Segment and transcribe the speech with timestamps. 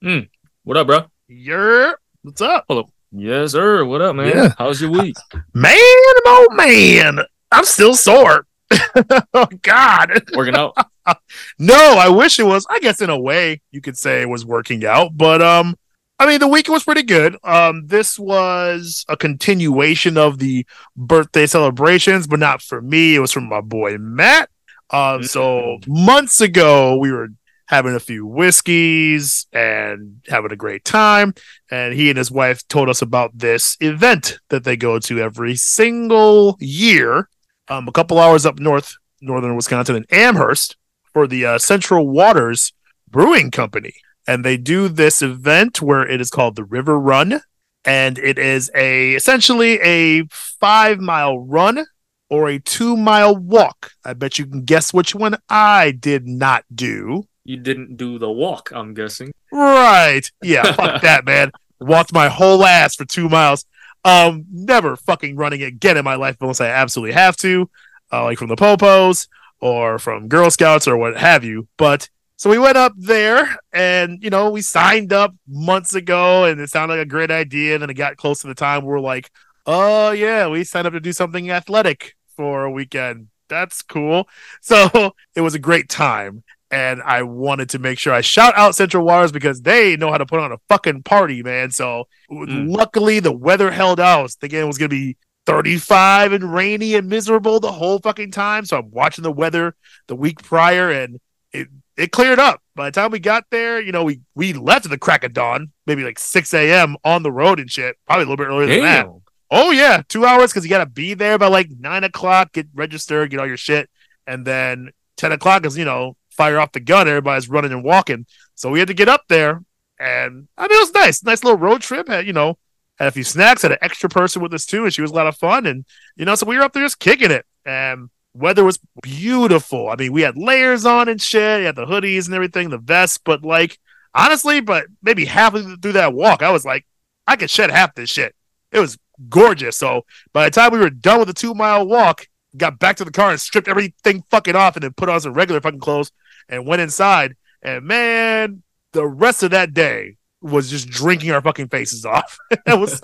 [0.00, 1.00] What up, bro?
[1.26, 2.66] Yer, what's up?
[2.68, 2.88] Hello.
[3.10, 3.84] Yes, sir.
[3.84, 4.28] What up, man?
[4.28, 4.54] Yeah.
[4.56, 5.16] How's your week?
[5.54, 7.18] Man, oh man,
[7.50, 8.46] I'm still sore.
[9.34, 10.22] oh God.
[10.34, 10.76] Working out?
[11.58, 12.66] No, I wish it was.
[12.68, 15.74] I guess in a way you could say it was working out, but um,
[16.18, 17.34] I mean the week was pretty good.
[17.42, 23.16] Um, this was a continuation of the birthday celebrations, but not for me.
[23.16, 24.50] It was from my boy Matt.
[24.90, 27.28] Um, so months ago we were
[27.68, 31.34] having a few whiskeys and having a great time,
[31.70, 35.54] and he and his wife told us about this event that they go to every
[35.54, 37.28] single year.
[37.68, 40.76] Um, a couple hours up north, northern Wisconsin, in Amherst
[41.12, 42.72] for the uh, Central Waters
[43.10, 43.94] Brewing Company.
[44.26, 47.40] And they do this event where it is called the River Run.
[47.84, 51.84] And it is a essentially a five mile run
[52.30, 53.92] or a two mile walk.
[54.04, 57.24] I bet you can guess which one I did not do.
[57.48, 59.32] You didn't do the walk, I'm guessing.
[59.50, 60.20] Right.
[60.42, 61.50] Yeah, fuck that, man.
[61.80, 63.64] Walked my whole ass for two miles.
[64.04, 67.70] Um, never fucking running again in my life unless I absolutely have to,
[68.12, 69.28] uh, like from the Popos
[69.60, 71.66] or from Girl Scouts or what have you.
[71.78, 76.60] But so we went up there and, you know, we signed up months ago and
[76.60, 77.72] it sounded like a great idea.
[77.72, 79.30] And then it got close to the time we are like,
[79.64, 83.28] oh, yeah, we signed up to do something athletic for a weekend.
[83.48, 84.28] That's cool.
[84.60, 86.42] So it was a great time.
[86.70, 90.18] And I wanted to make sure I shout out Central Waters because they know how
[90.18, 91.70] to put on a fucking party, man.
[91.70, 92.70] So Mm.
[92.76, 94.18] luckily the weather held out.
[94.18, 97.98] I was thinking it was going to be 35 and rainy and miserable the whole
[98.00, 98.66] fucking time.
[98.66, 99.74] So I'm watching the weather
[100.08, 101.18] the week prior and
[101.52, 102.62] it, it cleared up.
[102.76, 105.32] By the time we got there, you know, we, we left at the crack of
[105.32, 106.96] dawn, maybe like 6 a.m.
[107.02, 107.96] on the road and shit.
[108.06, 109.06] Probably a little bit earlier than that.
[109.50, 112.66] Oh yeah, two hours because you got to be there by like nine o'clock, get
[112.74, 113.88] registered, get all your shit,
[114.26, 117.08] and then ten o'clock is you know fire off the gun.
[117.08, 119.62] Everybody's running and walking, so we had to get up there,
[119.98, 122.08] and I mean it was nice, nice little road trip.
[122.08, 122.56] Had you know
[122.98, 125.14] had a few snacks, had an extra person with us too, and she was a
[125.14, 125.84] lot of fun, and
[126.16, 129.90] you know so we were up there just kicking it, and weather was beautiful.
[129.90, 132.78] I mean we had layers on and shit, you had the hoodies and everything, the
[132.78, 133.78] vests, but like
[134.14, 136.86] honestly, but maybe halfway through that walk, I was like,
[137.26, 138.34] I could shed half this shit.
[138.72, 138.96] It was
[139.28, 139.76] gorgeous.
[139.76, 142.26] So by the time we were done with the two mile walk,
[142.56, 145.34] got back to the car and stripped everything fucking off and then put on some
[145.34, 146.12] regular fucking clothes
[146.48, 147.36] and went inside.
[147.62, 152.38] And man, the rest of that day was just drinking our fucking faces off.
[152.66, 153.00] was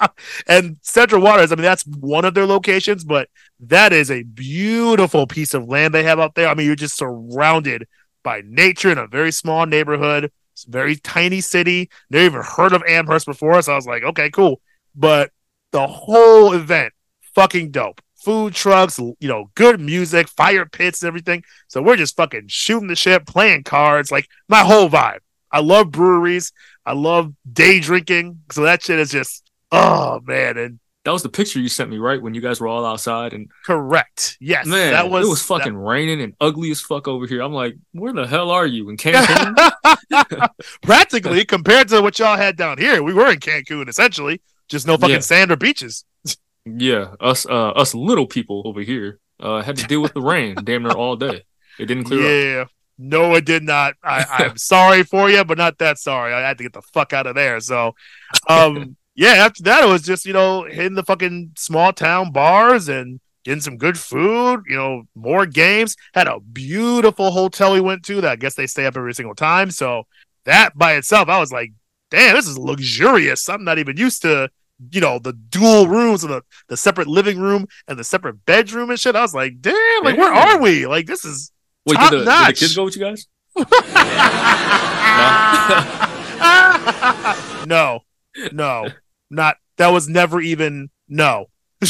[0.46, 3.28] and Central Waters, I mean, that's one of their locations, but
[3.60, 6.48] that is a beautiful piece of land they have out there.
[6.48, 7.86] I mean, you're just surrounded
[8.22, 10.30] by nature in a very small neighborhood.
[10.68, 11.90] Very tiny city.
[12.10, 13.60] Never even heard of Amherst before.
[13.62, 14.60] So I was like, okay, cool.
[14.94, 15.32] But
[15.72, 16.92] the whole event
[17.34, 22.44] fucking dope food trucks you know good music fire pits everything so we're just fucking
[22.48, 25.18] shooting the shit playing cards like my whole vibe
[25.52, 26.52] i love breweries
[26.86, 29.42] i love day drinking so that shit is just
[29.72, 32.20] oh man and That was the picture you sent me, right?
[32.22, 35.76] When you guys were all outside and correct yes man, that was it was fucking
[35.76, 37.42] raining and ugly as fuck over here.
[37.42, 39.54] I'm like, where the hell are you in Cancun?
[40.82, 44.96] practically compared to what y'all had down here we were in cancun essentially just no
[44.96, 45.20] fucking Yeah.
[45.20, 46.04] sand or beaches
[46.64, 50.54] yeah, us uh us little people over here uh had to deal with the rain
[50.64, 51.42] damn near all day.
[51.78, 52.26] It didn't clear up.
[52.26, 52.64] yeah.
[52.96, 53.94] No, it did not.
[54.02, 56.32] I, I'm sorry for you, but not that sorry.
[56.32, 57.58] I had to get the fuck out of there.
[57.60, 57.94] So,
[58.48, 62.88] um, yeah, after that, it was just, you know, hitting the fucking small town bars
[62.88, 65.96] and getting some good food, you know, more games.
[66.14, 69.34] Had a beautiful hotel we went to that I guess they stay up every single
[69.34, 69.70] time.
[69.70, 70.04] So,
[70.44, 71.72] that by itself, I was like,
[72.10, 73.48] damn, this is luxurious.
[73.48, 74.50] I'm not even used to,
[74.90, 78.90] you know, the dual rooms and the, the separate living room and the separate bedroom
[78.90, 79.16] and shit.
[79.16, 80.86] I was like, damn, like, where are we?
[80.86, 81.52] Like, this is
[81.86, 82.58] Wait, Top did the, did the notch.
[82.58, 83.26] kids go with you guys?
[87.66, 88.00] no,
[88.52, 88.88] no,
[89.30, 91.46] not that was never even no.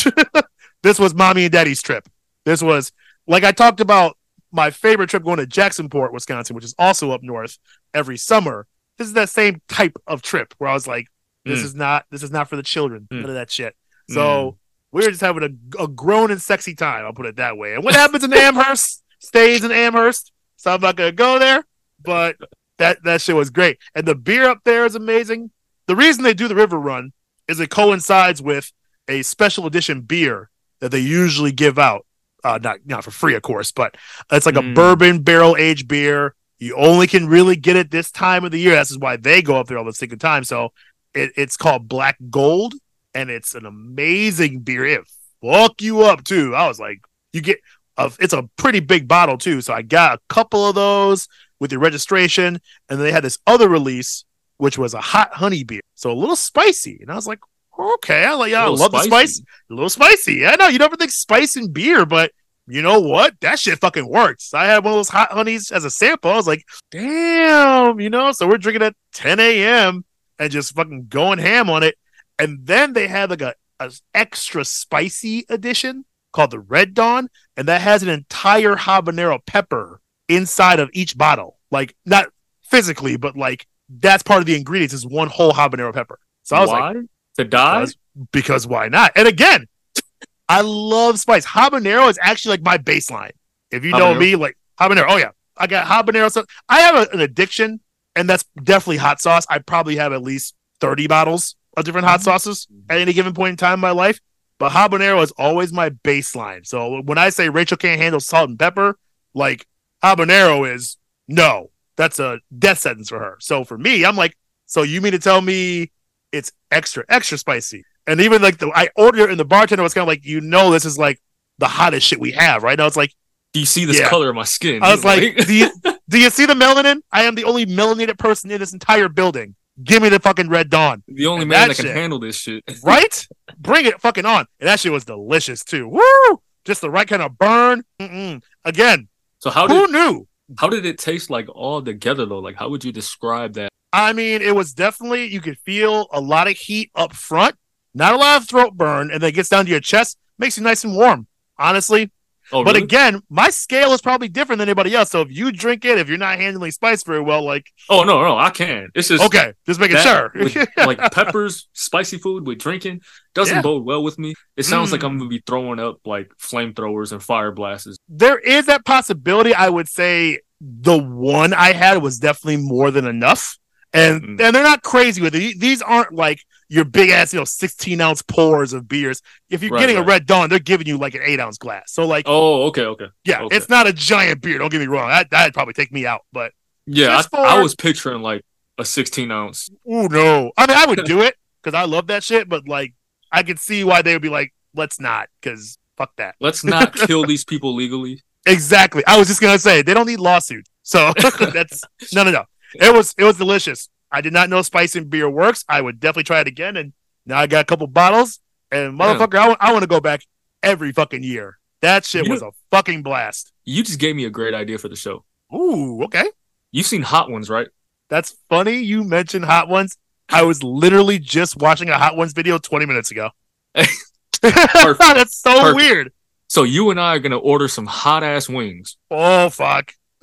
[0.82, 2.08] this was mommy and daddy's trip.
[2.44, 2.92] This was
[3.26, 4.16] like I talked about
[4.52, 7.58] my favorite trip going to Jacksonport, Wisconsin, which is also up north
[7.92, 8.66] every summer.
[8.98, 11.08] This is that same type of trip where I was like,
[11.44, 11.64] this Mm.
[11.64, 13.06] is not this is not for the children.
[13.12, 13.20] Mm.
[13.22, 13.74] None of that shit.
[14.10, 14.58] So
[14.92, 15.42] we were just having
[15.78, 17.04] a, a grown and sexy time.
[17.04, 17.74] I'll put it that way.
[17.74, 20.30] And what happens in Amherst stays in Amherst.
[20.56, 21.64] So I'm not gonna go there.
[22.02, 22.36] But
[22.78, 23.78] that that shit was great.
[23.94, 25.50] And the beer up there is amazing.
[25.86, 27.12] The reason they do the river run
[27.48, 28.72] is it coincides with
[29.08, 30.50] a special edition beer
[30.80, 32.06] that they usually give out.
[32.42, 33.96] Uh, not not for free, of course, but
[34.30, 34.74] it's like a Mm.
[34.74, 36.34] bourbon barrel aged beer.
[36.58, 38.74] You only can really get it this time of the year.
[38.74, 40.44] That's why they go up there all the single time.
[40.44, 40.72] So
[41.14, 42.74] it, it's called Black Gold,
[43.14, 44.84] and it's an amazing beer.
[44.84, 45.02] It
[45.42, 46.54] fuck you up too.
[46.54, 47.00] I was like,
[47.32, 47.60] you get
[47.96, 49.60] a, it's a pretty big bottle too.
[49.60, 51.28] So I got a couple of those
[51.60, 54.24] with your registration, and then they had this other release
[54.58, 56.98] which was a hot honey beer, so a little spicy.
[57.00, 57.40] And I was like,
[57.78, 59.40] okay, I like, yeah, I love the spice,
[59.70, 60.46] a little spicy.
[60.46, 62.32] I know you never think spice in beer, but
[62.66, 63.38] you know what?
[63.40, 64.54] That shit fucking works.
[64.54, 66.30] I had one of those hot honeys as a sample.
[66.30, 68.32] I was like, damn, you know.
[68.32, 70.04] So we're drinking at 10 a.m.
[70.38, 71.96] and just fucking going ham on it.
[72.38, 77.68] And then they had like a, a extra spicy edition called the Red Dawn, and
[77.68, 81.58] that has an entire habanero pepper inside of each bottle.
[81.70, 82.26] Like not
[82.62, 86.18] physically, but like that's part of the ingredients is one whole habanero pepper.
[86.42, 87.02] So I was like, Why?
[87.38, 87.80] to die?
[87.80, 87.96] because,
[88.32, 89.12] because why not?
[89.16, 89.66] And again,
[90.48, 91.46] I love spice.
[91.46, 93.32] Habanero is actually like my baseline.
[93.70, 95.06] If you know me, like habanero.
[95.08, 96.30] Oh yeah, I got habanero.
[96.30, 97.80] So I have a- an addiction,
[98.16, 99.46] and that's definitely hot sauce.
[99.48, 102.24] I probably have at least thirty bottles of different hot mm-hmm.
[102.24, 102.90] sauces mm-hmm.
[102.90, 104.20] at any given point in time in my life.
[104.58, 106.66] But habanero is always my baseline.
[106.66, 108.96] So when I say Rachel can't handle salt and pepper,
[109.34, 109.66] like
[110.02, 110.96] habanero is
[111.26, 113.36] no, that's a death sentence for her.
[113.40, 115.90] So for me, I'm like, so you mean to tell me
[116.32, 117.84] it's extra, extra spicy?
[118.06, 120.40] And even like the I ordered it and the bartender was kind of like, you
[120.40, 121.20] know, this is like
[121.58, 122.86] the hottest shit we have, right now.
[122.86, 123.12] It's like
[123.52, 124.08] Do you see this Yeah.
[124.08, 124.82] color of my skin?
[124.82, 125.70] I was like, do you
[126.08, 127.00] do you see the melanin?
[127.12, 129.54] I am the only melanated person in this entire building.
[129.82, 131.96] Give me the fucking red dawn, the only and man that that can shit.
[131.96, 132.62] handle this shit.
[132.84, 133.26] right?
[133.58, 134.46] Bring it fucking on.
[134.60, 135.88] And that shit was delicious too.
[135.88, 136.40] Woo!
[136.64, 137.82] Just the right kind of burn.
[138.00, 138.42] Mm-mm.
[138.64, 139.08] Again,
[139.40, 140.28] So how who did knew?
[140.58, 142.38] how did it taste like all together though?
[142.38, 143.68] Like how would you describe that?
[143.92, 147.56] I mean, it was definitely you could feel a lot of heat up front,
[147.94, 150.56] not a lot of throat burn, and then it gets down to your chest, makes
[150.56, 151.26] you nice and warm.
[151.58, 152.10] Honestly,
[152.52, 152.84] Oh, but really?
[152.84, 155.10] again, my scale is probably different than anybody else.
[155.10, 158.20] So if you drink it, if you're not handling spice very well, like oh no,
[158.22, 158.88] no, I can.
[158.94, 160.32] It's just okay, just making that sure.
[160.34, 163.00] with, like peppers, spicy food with drinking
[163.34, 163.62] doesn't Yeah.
[163.62, 164.34] bode well with me.
[164.56, 165.06] It sounds like Mm.
[165.06, 167.96] I'm gonna be throwing up like flamethrowers and fire blasts.
[168.08, 169.54] there is that possibility.
[169.54, 173.58] I would say the one I had was definitely more than enough.
[173.92, 174.40] And Mm.
[174.46, 175.58] and they're not crazy with it.
[175.60, 179.20] These aren't like your big ass, you know, 16 ounce pours of beers.
[179.50, 181.92] If you're Right, getting a red dawn, they're giving you like an eight ounce glass.
[181.92, 183.06] So like Oh, okay, okay.
[183.24, 183.56] yeah, okay.
[183.56, 184.58] it's not a giant beer.
[184.58, 185.08] Don't get me wrong.
[185.08, 186.22] That that'd probably take me out.
[186.32, 186.52] But
[186.86, 188.42] Yeah, I, for- I was picturing like
[188.78, 189.68] a 16 ounce.
[189.86, 190.52] oh no.
[190.56, 192.94] I mean I would do it because I love that shit, but like
[193.30, 196.34] I could see why they would be like, let's not, because fuck that.
[196.40, 198.20] Let's not kill these people legally.
[198.46, 199.02] Exactly.
[199.06, 200.70] I was just gonna say they don't need lawsuits.
[200.82, 201.12] So
[201.52, 201.82] that's
[202.12, 202.44] no no no.
[202.74, 203.88] It was it was delicious.
[204.14, 205.64] I did not know spice and beer works.
[205.68, 206.76] I would definitely try it again.
[206.76, 206.92] And
[207.26, 208.40] now I got a couple bottles.
[208.70, 210.22] And motherfucker, I want I want to go back
[210.62, 211.58] every fucking year.
[211.82, 213.52] That shit You- was a fucking blast.
[213.64, 215.24] You just gave me a great idea for the show.
[215.54, 216.24] Ooh, okay.
[216.72, 217.68] You've seen Hot Ones, right?
[218.10, 218.78] That's funny.
[218.78, 219.96] You mentioned Hot Ones.
[220.28, 223.30] I was literally just watching a Hot Ones video 20 minutes ago.
[223.74, 225.76] That's so Perfect.
[225.76, 226.12] weird.
[226.48, 229.92] So you and I are gonna order some hot ass wings, Oh fuck.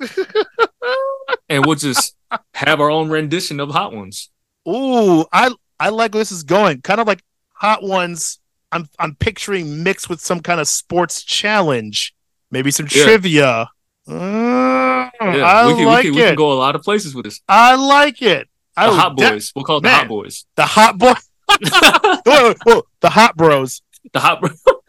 [1.48, 2.14] and we'll just
[2.54, 4.30] have our own rendition of Hot Ones.
[4.68, 5.50] Ooh, I
[5.80, 6.80] I like where this is going.
[6.82, 7.22] Kind of like
[7.54, 8.38] Hot Ones.
[8.70, 12.14] I'm I'm picturing mixed with some kind of sports challenge,
[12.50, 13.04] maybe some Yeah.
[13.04, 13.68] trivia.
[14.08, 16.22] Mm, Yeah, I we can, like we, can, it.
[16.22, 17.40] we can go a lot of places with this.
[17.48, 18.48] I like it.
[18.76, 19.52] The I would Hot de- Boys.
[19.54, 20.46] we'll call it the Hot Boys.
[20.56, 21.28] the hot Boys.
[21.70, 23.82] whoa, whoa, whoa, the hot bros.
[24.12, 24.40] The Hot.
[24.40, 24.62] Bros.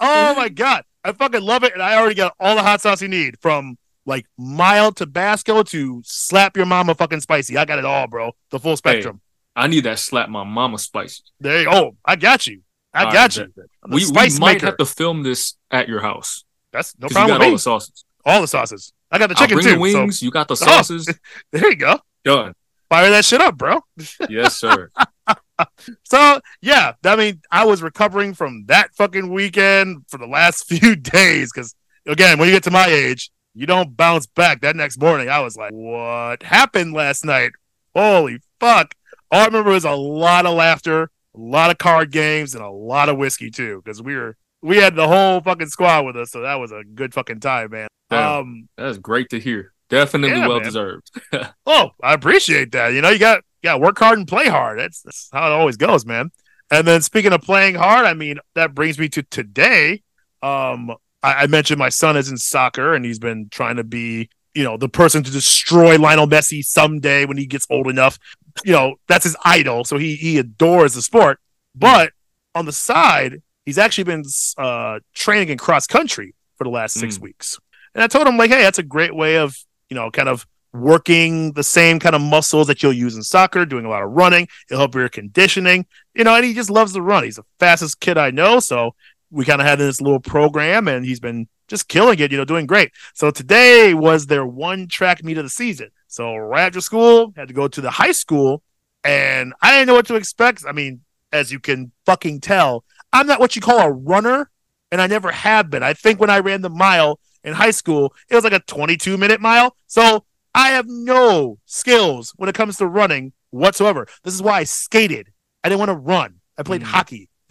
[0.00, 3.02] oh my god, I fucking love it, and I already got all the hot sauce
[3.02, 3.76] you need from
[4.06, 7.56] like mild Tabasco to slap your mama fucking spicy.
[7.56, 8.32] I got it all, bro.
[8.50, 9.20] The full spectrum.
[9.54, 11.22] I need that slap my mama spicy.
[11.40, 12.62] There you Oh, I got you.
[12.94, 13.42] I All got right, you.
[13.44, 13.64] bet, bet.
[13.84, 14.66] I'm the We, we might maker.
[14.66, 17.52] have to film this at your house That's no because you problem got with all
[17.52, 18.04] the sauces.
[18.24, 18.92] all the sauces.
[19.10, 19.70] I got the chicken too.
[19.74, 20.22] the wings.
[20.22, 20.66] You got the Oh.
[20.66, 21.04] sauces.
[21.06, 21.12] So
[21.52, 21.98] there you go.
[22.24, 22.54] Done.
[22.88, 23.80] Fire that shit up, bro.
[24.28, 24.90] Yes, sir.
[26.04, 30.94] So yeah, I mean, I was recovering from that fucking weekend for the last few
[30.96, 31.74] days because
[32.06, 34.60] again, when you get to my age, you don't bounce back.
[34.62, 37.52] That next morning, I was like, "What happened last night?
[37.94, 38.94] Holy fuck!"
[39.30, 42.70] All I remember was a lot of laughter, a lot of card games, and a
[42.70, 46.30] lot of whiskey too because we were we had the whole fucking squad with us,
[46.30, 47.88] so that was a good fucking time, man.
[48.10, 48.32] Damn.
[48.40, 49.72] Um, That's great to hear.
[49.88, 50.64] Definitely Yeah, well man.
[50.66, 51.10] deserved.
[51.66, 52.92] Oh, I appreciate that.
[52.92, 54.78] You know, you got to work hard and play hard.
[54.78, 56.30] That's, that's how it always goes, man.
[56.70, 60.02] And then speaking of playing hard, I mean that brings me to today.
[60.42, 60.90] Um,
[61.22, 64.64] I, I mentioned my son is in soccer and he's been trying to be, you
[64.64, 68.18] know, the person to destroy Lionel Messi someday when he gets old enough.
[68.64, 71.38] You know, that's his idol, so he he adores the sport.
[71.74, 72.12] But
[72.54, 74.24] on the side, he's actually been
[74.58, 77.22] uh, training in cross country for the last six Mm.
[77.22, 77.58] weeks.
[77.94, 79.56] And I told him like, hey, that's a great way of
[79.88, 83.66] you know, kind of working the same kind of muscles that you'll use in soccer,
[83.66, 84.48] doing a lot of running.
[84.70, 87.24] It'll help your conditioning, you know, and he just loves to run.
[87.24, 88.60] He's the fastest kid I know.
[88.60, 88.94] So
[89.30, 92.44] we kind of had this little program and he's been just killing it, you know,
[92.44, 92.92] doing great.
[93.14, 95.90] So today was their one track meet of the season.
[96.06, 98.62] So right after school, had to go to the high school,
[99.02, 100.64] and I didn't know what to expect.
[100.68, 101.00] I mean,
[101.32, 104.50] as you can fucking tell, I'm not what you call a runner,
[104.90, 105.82] and I never have been.
[105.82, 109.16] I think when I ran the mile in high school, it was like a 22
[109.16, 109.74] minute mile.
[109.86, 114.06] So I have no skills when it comes to running whatsoever.
[114.24, 115.32] This is why I skated.
[115.64, 116.40] I didn't want to run.
[116.58, 116.86] I played Mm.
[116.86, 117.28] hockey.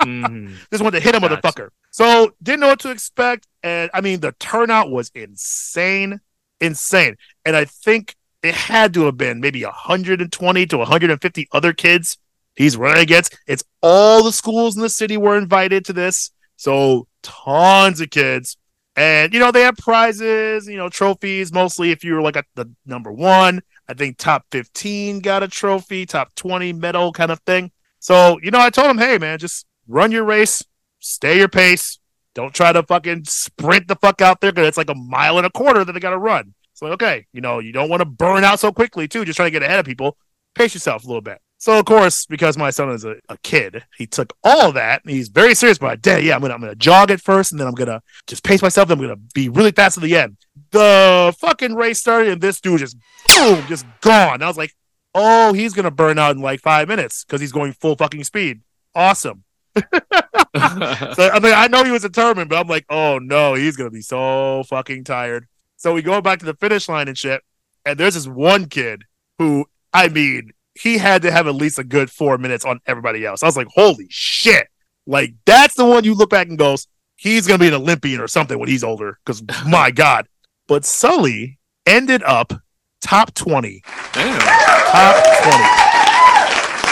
[0.00, 0.56] Mhm.
[0.70, 1.36] Just wanted to hit a Gotcha.
[1.36, 1.68] motherfucker.
[1.90, 3.46] So didn't know what to expect.
[3.62, 6.20] And I mean, the turnout was insane,
[6.60, 7.16] insane.
[7.44, 12.18] And I think it had to have been maybe 120 to 150 other kids
[12.56, 13.36] he's running against.
[13.46, 16.32] It's all the schools in the city were invited to this.
[16.56, 18.56] So tons of kids.
[18.94, 22.46] And, you know, they have prizes, you know, trophies, mostly if you were like at
[22.54, 23.62] the number one.
[23.88, 27.70] I think top 15 got a trophy, top 20 medal kind of thing.
[28.00, 30.62] So, you know, I told him, hey, man, just run your race,
[30.98, 31.98] stay your pace.
[32.34, 35.46] Don't try to fucking sprint the fuck out there because it's like a mile and
[35.46, 36.54] a quarter that they got to run.
[36.74, 39.48] So, okay, you know, you don't want to burn out so quickly, too, just trying
[39.48, 40.16] to get ahead of people.
[40.54, 41.38] Pace yourself a little bit.
[41.62, 45.02] So, of course, because my son is a, a kid, he took all that.
[45.06, 46.02] He's very serious about it.
[46.02, 48.60] Dad, yeah, I'm gonna I'm gonna jog it first, and then I'm gonna just pace
[48.60, 48.88] myself.
[48.88, 50.38] Then I'm gonna be really fast at the end.
[50.72, 52.96] The fucking race started, and this dude just
[53.28, 54.42] boom, just gone.
[54.42, 54.74] I was like,
[55.14, 58.62] oh, he's gonna burn out in like five minutes because he's going full fucking speed.
[58.96, 59.44] Awesome.
[60.54, 63.90] So I mean, I know he was determined, but I'm like, oh no, he's gonna
[63.90, 65.46] be so fucking tired.
[65.76, 67.40] So we go back to the finish line and shit,
[67.86, 69.04] and there's this one kid
[69.38, 73.24] who, I mean, he had to have at least a good four minutes on everybody
[73.26, 73.42] else.
[73.42, 74.68] I was like, holy shit!
[75.06, 76.86] Like that's the one you look back and goes,
[77.16, 79.18] he's gonna be an Olympian or something when he's older.
[79.24, 80.26] Because my god,
[80.68, 82.52] but Sully ended up
[83.00, 84.38] top twenty Damn.
[84.40, 85.82] top 20.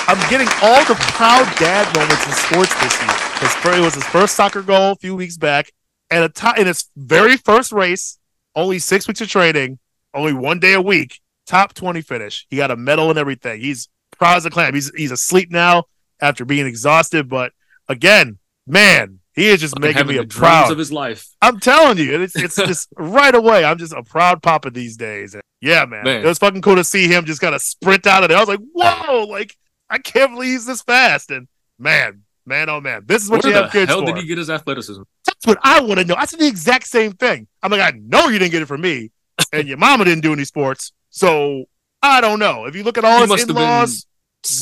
[0.08, 3.12] I'm getting all the proud dad moments in sports this year.
[3.40, 5.70] His fir- it was his first soccer goal a few weeks back,
[6.10, 8.18] and a to- in his very first race,
[8.56, 9.78] only six weeks of training,
[10.12, 11.20] only one day a week,
[11.50, 12.46] top 20 finish.
[12.48, 13.60] He got a medal and everything.
[13.60, 14.72] He's proud as a clam.
[14.72, 15.84] He's he's asleep now
[16.20, 17.52] after being exhausted, but
[17.88, 20.70] again, man, he is just making me a proud.
[20.70, 21.26] of his life.
[21.42, 23.64] I'm telling you, it's it's just right away.
[23.64, 25.34] I'm just a proud papa these days.
[25.34, 26.04] And yeah, man.
[26.04, 26.22] Man.
[26.22, 28.38] It was fucking cool to see him just kind of sprint out of there.
[28.38, 29.56] I was like, whoa, like
[29.88, 31.30] I can't believe he's this fast.
[31.30, 34.06] And man, man, oh man, this is what Where you have kids hell for.
[34.06, 35.02] did he get his athleticism?
[35.26, 36.14] That's what I want to know.
[36.16, 37.48] I said the exact same thing.
[37.62, 39.10] I'm like, I know you didn't get it from me,
[39.52, 41.64] and your mama didn't do any sports, so
[42.02, 42.64] I don't know.
[42.66, 44.06] If you look at all He his in-laws,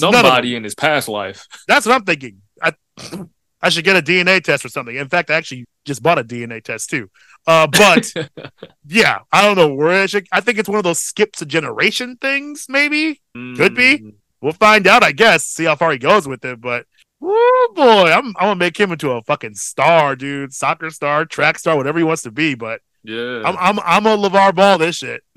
[0.00, 0.22] none of them.
[0.24, 1.46] Somebody in his past life.
[1.66, 2.42] That's what I'm thinking.
[2.60, 2.72] I,
[3.62, 4.96] I should get a DNA test or something.
[4.96, 7.10] In fact, I actually just bought a DNA test too.
[7.46, 8.12] Uh, but
[8.86, 10.26] yeah, I don't know where it should.
[10.32, 12.66] I think it's one of those skips a generation things.
[12.68, 13.20] Maybe
[13.56, 13.98] Could be.
[13.98, 15.02] Mm, we'll find out.
[15.02, 16.60] I guess see how far he goes with it.
[16.60, 16.86] But
[17.22, 20.52] oh boy, I'm I'm gonna make him into a fucking star, dude.
[20.52, 22.54] Soccer star, track star, whatever he wants to be.
[22.54, 23.42] But Yeah.
[23.42, 25.22] I'm I'm I'm a LaVar Ball this shit.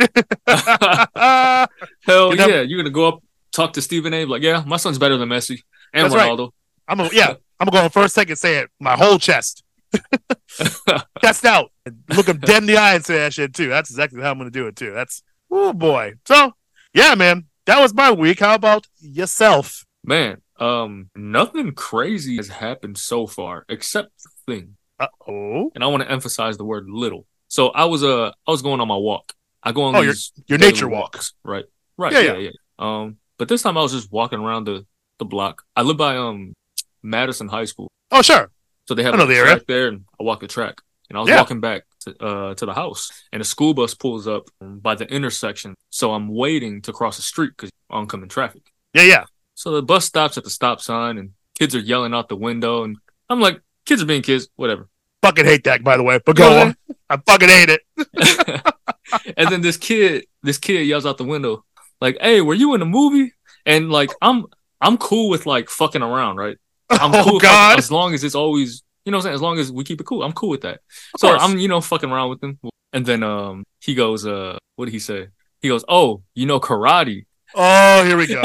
[2.05, 2.61] Hell yeah.
[2.61, 3.23] You're gonna go up,
[3.53, 4.25] talk to Stephen A.
[4.25, 5.61] Like, yeah, my son's better than Messi
[5.93, 6.49] and That's right.
[6.89, 7.35] I'm a, yeah.
[7.59, 9.63] I'm gonna go first, second, say it my whole chest,
[11.21, 11.71] chest out,
[12.09, 13.69] look him dead in the eye and say that shit too.
[13.69, 14.91] That's exactly how I'm gonna do it too.
[14.91, 16.15] That's oh boy.
[16.25, 16.51] So
[16.93, 18.41] yeah, man, that was my week.
[18.41, 19.85] How about yourself?
[20.03, 24.75] Man, um, nothing crazy has happened so far except the thing.
[24.99, 27.27] Uh oh, And I want to emphasize the word little.
[27.55, 29.33] So I was uh I was going on my walk.
[29.61, 31.15] I go on Oh, your- these your nature walk.
[31.15, 31.33] walks.
[31.43, 31.65] Right.
[31.97, 32.13] Right.
[32.13, 32.49] Yeah, Yeah, yeah.
[32.49, 32.51] yeah,
[32.85, 34.85] Um, but this time I was just walking around the
[35.19, 35.55] the block.
[35.75, 36.53] I live by um
[37.03, 37.89] Madison High School.
[38.09, 38.45] Oh sure.
[38.87, 39.61] So they have a the track area.
[39.67, 40.75] there, and I walk the track.
[41.09, 41.39] And I was Yeah.
[41.41, 44.43] walking back to, uh, to the house, and a school bus pulls up
[44.87, 45.75] by the intersection.
[45.89, 48.63] So I'm waiting to cross the street because oncoming traffic.
[48.93, 49.25] Yeah, yeah.
[49.55, 51.27] So the bus stops at the stop sign, and
[51.59, 52.95] kids are yelling out the window, and
[53.29, 54.87] I'm like, kids are being kids, whatever.
[55.21, 56.19] Fucking hate that, by the way.
[56.25, 56.75] But go on.
[57.09, 57.81] I fucking hate it.
[59.37, 61.63] and then this kid, this kid yells out the window,
[61.99, 63.33] like, "Hey, were you in the movie?"
[63.65, 64.45] And like, I'm
[64.79, 66.57] I'm cool with like fucking around, right?
[66.89, 67.77] I'm oh cool like, God.
[67.79, 70.01] as long as it's always, you know, what I'm saying, as long as we keep
[70.01, 70.75] it cool, I'm cool with that.
[71.13, 71.41] Of So course.
[71.43, 72.59] I'm, you know, fucking around with him.
[72.93, 75.27] And then um he goes, uh, what did he say?
[75.61, 77.25] He goes, Oh, you know karate.
[77.53, 78.41] Oh, here we go.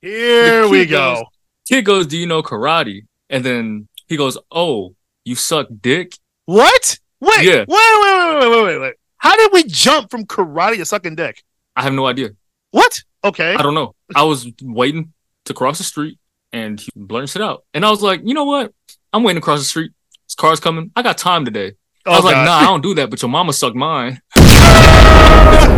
[0.00, 1.14] Here we go.
[1.16, 1.24] goes-
[1.68, 3.06] Kid goes, Do you know karate?
[3.28, 4.94] And then he goes, Oh,
[5.26, 6.16] you suck dick?
[6.44, 6.98] What?
[7.20, 7.44] Wait.
[7.44, 7.64] Yeah.
[7.66, 8.94] Wait, wait, wait, wait, wait, wait, wait.
[9.18, 11.42] How did we jump from karate to sucking dick?
[11.74, 12.30] I have no idea.
[12.70, 13.02] What?
[13.24, 13.54] Okay.
[13.54, 13.94] I don't know.
[14.14, 15.12] I was waiting
[15.46, 16.18] to cross the street
[16.52, 17.64] and he blurts it out.
[17.74, 18.72] And I was like, you know what?
[19.12, 19.90] I'm waiting to cross the street.
[20.28, 20.92] This car's coming.
[20.94, 21.72] I got time today.
[22.06, 24.20] Oh, I was like, nah, I don't do that, but your mama sucked mine.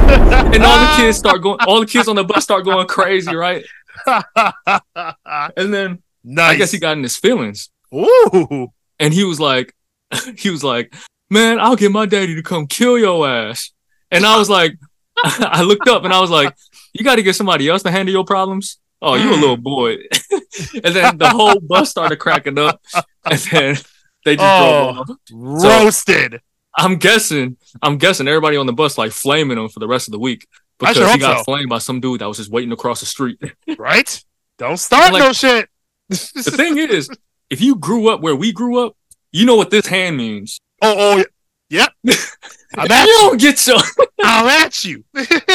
[0.08, 3.34] And all the kids start going, all the kids on the bus start going crazy,
[3.34, 3.64] right?
[4.06, 6.54] And then nice.
[6.54, 7.70] I guess he got in his feelings.
[7.94, 8.72] Ooh.
[9.00, 9.74] And he was like,
[10.36, 10.94] he was like,
[11.30, 13.70] man, I'll get my daddy to come kill your ass.
[14.10, 14.72] And I was like,
[15.24, 16.54] I looked up and I was like,
[16.92, 18.78] you got to get somebody else to handle your problems.
[19.00, 19.96] Oh, you a little boy.
[20.84, 22.80] and then the whole bus started cracking up.
[23.24, 23.76] And then
[24.24, 24.92] they just Oh.
[24.94, 25.16] drove off.
[25.84, 26.40] Roasted.
[26.76, 30.12] I'm guessing, I'm guessing everybody on the bus like flaming him for the rest of
[30.12, 30.46] the week
[30.78, 31.44] because he got so.
[31.44, 33.38] flamed by some dude that was just waiting across the street.
[33.78, 34.22] Right?
[34.58, 35.68] Don't start Like- no shit.
[36.08, 36.16] the
[36.56, 37.10] thing is,
[37.50, 38.96] if you grew up where we grew up,
[39.32, 40.60] you know what this hand means.
[40.82, 41.24] oh, oh,
[41.70, 41.92] yep.
[42.76, 43.14] I'm you at you.
[43.18, 43.78] don't get your
[44.22, 45.04] I'm at you.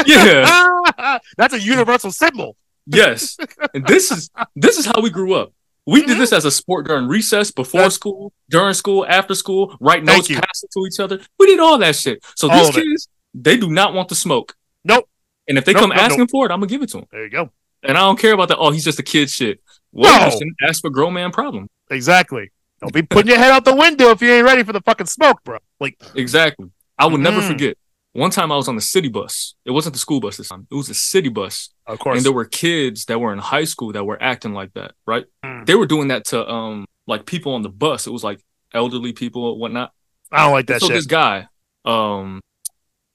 [0.06, 1.18] yeah.
[1.38, 2.56] That's a universal symbol.
[2.86, 3.38] Yes.
[3.74, 5.54] And this is this is how we grew up.
[5.86, 6.20] We did Mhm.
[6.20, 10.30] this as a sport during recess, before That's- school, during school, after school, write notes,
[10.30, 10.36] you.
[10.38, 11.20] pass it to each other.
[11.38, 12.24] We did all that shit.
[12.36, 12.84] So All these of it.
[12.84, 14.56] kids, they do not want the smoke.
[14.86, 15.10] Nope.
[15.48, 16.30] And if they Nope, come nope, asking nope.
[16.32, 17.08] for it, I'm gonna give it to them.
[17.12, 17.50] There you go.
[17.84, 19.60] And I don't care about the oh, he's just a kid shit.
[19.92, 20.40] Well, No.
[20.40, 21.70] you for grown man problem.
[21.90, 22.52] Exactly.
[22.82, 25.06] Don't be putting your head out the window if you ain't ready for the fucking
[25.08, 25.58] smoke, bro.
[25.80, 26.70] Like, Exactly.
[26.98, 27.48] I will never Mhm.
[27.48, 27.78] forget.
[28.12, 29.56] One time I was on the city bus.
[29.66, 30.68] It wasn't the school bus this time.
[30.70, 31.70] It was the city bus.
[31.88, 32.16] of course.
[32.18, 35.26] and there were kids that were in high school that were acting like that, right?
[35.44, 35.66] Mm.
[35.66, 38.08] They were doing that to um like people on the bus.
[38.08, 38.40] It was like
[38.74, 39.92] elderly people and whatnot.
[40.32, 40.96] I don't like that so shit.
[40.96, 41.48] this guy,
[41.86, 42.40] um,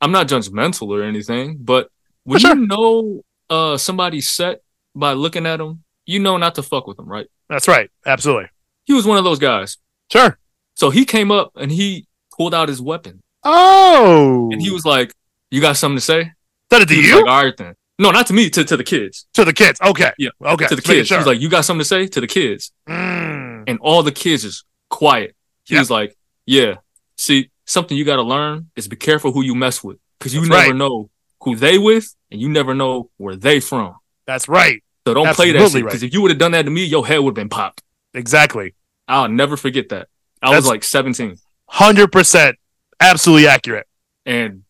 [0.02, 1.88] I'm not judgmental or anything, but
[2.24, 2.54] when sure.
[2.56, 4.60] you know uh somebody's set
[4.94, 7.26] by looking at them, you know not to fuck with them, right?
[7.48, 7.90] That's right.
[8.04, 8.48] Absolutely.
[8.88, 9.76] He was one of those guys.
[10.10, 10.38] Sure.
[10.74, 14.48] So he came up and he pulled out his weapon Oh.
[14.52, 15.12] and he was like,
[15.50, 16.32] "You got something to say?"
[16.72, 17.16] Said it to you?
[17.16, 19.26] like, "All right then." No, not to me, to, to the kids.
[19.34, 19.80] to the kids.
[19.80, 20.12] Okay.
[20.18, 20.30] Yeah.
[20.40, 20.66] Okay.
[20.68, 21.08] To the Just kids.
[21.08, 21.16] Sure.
[21.18, 22.06] He was like, You got something to say?
[22.06, 22.72] To the kids.
[22.88, 23.64] Mm.
[23.66, 25.34] and all the kids is quiet.
[25.64, 25.80] He Yeah.
[25.80, 26.16] was like,
[26.46, 26.76] "Yeah,
[27.16, 30.40] see, something you got to learn is be careful who you mess with, because you
[30.40, 30.76] That's never right.
[30.76, 31.10] know
[31.42, 33.96] who they with, and you never know where they from.
[34.26, 34.82] That's right.
[35.06, 35.84] So don't play that Absolutely shit.
[35.84, 35.90] right.
[35.90, 37.82] Because if you would have done that to me, your head would have been popped.
[38.14, 38.74] Exactly.
[39.08, 40.08] I'll never forget that.
[40.42, 41.36] I That's- was like 17,
[41.72, 42.54] 100%
[43.00, 43.86] absolutely accurate.
[44.26, 44.62] and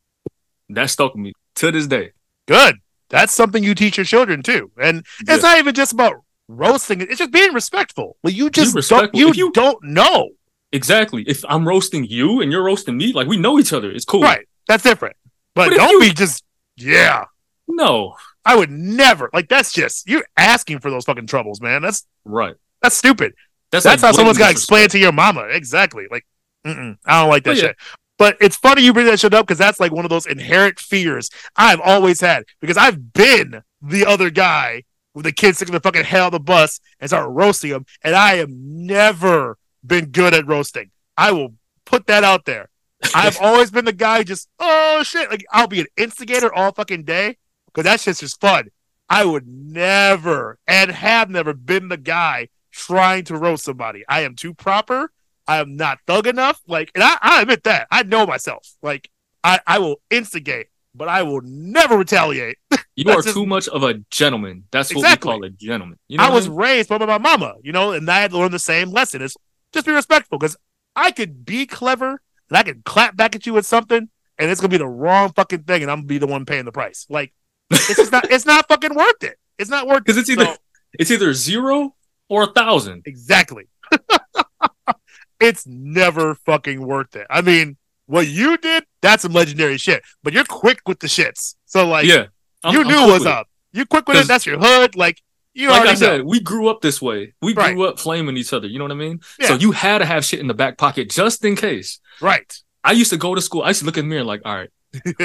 [0.71, 2.12] that stuck with me to this day.
[2.47, 2.76] Good.
[3.09, 4.71] That's something you teach your children too.
[4.80, 5.35] And Yeah.
[5.35, 7.00] it's not even just about roasting.
[7.00, 8.17] It's just being respectful.
[8.23, 10.30] Like you just don't, you, you- don't know.
[10.73, 11.23] Exactly.
[11.26, 14.21] If I'm roasting you and you're roasting me, like we know each other, it's cool.
[14.23, 14.47] Right.
[14.69, 15.17] That's different.
[15.54, 16.45] But, But don't you- be just
[16.76, 17.25] yeah.
[17.67, 18.15] No.
[18.45, 21.80] I would never like that's just you're asking for those fucking troubles, man.
[21.82, 22.54] That's Right.
[22.82, 23.32] that's stupid.
[23.71, 25.43] That's That's like how someone's got to explain it to your mama.
[25.50, 26.07] Exactly.
[26.11, 26.26] Like,
[26.67, 27.61] mm-mm, I don't like that Oh, yeah.
[27.61, 27.76] shit.
[28.19, 30.81] But it's funny you bring that shit up because that's like one of those inherent
[30.81, 34.83] fears I've always had because I've been the other guy
[35.15, 38.15] with the kids sticking the fucking head on the bus and start roasting them, and
[38.17, 40.91] I have never been good at roasting.
[41.17, 41.54] I will
[41.85, 42.69] put that out there.
[43.15, 47.04] I've always been the guy just oh shit, like I'll be an instigator all fucking
[47.04, 48.69] day because that shit's just fun.
[49.09, 54.04] I would never and have never been the guy trying to roast somebody.
[54.08, 55.10] I am too proper.
[55.47, 56.60] I am not thug enough.
[56.67, 57.88] Like, and I, I admit that.
[57.91, 58.69] I know myself.
[58.82, 59.10] Like,
[59.43, 62.58] I, I will instigate, but I will never retaliate.
[62.97, 64.64] You are just- too much of a gentleman.
[64.73, 65.30] That's what Exactly.
[65.30, 65.99] we call a gentleman.
[66.08, 66.58] You know I was mean?
[66.58, 69.23] raised by my mama, you know, and I had to learn the same lesson.
[69.23, 69.36] Is
[69.73, 70.56] just be respectful because
[70.97, 74.60] I could be clever and I could clap back at you with something, and it's
[74.60, 77.06] gonna be the wrong fucking thing, and I'm gonna be the one paying the price.
[77.08, 77.32] Like,
[77.71, 78.28] it's just not.
[78.32, 79.38] It's not fucking worth it.
[79.60, 80.04] It's not worth it.
[80.04, 80.56] because it's either So-
[80.99, 81.95] it's either zero
[82.28, 83.02] or a thousand.
[83.06, 83.69] Exactly.
[85.41, 87.26] it's never fucking worth it.
[87.30, 90.02] I mean, what you did, that's some legendary shit.
[90.23, 91.54] But you're quick with the shits.
[91.67, 92.26] So like yeah,
[92.64, 93.49] I'm- you I'm knew what's up.
[93.73, 94.97] You quick with it, that's your hood.
[94.97, 95.21] Like
[95.54, 96.25] you Like already I said, know.
[96.25, 97.34] we grew up this way.
[97.43, 97.75] We Right.
[97.75, 98.67] grew up flaming each other.
[98.67, 99.21] You know what I mean?
[99.38, 99.49] Yeah.
[99.49, 102.00] So you had to have shit in the back pocket just in case.
[102.21, 102.50] Right.
[102.82, 103.62] I used to go to school.
[103.62, 104.71] I used to look in the mirror like, all right,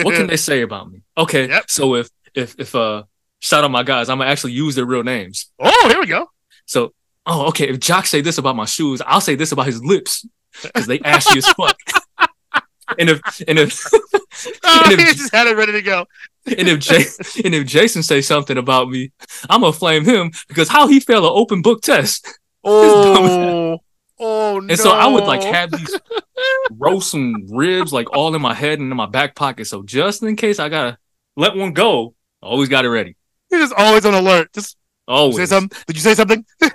[0.03, 1.01] what can they say about me?
[1.17, 1.69] Okay, Yep.
[1.71, 3.03] so if if if uh
[3.39, 5.49] shout out my guys, I'm gonna actually use their real names.
[5.59, 6.27] oh, here we go.
[6.65, 6.93] So
[7.26, 10.26] oh okay, if Jock say this about my shoes, I'll say this about his lips
[10.62, 11.78] because they ashy as fuck.
[12.99, 13.82] And if and if
[14.63, 16.06] Oh, And he if- just had it ready to go.
[16.45, 17.06] and if Jay,
[17.45, 19.12] and if Jason say something about me,
[19.49, 22.28] I'm gonna flame him because how he failed an open book test.
[22.63, 23.80] Oh,
[24.19, 24.67] oh no.
[24.69, 25.97] And so I would like have these
[26.71, 29.65] roast and ribs like all in my head and in my back pocket.
[29.65, 30.97] So just in case I gotta
[31.38, 33.15] let one go, I always got it ready.
[33.49, 34.52] You're just always on alert.
[34.54, 34.76] Just
[35.07, 35.37] Always.
[35.37, 35.77] say something.
[35.87, 36.45] Did you say something?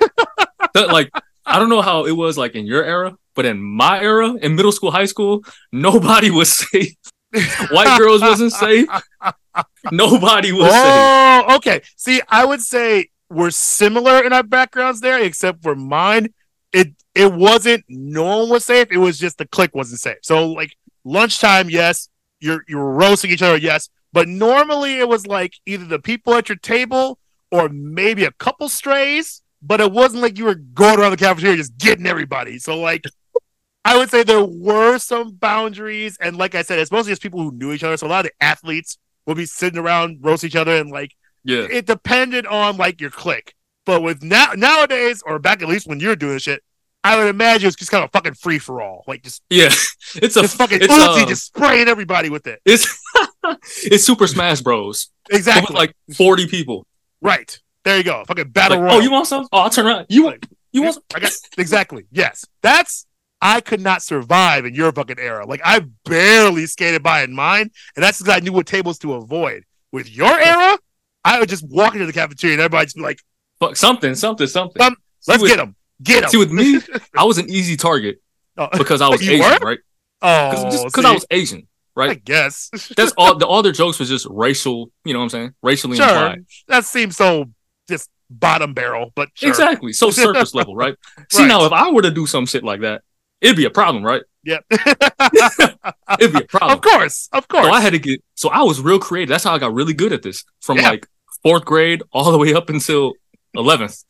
[0.75, 1.11] Like
[1.45, 4.55] I don't know how it was like in your era, but in my era, in
[4.55, 6.95] middle school, high school, nobody was safe.
[7.71, 8.87] White girls wasn't safe.
[9.91, 10.83] Nobody was safe.
[10.85, 11.81] Oh, okay.
[11.97, 16.33] See, I would say we're similar in our backgrounds there, except for mine.
[16.73, 18.89] It it wasn't no one was safe.
[18.91, 20.19] It was just the clique wasn't safe.
[20.23, 22.09] So like lunchtime, yes,
[22.41, 23.89] you're you're roasting each other, yes.
[24.13, 27.19] But normally it was like either the people at your table
[27.51, 29.43] or maybe a couple strays.
[29.61, 32.59] But it wasn't like you were going around the cafeteria just getting everybody.
[32.59, 33.05] So like
[33.85, 37.41] I would say there were some boundaries, and like I said, it's mostly just people
[37.43, 37.97] who knew each other.
[37.97, 41.13] So a lot of the athletes would be sitting around roast each other, and like
[41.45, 41.67] Yeah.
[41.71, 43.55] it depended on like your clique.
[43.87, 46.63] But with now nowadays, or back at least when you're doing shit,
[47.03, 49.71] I would imagine it's just kind of fucking free for all, like just Yeah.
[50.15, 52.61] It's a fucking it's, Uzi, uh, just spraying everybody with it.
[52.65, 52.87] it's
[53.85, 55.11] it's Super Smash Bros.
[55.31, 56.87] Exactly, like 40 people.
[57.21, 57.97] Right there.
[57.99, 59.47] You go, fucking Like, battle oh, you want some?
[59.53, 60.07] Oh, I'll turn around.
[60.09, 60.99] You want you want?
[61.15, 62.05] I got exactly.
[62.11, 63.07] Yes, that's.
[63.41, 65.47] I could not survive in your fucking era.
[65.47, 69.15] Like I barely skated by in mine, and that's because I knew what tables to
[69.15, 69.63] avoid.
[69.93, 70.77] With your era,
[71.25, 73.21] I would just walk into the cafeteria and everybody just be like,
[73.61, 74.83] Fuck something, something, something.
[74.83, 74.97] Um,
[75.29, 76.31] "Let's get them, get them.
[76.31, 76.81] See, with me,
[77.17, 78.21] I was an easy target
[78.57, 79.59] Oh, because I was Asian, were?
[79.67, 79.79] right?
[80.23, 81.68] oh, Because just because see, I was Asian,
[82.01, 83.37] I guess That's all.
[83.37, 84.91] The, all their jokes was just racial.
[85.05, 85.55] You know what I'm saying?
[85.63, 86.07] Racially sure.
[86.07, 86.47] implied.
[86.69, 87.47] That seems so
[87.89, 89.49] just bottom barrel, but sure.
[89.49, 89.93] Exactly.
[89.93, 90.95] So surface level, right?
[91.31, 91.49] See Right.
[91.49, 93.03] now, if I were to do some shit like that,
[93.41, 94.23] it'd be a problem, right?
[94.45, 94.65] Yep.
[96.19, 96.71] It'd be a problem.
[96.73, 97.67] of course, of course.
[97.67, 98.23] So I had to get.
[98.35, 99.29] So I was real creative.
[99.29, 100.45] That's how I got really good at this.
[100.61, 100.91] From Yeah.
[100.91, 101.07] like
[101.43, 103.13] fourth grade all the way up until
[103.55, 104.05] eleventh.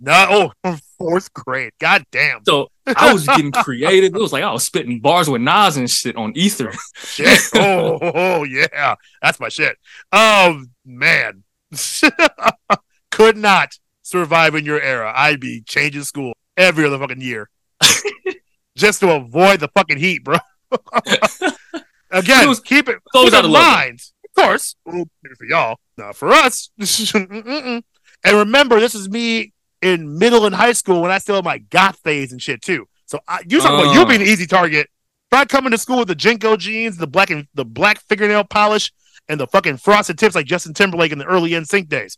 [0.00, 1.72] no, oh, from fourth grade.
[1.78, 2.44] God damn.
[2.44, 4.14] So I was getting creative.
[4.14, 6.72] It was like I was spitting bars with Nas and shit on Ether.
[6.96, 7.38] shit.
[7.54, 9.76] Oh, oh, oh, yeah, that's my shit.
[10.12, 11.44] Oh man,
[13.10, 13.70] could not
[14.02, 15.12] survive in your era.
[15.14, 17.48] I'd be changing school every other fucking year
[18.76, 20.38] just to avoid the fucking heat, bro.
[22.10, 24.00] Again, It was- keep it keep out in of mind.
[24.24, 26.70] Of course, for y'all, not for us.
[26.78, 27.82] And
[28.24, 31.98] remember, this is me in middle and high school when I still had my goth
[32.00, 32.86] phase and shit too.
[33.06, 34.04] So I, you talking about you Oh.
[34.04, 34.88] being an easy target.
[35.30, 38.44] If I come into school with the JNCO jeans, the black and the black fingernail
[38.44, 38.92] polish,
[39.28, 42.16] and the fucking frosted tips like Justin Timberlake in the early NSYNC days,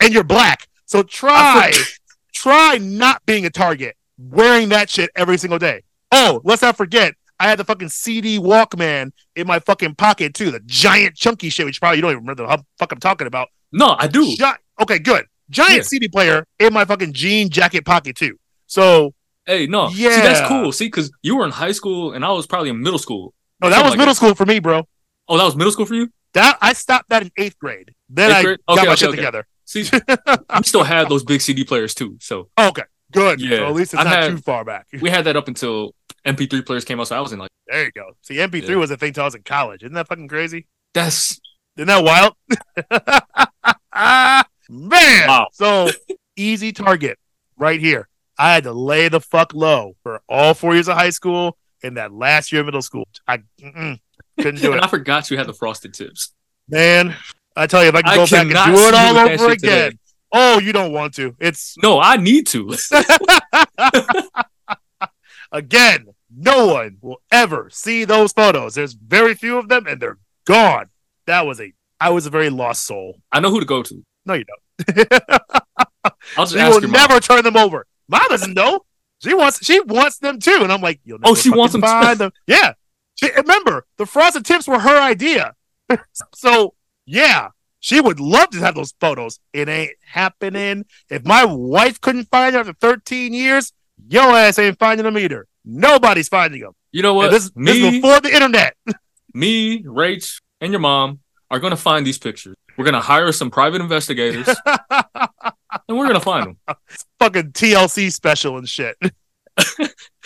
[0.00, 1.72] and you're black, so try
[2.32, 5.82] try not being a target, wearing that shit every single day.
[6.12, 10.52] Oh, let's not forget, I had the fucking CD Walkman in my fucking pocket too,
[10.52, 13.48] the giant chunky shit, which probably you don't even remember the fuck I'm talking about.
[13.72, 14.36] No, I do.
[14.80, 15.26] Okay, good.
[15.50, 15.82] Giant Yeah.
[15.82, 18.38] CD player in my fucking jean jacket pocket too.
[18.66, 19.14] So
[19.46, 19.90] Hey, no.
[19.90, 20.22] See, Yeah.
[20.22, 20.72] that's cool.
[20.72, 23.34] See, because you were in high school and I was probably in middle school.
[23.60, 24.16] no, that was like middle that.
[24.16, 24.88] school for me, bro.
[25.28, 26.08] Oh, that was middle school for you?
[26.32, 27.94] That I stopped that in eighth grade.
[28.08, 28.58] Then Eighth I grade?
[28.66, 29.16] got my okay, shit okay.
[29.16, 29.46] together.
[29.66, 29.84] See,
[30.56, 32.16] we still had those big CD players too.
[32.20, 33.40] So Oh, okay, good.
[33.40, 33.58] Yeah.
[33.58, 34.86] So at least it's I not had- too far back.
[35.00, 35.94] we had that up until
[36.26, 37.08] MP3 players came out.
[37.08, 38.12] So I was in like, There you go.
[38.22, 38.76] See, MP3 Yeah.
[38.76, 39.82] was a thing till I was in college.
[39.82, 40.66] Isn't that fucking crazy?
[40.94, 41.38] that's
[41.76, 42.34] Isn't that wild?
[44.68, 45.28] Man.
[45.28, 45.48] Wow.
[45.52, 45.90] So
[46.36, 47.18] easy target
[47.56, 48.08] right here.
[48.38, 51.96] I had to lay the fuck low for all four years of high school and
[51.96, 53.06] that last year of middle school.
[53.28, 54.00] I couldn't
[54.60, 54.82] do it.
[54.82, 56.32] I forgot you had the frosted tips.
[56.68, 57.14] Man,
[57.54, 59.60] I tell you, if I could I go back and do it all over shit
[59.60, 59.86] today.
[59.86, 59.98] again.
[60.32, 61.36] Oh, you don't want to.
[61.38, 62.74] It's No, I need to.
[65.52, 68.74] again, no one will ever see those photos.
[68.74, 70.86] There's very few of them and they're gone.
[71.26, 73.20] That was a I was a very lost soul.
[73.30, 74.04] I know who to go to.
[74.26, 75.08] No, you don't.
[76.36, 77.20] I'll just will never mom.
[77.20, 77.86] turn them over.
[78.08, 78.80] Mom doesn't know.
[79.22, 81.72] She wants she wants them too, and I'm like, you'll oh, never Oh, she wants
[81.72, 82.32] them find them.
[82.46, 82.72] Yeah.
[83.16, 85.54] She, remember, the frosted tips were her idea.
[86.34, 86.74] so
[87.06, 87.48] yeah,
[87.80, 89.38] she would love to have those photos.
[89.52, 90.86] It ain't happening.
[91.08, 93.72] If my wife couldn't find them after 13 years,
[94.08, 95.46] your ass ain't finding them either.
[95.64, 96.72] Nobody's finding them.
[96.92, 97.26] You know what?
[97.26, 98.76] And this, this is me, before the internet.
[99.34, 102.56] me, Rach, and your mom are going to find these pictures.
[102.76, 104.48] We're going to hire some private investigators,
[104.90, 106.76] and we're going to find them.
[107.20, 108.96] Fucking TLC special and shit.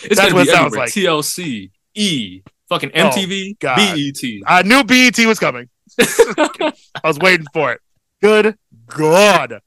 [0.01, 0.89] It's That's what it sounds like.
[0.91, 3.75] TLC, E, fucking Oh, MTV, God.
[3.75, 4.41] BET.
[4.47, 5.67] I knew BET was coming.
[5.99, 6.71] I
[7.03, 7.81] was waiting for it.
[8.21, 8.57] Good
[8.87, 9.59] God.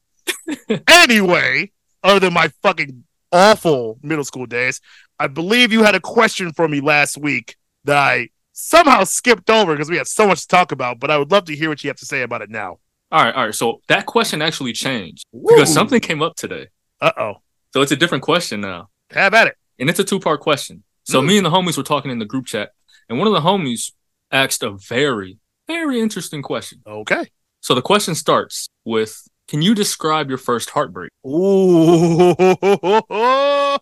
[0.89, 1.71] anyway,
[2.03, 4.81] other than my fucking awful middle school days,
[5.19, 8.31] I believe you had a question for me last week that I
[8.63, 11.45] somehow skipped over because we had so much to talk about, but I would love
[11.47, 12.79] to hear what you have to say about it now.
[13.11, 13.55] All right, all right.
[13.55, 16.69] So that question actually changed because something came up today.
[17.01, 17.35] Uh oh.
[17.75, 18.89] So it's a different question now.
[19.11, 19.57] Have at it.
[19.79, 20.85] and it's a two part question.
[21.05, 21.27] So Mm.
[21.27, 22.71] me and the homies were talking in the group chat,
[23.09, 23.93] and one of the homies
[24.31, 26.81] asked a very, very interesting question.
[26.87, 27.27] Okay.
[27.61, 32.35] So the question starts with, "Can you describe your first heartbreak?" Ooh.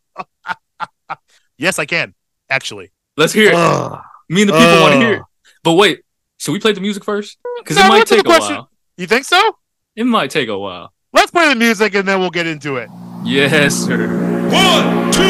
[1.59, 2.15] yes, I can,
[2.49, 2.91] actually.
[3.17, 3.55] Let's hear it.
[3.55, 4.01] Ugh.
[4.31, 5.23] Me and the people want to hear it.
[5.23, 5.51] Oh.
[5.65, 6.03] But wait,
[6.39, 7.37] should we play the music first?
[7.59, 8.55] Because No, it might take a question?
[8.57, 8.71] while.
[8.97, 9.57] You think so?
[9.97, 10.93] It might take a while.
[11.13, 12.89] Let's play the music and then we'll get into it.
[13.25, 14.07] Yes, sir.
[14.49, 15.21] One, two,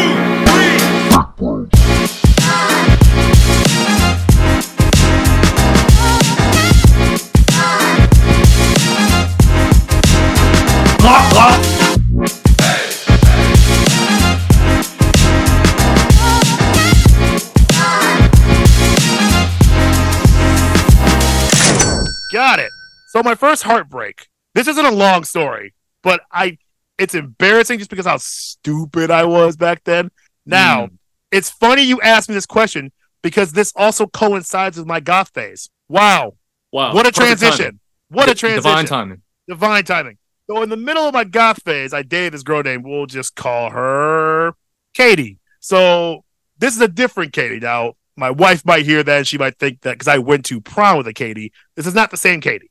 [0.46, 0.78] three.
[11.32, 11.79] got
[23.10, 24.28] So my first heartbreak.
[24.54, 26.58] This isn't a long story, but I
[26.96, 30.12] it's embarrassing just because how stupid I was back then.
[30.46, 30.98] Now, Mm.
[31.32, 35.70] it's funny you asked me this question because this also coincides with my goth phase.
[35.88, 36.34] Wow.
[36.70, 36.94] Wow.
[36.94, 37.64] What a perfect transition.
[37.64, 37.80] timing.
[38.10, 38.62] What a transition.
[38.62, 39.22] Divine timing.
[39.48, 40.18] Divine timing.
[40.48, 43.34] So in the middle of my goth phase, I dated this girl named we'll just
[43.34, 44.52] call her
[44.94, 45.38] Katie.
[45.58, 46.24] So
[46.58, 47.58] this is a different Katie.
[47.58, 50.60] Now, my wife might hear that and she might think that because I went to
[50.60, 51.52] prom with a Katie.
[51.74, 52.70] This is not the same Katie.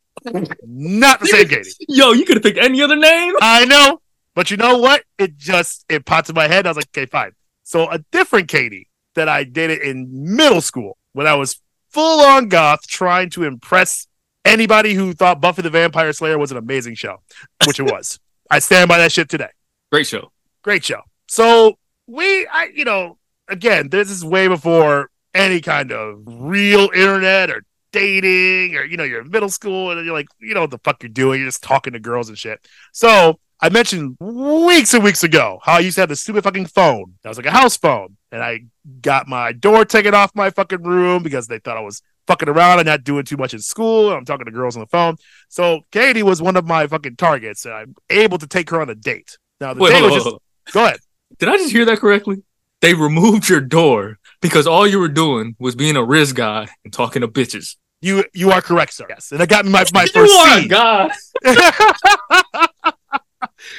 [0.65, 1.71] Not the same Katie.
[1.87, 3.33] Yo, you could have picked any other name.
[3.41, 4.01] I know.
[4.35, 5.03] But you know what?
[5.17, 6.65] It just it popped in my head.
[6.65, 7.31] I was like, okay, fine.
[7.63, 12.47] So a different Katie that I dated in middle school when I was full on
[12.47, 14.07] goth trying to impress
[14.45, 17.17] anybody who thought Buffy the Vampire Slayer was an amazing show,
[17.65, 18.19] which it was.
[18.49, 19.49] I stand by that shit today.
[19.91, 20.31] Great show.
[20.63, 21.01] Great show.
[21.27, 21.77] So
[22.07, 27.63] we I you know, again, this is way before any kind of real internet or
[27.91, 30.79] dating or you know, you're in middle school and you're like, you know what the
[30.79, 32.67] fuck you're doing, you're just talking to girls and shit.
[32.93, 36.67] So I mentioned weeks and weeks ago how I used to have this stupid fucking
[36.67, 37.15] phone.
[37.23, 38.15] That was like a house phone.
[38.31, 38.65] And I
[39.01, 42.79] got my door taken off my fucking room because they thought I was fucking around
[42.79, 44.13] and not doing too much in school.
[44.13, 45.17] I'm talking to girls on the phone.
[45.49, 47.65] So Katie was one of my fucking targets.
[47.65, 49.37] And I'm able to take her on a date.
[49.59, 50.35] Now the Wait, date was just
[50.71, 50.99] go ahead.
[51.37, 52.43] Did I just hear that correctly?
[52.81, 56.93] They removed your door because all you were doing was being a Riz guy and
[56.93, 57.75] talking to bitches.
[58.01, 59.05] You you are correct, sir.
[59.09, 59.31] Yes.
[59.31, 60.67] And it got me my, my you first C.
[60.67, 61.11] god.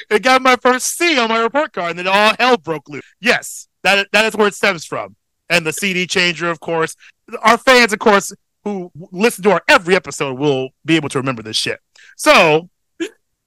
[0.09, 3.03] it got my first C on my report card, and then all hell broke loose.
[3.19, 5.15] Yes, that that is where it stems from.
[5.49, 6.95] And the CD changer, of course.
[7.41, 11.41] Our fans, of course, who listen to our every episode will be able to remember
[11.41, 11.79] this shit.
[12.15, 12.69] So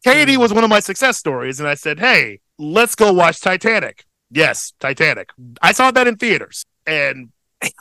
[0.04, 0.40] Katie hmm.
[0.40, 4.04] was one of my success stories, and I said, Hey, let's go watch Titanic.
[4.30, 5.30] Yes, Titanic.
[5.62, 7.30] I saw that in theaters and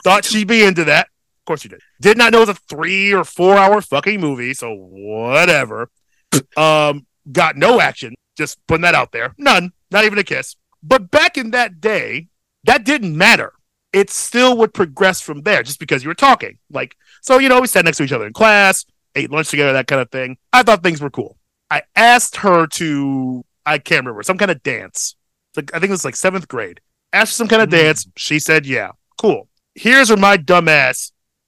[0.04, 1.08] thought she'd be into that.
[1.44, 1.82] Of course you did.
[2.00, 5.90] Did not know it was a three or four hour fucking movie, so whatever.
[6.58, 8.16] um, got no action.
[8.38, 9.36] Just putting that out there.
[9.38, 9.74] None.
[9.92, 10.56] Not even a kiss.
[10.82, 12.28] But back in that day,
[12.64, 13.54] that didn't matter.
[13.92, 16.58] It still would progress from there just because you were talking.
[16.72, 19.74] Like, so, you know, we sat next to each other in class, ate lunch together,
[19.74, 20.38] that kind of thing.
[20.52, 21.38] I thought things were cool.
[21.70, 25.16] I asked her to, I can't remember, some kind of dance.
[25.56, 26.80] Like, I think it was like seventh grade.
[27.12, 27.84] Asked her some kind of Mm.
[27.84, 28.08] dance.
[28.18, 29.48] She said, yeah, cool.
[29.76, 30.68] Here's where my dumb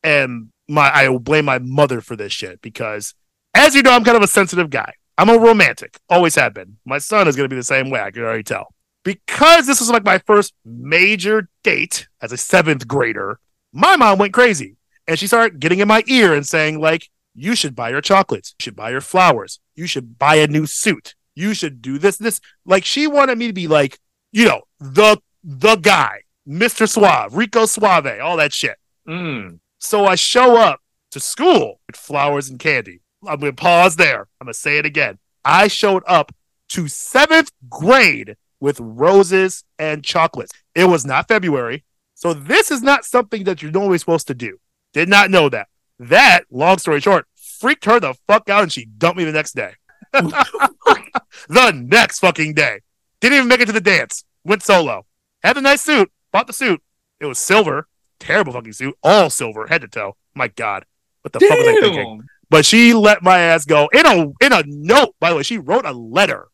[0.06, 3.14] and my, I blame my mother for this shit because,
[3.54, 4.94] as you know, I'm kind of a sensitive guy.
[5.18, 6.78] I'm a romantic, always have been.
[6.86, 8.02] My son is going to be the same way.
[8.02, 8.68] I can already tell.
[9.04, 13.40] Because this was like my first major date as a seventh grader,
[13.72, 17.56] my mom went crazy and she started getting in my ear and saying, like, you
[17.56, 21.16] should buy your chocolates, you should buy your flowers, you should buy a new suit,
[21.34, 22.40] you should do this, this.
[22.66, 24.00] Like, she wanted me to be like,
[24.32, 26.90] you know, the the guy, Mr.
[26.90, 28.78] Suave, Rico Suave, all that shit.
[29.08, 29.60] Mm.
[29.86, 33.02] So I show up to school with flowers and candy.
[33.26, 34.22] I'm going to pause there.
[34.42, 35.20] I'm going to say it again.
[35.46, 36.32] I showed up
[36.70, 40.52] to seventh grade with roses and chocolates.
[40.74, 41.84] It was not February.
[42.16, 44.58] So this is not something that you're normally supposed to do.
[44.92, 45.68] Did not know that.
[46.00, 49.56] That, long story short, freaked her the fuck out and she dumped me the next
[49.56, 49.74] day.
[50.14, 52.80] the next fucking day.
[53.20, 54.24] Didn't even make it to the dance.
[54.44, 55.06] Went solo.
[55.44, 56.12] Had a nice suit.
[56.32, 56.82] Bought the suit.
[57.20, 57.88] It was silver.
[58.26, 58.96] Terrible fucking suit.
[59.04, 60.16] All silver, head to toe.
[60.34, 60.86] My God.
[61.22, 62.24] What the fuck was I thinking?
[62.50, 65.16] But she let my ass go in a in a note.
[65.20, 66.48] By the way, she wrote a letter,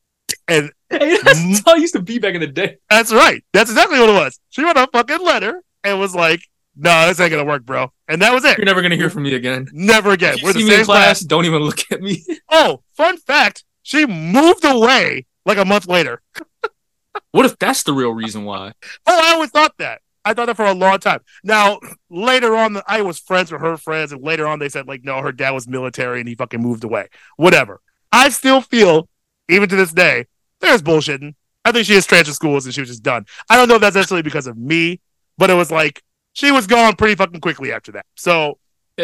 [0.48, 1.62] and Hey, that's mm.
[1.66, 2.78] how I used to be back in the day.
[2.90, 3.44] that's right.
[3.54, 4.40] That's exactly what it was.
[4.50, 6.42] She wrote a fucking letter and was like,
[6.76, 8.58] "No, this ain't gonna work, bro." And that was it.
[8.58, 9.68] You're never gonna hear from me again.
[9.72, 10.38] Never again.
[10.44, 11.06] We're the see me in same class.
[11.06, 11.20] class.
[11.22, 12.24] Don't even look at me.
[12.54, 16.22] Oh, fun fact: she moved away like a month later.
[17.34, 18.74] What if that's the real reason why?
[19.08, 20.02] Oh, I always thought that.
[20.24, 21.22] I thought that for a long time.
[21.44, 21.80] Now,
[22.10, 25.22] later on, I was friends with her friends, and later on, they said like, no,
[25.22, 27.08] her dad was military and he fucking moved away.
[27.38, 27.82] Whatever.
[28.12, 29.08] I still feel,
[29.50, 30.26] even to this day,
[30.60, 31.34] there's bullshitting.
[31.66, 33.26] I think she has transferred schools and she was just done.
[33.50, 35.00] I don't know if that's necessarily because of me,
[35.38, 36.04] but it was like
[36.34, 38.06] she was gone pretty fucking quickly after that.
[38.16, 38.58] So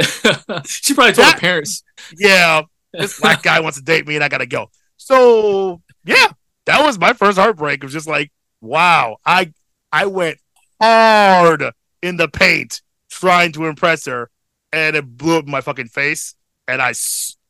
[0.65, 1.83] she probably told That- her parents.
[2.17, 2.61] yeah,
[2.93, 4.69] this black guy wants to date me and I gotta go.
[4.97, 6.27] So yeah,
[6.65, 7.81] that was my first heartbreak.
[7.81, 9.53] It was just like, wow, I
[9.91, 10.37] I went
[10.81, 11.63] hard
[12.01, 14.29] in the paint trying to impress her,
[14.71, 16.35] and it blew up in my fucking face.
[16.67, 16.93] And I,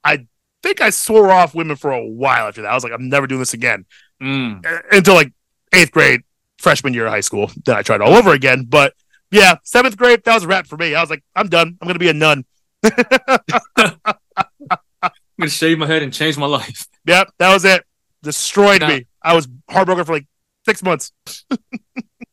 [0.04, 0.28] I
[0.64, 2.72] think I swore off women for a while after that.
[2.72, 3.86] I was like, I'm never doing this again
[4.22, 4.66] Mm.
[4.66, 5.32] Uh, until like
[5.74, 6.22] eighth grade,
[6.58, 7.52] freshman year of high school.
[7.66, 8.66] Then I tried all over again.
[8.68, 8.94] But
[9.30, 10.96] yeah, seventh grade, that was a wrap for me.
[10.96, 11.78] I was like, I'm done.
[11.80, 12.44] I'm gonna be a nun.
[13.76, 16.88] I'm gonna shave my head and change my life.
[17.06, 17.84] Yep, that was it.
[18.24, 18.88] Destroyed Nah.
[18.88, 19.06] me.
[19.22, 20.26] I was heartbroken for like
[20.68, 21.12] six months.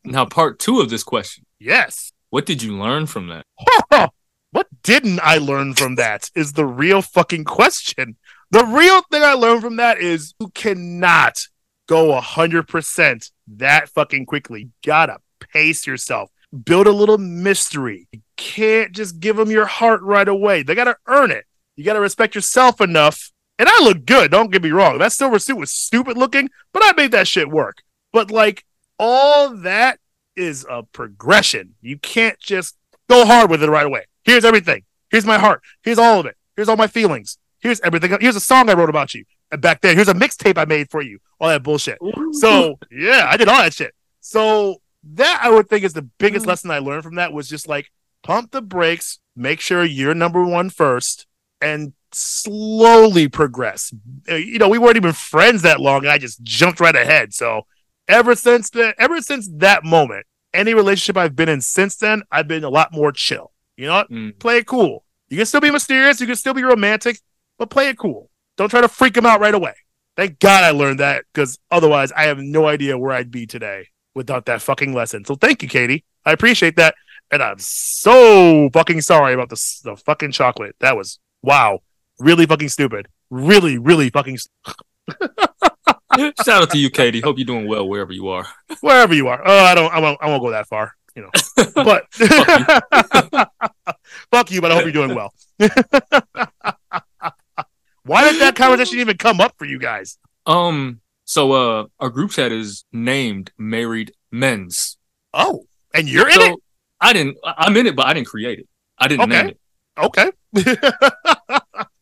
[0.04, 2.12] Now, part two of this question: Yes.
[2.28, 4.10] What did you learn from that?
[4.54, 8.16] What didn't I learn from that is the real fucking question.
[8.52, 11.40] The real thing I learned from that is you cannot
[11.88, 14.60] go 100% that fucking quickly.
[14.60, 16.30] You gotta pace yourself.
[16.64, 18.06] Build a little mystery.
[18.12, 20.62] You can't just give them your heart right away.
[20.62, 21.46] They gotta earn it.
[21.74, 23.32] You gotta respect yourself enough.
[23.58, 24.98] And I look good, don't get me wrong.
[24.98, 27.82] That silver suit was stupid looking, but I made that shit work.
[28.14, 28.64] But like
[28.98, 29.98] all that
[30.36, 31.74] is a progression.
[31.82, 32.76] You can't just
[33.10, 34.04] go hard with it right away.
[34.24, 34.84] Here's everything.
[35.10, 35.60] Here's my heart.
[35.82, 36.36] Here's all of it.
[36.56, 37.36] Here's all my feelings.
[37.60, 38.16] Here's everything.
[38.20, 39.24] Here's a song I wrote about you.
[39.50, 41.18] And back then, here's a mixtape I made for you.
[41.40, 41.98] All that bullshit.
[42.32, 43.94] So yeah, I did all that shit.
[44.20, 44.76] So
[45.14, 46.48] that I would think is the biggest Mm.
[46.48, 47.90] lesson I learned from that was just like
[48.22, 51.26] pump the brakes, make sure you're number one first,
[51.60, 53.92] and slowly progress.
[54.30, 57.34] Uh, You know, we weren't even friends that long, and I just jumped right ahead.
[57.34, 57.66] So
[58.08, 62.48] ever since the ever since that moment, any relationship I've been in since then, I've
[62.48, 63.52] been a lot more chill.
[63.76, 64.04] You know?
[64.10, 64.38] Mm.
[64.38, 65.04] Play it cool.
[65.28, 67.18] You can still be mysterious, you can still be romantic,
[67.58, 68.30] but play it cool.
[68.56, 69.74] Don't try to freak them out right away.
[70.16, 73.88] Thank God I learned that because otherwise I have no idea where I'd be today
[74.14, 75.24] without that fucking lesson.
[75.24, 76.04] So thank you, Katie.
[76.24, 76.94] I appreciate that.
[77.32, 80.76] And I'm so fucking sorry about the, the fucking chocolate.
[80.80, 81.80] That was wow.
[82.20, 83.08] Really fucking stupid.
[83.28, 84.76] Really, really fucking st-
[86.44, 87.20] Shout out to you, Katie.
[87.20, 88.46] Hope you're doing well wherever you are.
[88.80, 89.40] wherever you are.
[89.44, 91.30] Oh, I don't I won't I won't go that far, you know.
[91.74, 92.06] But
[94.30, 95.32] fuck you, but I hope you're doing well.
[98.04, 100.18] Why did that conversation even come up for you guys?
[100.46, 104.98] Um, so uh our group chat is named Married Men's.
[105.32, 106.58] Oh, and you're in So it?
[107.00, 108.68] I didn't I'm in it, but I didn't create it.
[108.98, 109.42] I didn't Okay.
[109.42, 109.58] name it.
[109.96, 110.30] Okay.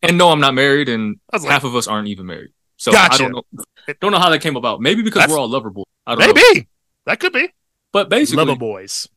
[0.01, 2.51] And no, I'm not married, and like, half of us aren't even married.
[2.83, 3.13] So Gotcha.
[3.13, 3.63] I don't know.
[4.01, 4.81] Don't know how that came about.
[4.81, 5.85] Maybe because That's- we're all lover boys.
[6.05, 6.33] I don't know.
[6.33, 6.67] maybe
[7.05, 7.47] that could be.
[7.93, 9.07] But basically, Lover boys.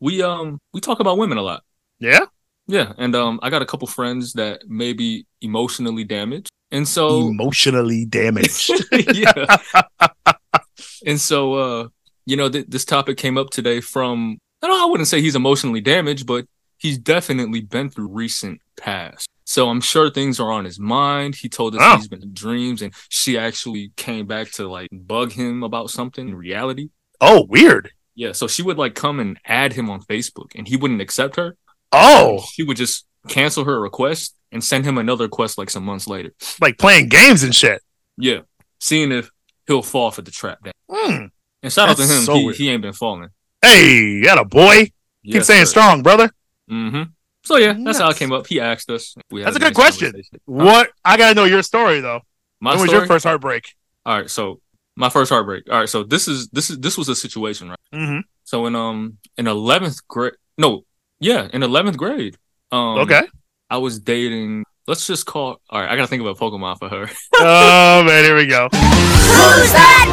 [0.00, 1.62] we um we talk about women a lot.
[2.00, 2.24] Yeah.
[2.66, 7.28] Yeah, and um I got a couple friends that may be emotionally damaged, and so
[7.28, 8.72] Emotionally damaged.
[9.14, 9.56] yeah.
[11.06, 11.88] and so, uh,
[12.24, 15.20] you know, th- this topic came up today from, I don't know, I wouldn't say
[15.20, 16.46] he's emotionally damaged, but
[16.78, 19.28] he's definitely been through recent past.
[19.48, 21.36] So I'm sure things are on his mind.
[21.36, 21.96] He told us Oh.
[21.96, 26.28] he's been in dreams and she actually came back to like bug him about something
[26.28, 26.88] in reality.
[27.20, 27.90] oh, weird.
[28.16, 28.32] Yeah.
[28.32, 31.56] So she would like come and add him on Facebook and he wouldn't accept her.
[31.92, 36.06] Oh, She would just cancel her request and send him another request like some months
[36.08, 36.32] later.
[36.60, 37.80] like playing games and shit.
[38.18, 38.40] Yeah.
[38.80, 39.30] Seeing if
[39.68, 40.58] he'll fall for the trap.
[40.64, 40.72] Then.
[40.90, 41.26] Hmm.
[41.62, 42.22] And shout out to him.
[42.22, 43.28] so he, he ain't been falling.
[43.62, 44.90] Hey, you got a boy.
[45.24, 46.30] Keep saying strong, brother.
[46.70, 47.02] Mm-hmm.
[47.46, 48.48] So yeah, that's how it came up.
[48.48, 49.14] He asked us.
[49.30, 50.08] We had That's a good nice question.
[50.08, 50.40] conversation.
[50.46, 50.90] What?
[51.04, 52.22] I gotta know your story though.
[52.60, 53.02] My when was story.
[53.02, 53.72] your first heartbreak?
[54.04, 54.60] All right, so
[54.96, 55.70] my first heartbreak.
[55.70, 57.78] All right, so this is this is this was a situation, right?
[57.94, 58.18] Mm-hmm.
[58.42, 60.84] So in um in eleventh grade, no,
[61.20, 62.36] yeah, in eleventh grade,
[62.72, 63.22] um, okay.
[63.70, 64.64] I was dating.
[64.88, 65.60] Let's just call.
[65.70, 67.08] All right, I gotta think of a Pokemon for her.
[67.36, 68.68] oh man, here we go.
[68.72, 70.08] Who's that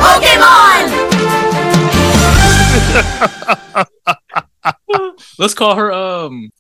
[4.94, 5.24] Pokemon?
[5.40, 5.92] Let's call her.
[5.92, 6.52] Um,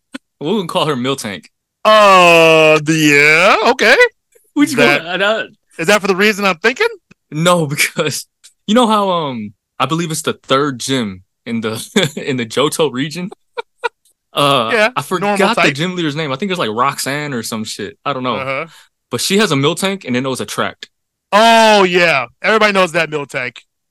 [0.52, 1.46] we're gonna call her Miltank.
[1.86, 3.58] Uh, yeah.
[3.72, 3.96] Okay.
[4.56, 5.24] That- and
[5.80, 6.88] Is that for the reason I'm thinking?
[7.32, 8.28] no, because
[8.68, 11.74] you know how um I believe it's the third gym in the
[12.30, 13.30] in the Johto region.
[14.36, 16.32] Uh, Yeah, I forgot the gym leader's name.
[16.32, 18.00] I think it's like Roxanne or some shit.
[18.04, 18.38] I don't know.
[18.38, 18.68] Uh-huh.
[19.12, 20.90] But she has a Miltank and then it was Attract.
[21.32, 23.12] Oh yeah, everybody knows that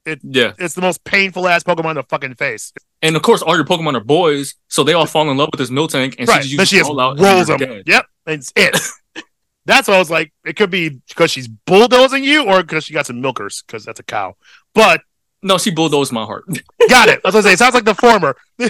[0.07, 0.21] Miltank.
[0.23, 0.53] Yeah.
[0.59, 2.73] It's the most painful ass Pokemon in the fucking face.
[3.01, 5.59] And of course, all your Pokemon are boys, so they all fall in love with
[5.59, 6.45] this Miltank, and right.
[6.45, 7.59] she just she just rolls them.
[7.59, 7.85] dead.
[7.87, 8.07] Yep.
[8.27, 8.77] And it's it.
[9.65, 10.33] that's what I was like.
[10.45, 14.01] It could be because she's bulldozing you, or because she got some milkers, because that's
[14.01, 14.37] a cow.
[14.75, 15.03] But
[15.43, 16.45] No, she bulldozed my heart.
[16.89, 17.21] got it.
[17.25, 18.37] I was gonna say it sounds like the former.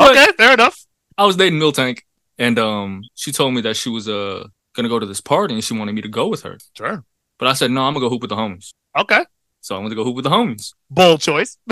[0.00, 0.86] okay, fair enough.
[1.16, 2.00] I was dating Miltank,
[2.38, 5.64] and um, she told me that she was uh gonna go to this party, and
[5.64, 6.58] she wanted me to go with her.
[6.76, 7.04] Sure.
[7.38, 8.74] But I said no, I'm gonna go hoop with the homies.
[8.96, 9.24] Okay.
[9.64, 10.74] So I'm gonna go hoop with the homies.
[10.90, 11.56] Bold choice.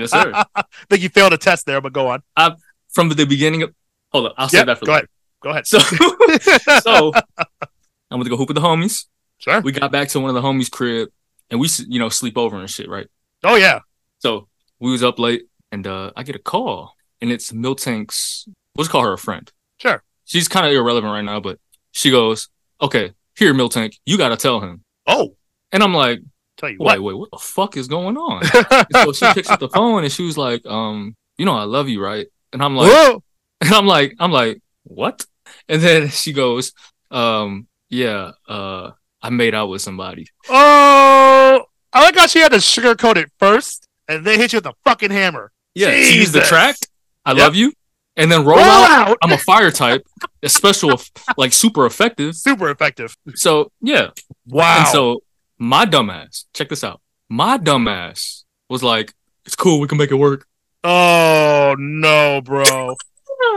[0.00, 0.32] Yes, sir.
[0.88, 2.22] think you failed a test there, but go on.
[2.34, 2.52] I,
[2.94, 3.74] From the beginning of,
[4.10, 5.08] hold up, I'll say Yep, that for go later.
[5.42, 5.66] Go ahead.
[5.66, 5.78] So,
[6.80, 7.12] so
[8.10, 9.04] I'm gonna go hoop with the homies.
[9.36, 9.60] sure.
[9.60, 11.10] We got back to one of the homies' crib,
[11.50, 13.06] and we, you know, sleep over and shit, right?
[13.44, 13.80] Oh yeah.
[14.20, 14.48] So
[14.80, 18.48] we was up late, and uh, I get a call, and it's Miltank's.
[18.76, 19.50] Let's call her a friend.
[19.76, 20.02] Sure.
[20.24, 21.58] She's kind of irrelevant right now, but
[21.92, 22.48] she goes,
[22.80, 25.36] "Okay, here, Miltank, you gotta tell him." Oh,
[25.70, 26.20] And I'm like,
[26.56, 27.02] tell you "Wait, what.
[27.02, 28.42] wait, what the fuck is going on?"
[29.04, 31.88] So she picks up the phone, and she was like, "Um, you know, I love
[31.88, 33.22] you, right?" And I'm like, Whoa.
[33.60, 35.24] and I'm like, I'm like, what?
[35.68, 36.72] And then she goes,
[37.10, 38.90] um, yeah, uh,
[39.22, 40.26] I made out with somebody.
[40.48, 44.66] Oh, I like how she had to sugarcoat it first, and then hit you with
[44.66, 45.52] a fucking hammer.
[45.74, 46.76] Yeah, she used the track.
[47.24, 47.38] I Yep.
[47.40, 47.72] love you.
[48.18, 48.90] and then roll, Roll out.
[49.10, 49.18] out.
[49.22, 50.02] I'm a fire type,
[50.42, 50.98] a special,
[51.36, 52.34] like super effective.
[52.34, 53.14] Super effective.
[53.34, 54.08] So yeah,
[54.46, 54.78] Wow.
[54.78, 55.20] and so
[55.58, 57.00] my dumbass, check this out.
[57.28, 60.46] My dumbass was like, "It's cool, we can make it work."
[60.84, 62.94] oh no, bro.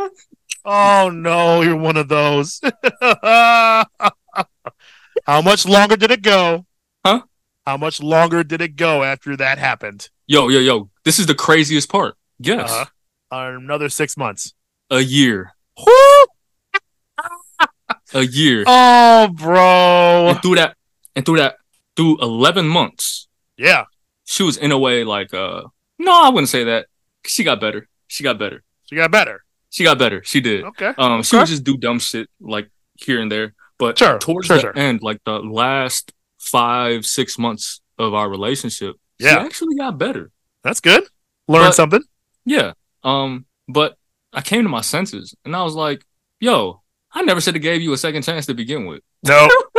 [0.65, 2.59] oh no, you're one of those.
[5.25, 6.65] How much longer did it go?
[7.05, 7.21] Huh?
[7.65, 10.09] How much longer did it go after that happened?
[10.27, 12.15] Yo, yo, yo, this is the craziest part.
[12.39, 12.85] Yes, Uh-huh.
[13.31, 14.53] Another six months.
[14.89, 15.53] a year,
[18.13, 20.29] a year, Oh, bro.
[20.29, 20.75] and through that,
[21.15, 21.57] and through that,
[21.95, 23.27] through eleven months,
[23.57, 23.85] Yeah.
[24.25, 25.63] she was in a way like, uh,
[25.97, 26.87] no, I wouldn't say that.
[27.25, 27.87] She got better.
[28.07, 28.63] She got better.
[28.87, 29.43] She got better.
[29.69, 30.23] She got better.
[30.23, 30.63] She did.
[30.65, 30.93] Okay.
[30.97, 31.41] Um, she Okay.
[31.41, 33.53] would just do dumb shit like here and there.
[33.77, 34.77] But Sure, towards sure, the sure.
[34.77, 39.39] end, like the last five, six months of our relationship, Yeah.
[39.41, 40.31] she actually got better.
[40.63, 41.03] That's good.
[41.47, 42.03] Learn But- something.
[42.45, 42.73] Yeah.
[43.03, 43.97] Um, but
[44.33, 46.03] I came to my senses and I was like,
[46.39, 46.81] yo,
[47.11, 49.01] I never should have gave you a second chance to begin with.
[49.23, 49.49] No.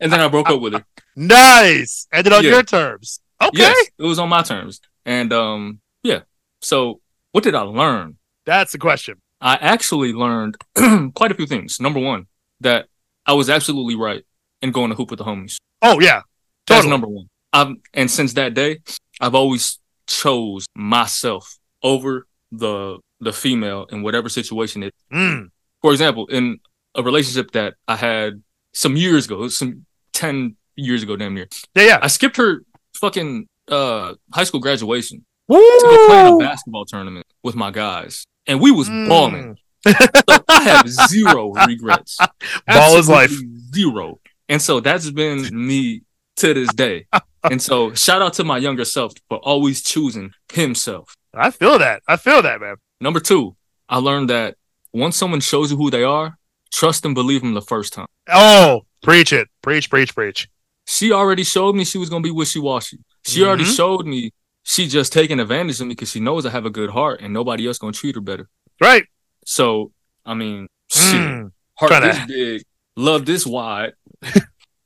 [0.00, 0.84] And then I broke up with her.
[1.16, 2.06] nice.
[2.12, 2.50] Ended on Yeah.
[2.50, 3.20] your terms.
[3.42, 3.58] Okay.
[3.58, 4.80] Yes, it was on my terms.
[5.04, 6.20] And um, yeah.
[6.60, 7.00] So
[7.32, 8.16] what did I learn?
[8.46, 9.20] That's the question.
[9.40, 10.56] I actually learned
[11.14, 11.80] quite a few things.
[11.80, 12.26] Number one,
[12.60, 12.86] that
[13.26, 14.22] I was absolutely right
[14.62, 15.56] in going to hoop with the homies.
[15.82, 16.22] Oh yeah.
[16.68, 16.90] That's Totally.
[16.90, 17.28] number one.
[17.52, 18.78] Um, and since that day,
[19.20, 24.94] I've always chose myself over the the female in whatever situation it.
[25.12, 25.50] Mm.
[25.80, 26.60] For example, in
[26.94, 31.82] a relationship that I had some years ago, some ten years ago, damn near, Yeah,
[31.84, 31.98] yeah.
[32.02, 32.62] I skipped her
[32.96, 38.24] fucking uh high school graduation to go play in a basketball tournament with my guys,
[38.46, 39.08] and we was Mm.
[39.08, 39.58] balling.
[39.84, 42.16] So I have zero regrets.
[42.68, 43.32] Ball is life.
[43.74, 44.20] Zero.
[44.48, 46.02] And so that's been me
[46.36, 47.06] to this day.
[47.50, 51.16] And so shout out to my younger self for always choosing himself.
[51.34, 52.02] I feel that.
[52.06, 52.76] I feel that, man.
[53.00, 53.56] Number two,
[53.88, 54.54] I learned that
[54.92, 56.38] once someone shows you who they are,
[56.72, 58.06] trust and believe them the first time.
[58.28, 59.48] Oh, preach it.
[59.62, 60.48] Preach, preach, preach.
[60.86, 62.98] She already showed me she was gonna be wishy washy.
[63.26, 63.76] She already Mhm.
[63.76, 64.32] showed me
[64.64, 67.32] she just taking advantage of me because she knows I have a good heart and
[67.32, 68.48] nobody else gonna treat her better.
[68.80, 69.04] Right.
[69.44, 69.92] So
[70.24, 71.50] I mean, shit, Mm.
[71.78, 72.62] heart this big,
[72.96, 73.92] love this wide.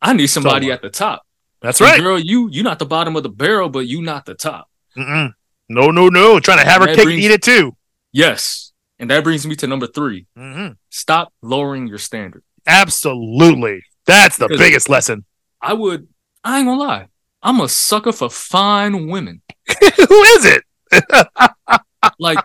[0.03, 1.23] I need somebody So- at the top.
[1.63, 2.01] That's And right.
[2.01, 2.19] girl.
[2.19, 4.69] You you're not the bottom of the barrel, but you not the top.
[4.97, 5.33] Mm-mm.
[5.69, 6.39] No, no, no.
[6.41, 7.77] Trying to have her That cake brings- and eat it too.
[8.13, 8.66] Yes,
[8.99, 10.27] and that brings me to number three.
[10.37, 12.43] hmm Stop lowering your standard.
[12.67, 13.83] Absolutely.
[14.07, 15.25] That's the Because- biggest lesson.
[15.61, 16.09] I would.
[16.45, 17.07] I ain't gonna lie.
[17.43, 19.43] I'm a sucker for fine women.
[19.69, 20.63] Who is it?
[22.21, 22.39] Like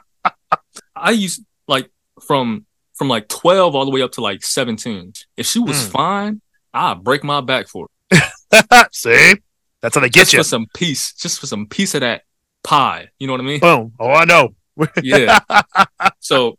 [0.95, 1.89] I used like
[2.27, 5.13] from from like 12 all the way up to like 17.
[5.37, 5.91] If she was Hmm.
[5.91, 6.41] fine,
[6.73, 8.23] I'd break my back for it.
[8.91, 9.35] See?
[9.81, 10.39] That's how they get Just you.
[10.39, 12.23] for some piece, just for some piece of that
[12.63, 13.09] pie.
[13.19, 13.59] You know what I mean?
[13.59, 13.93] Boom.
[13.99, 14.49] Oh, I know.
[15.03, 15.39] Yeah.
[16.19, 16.57] so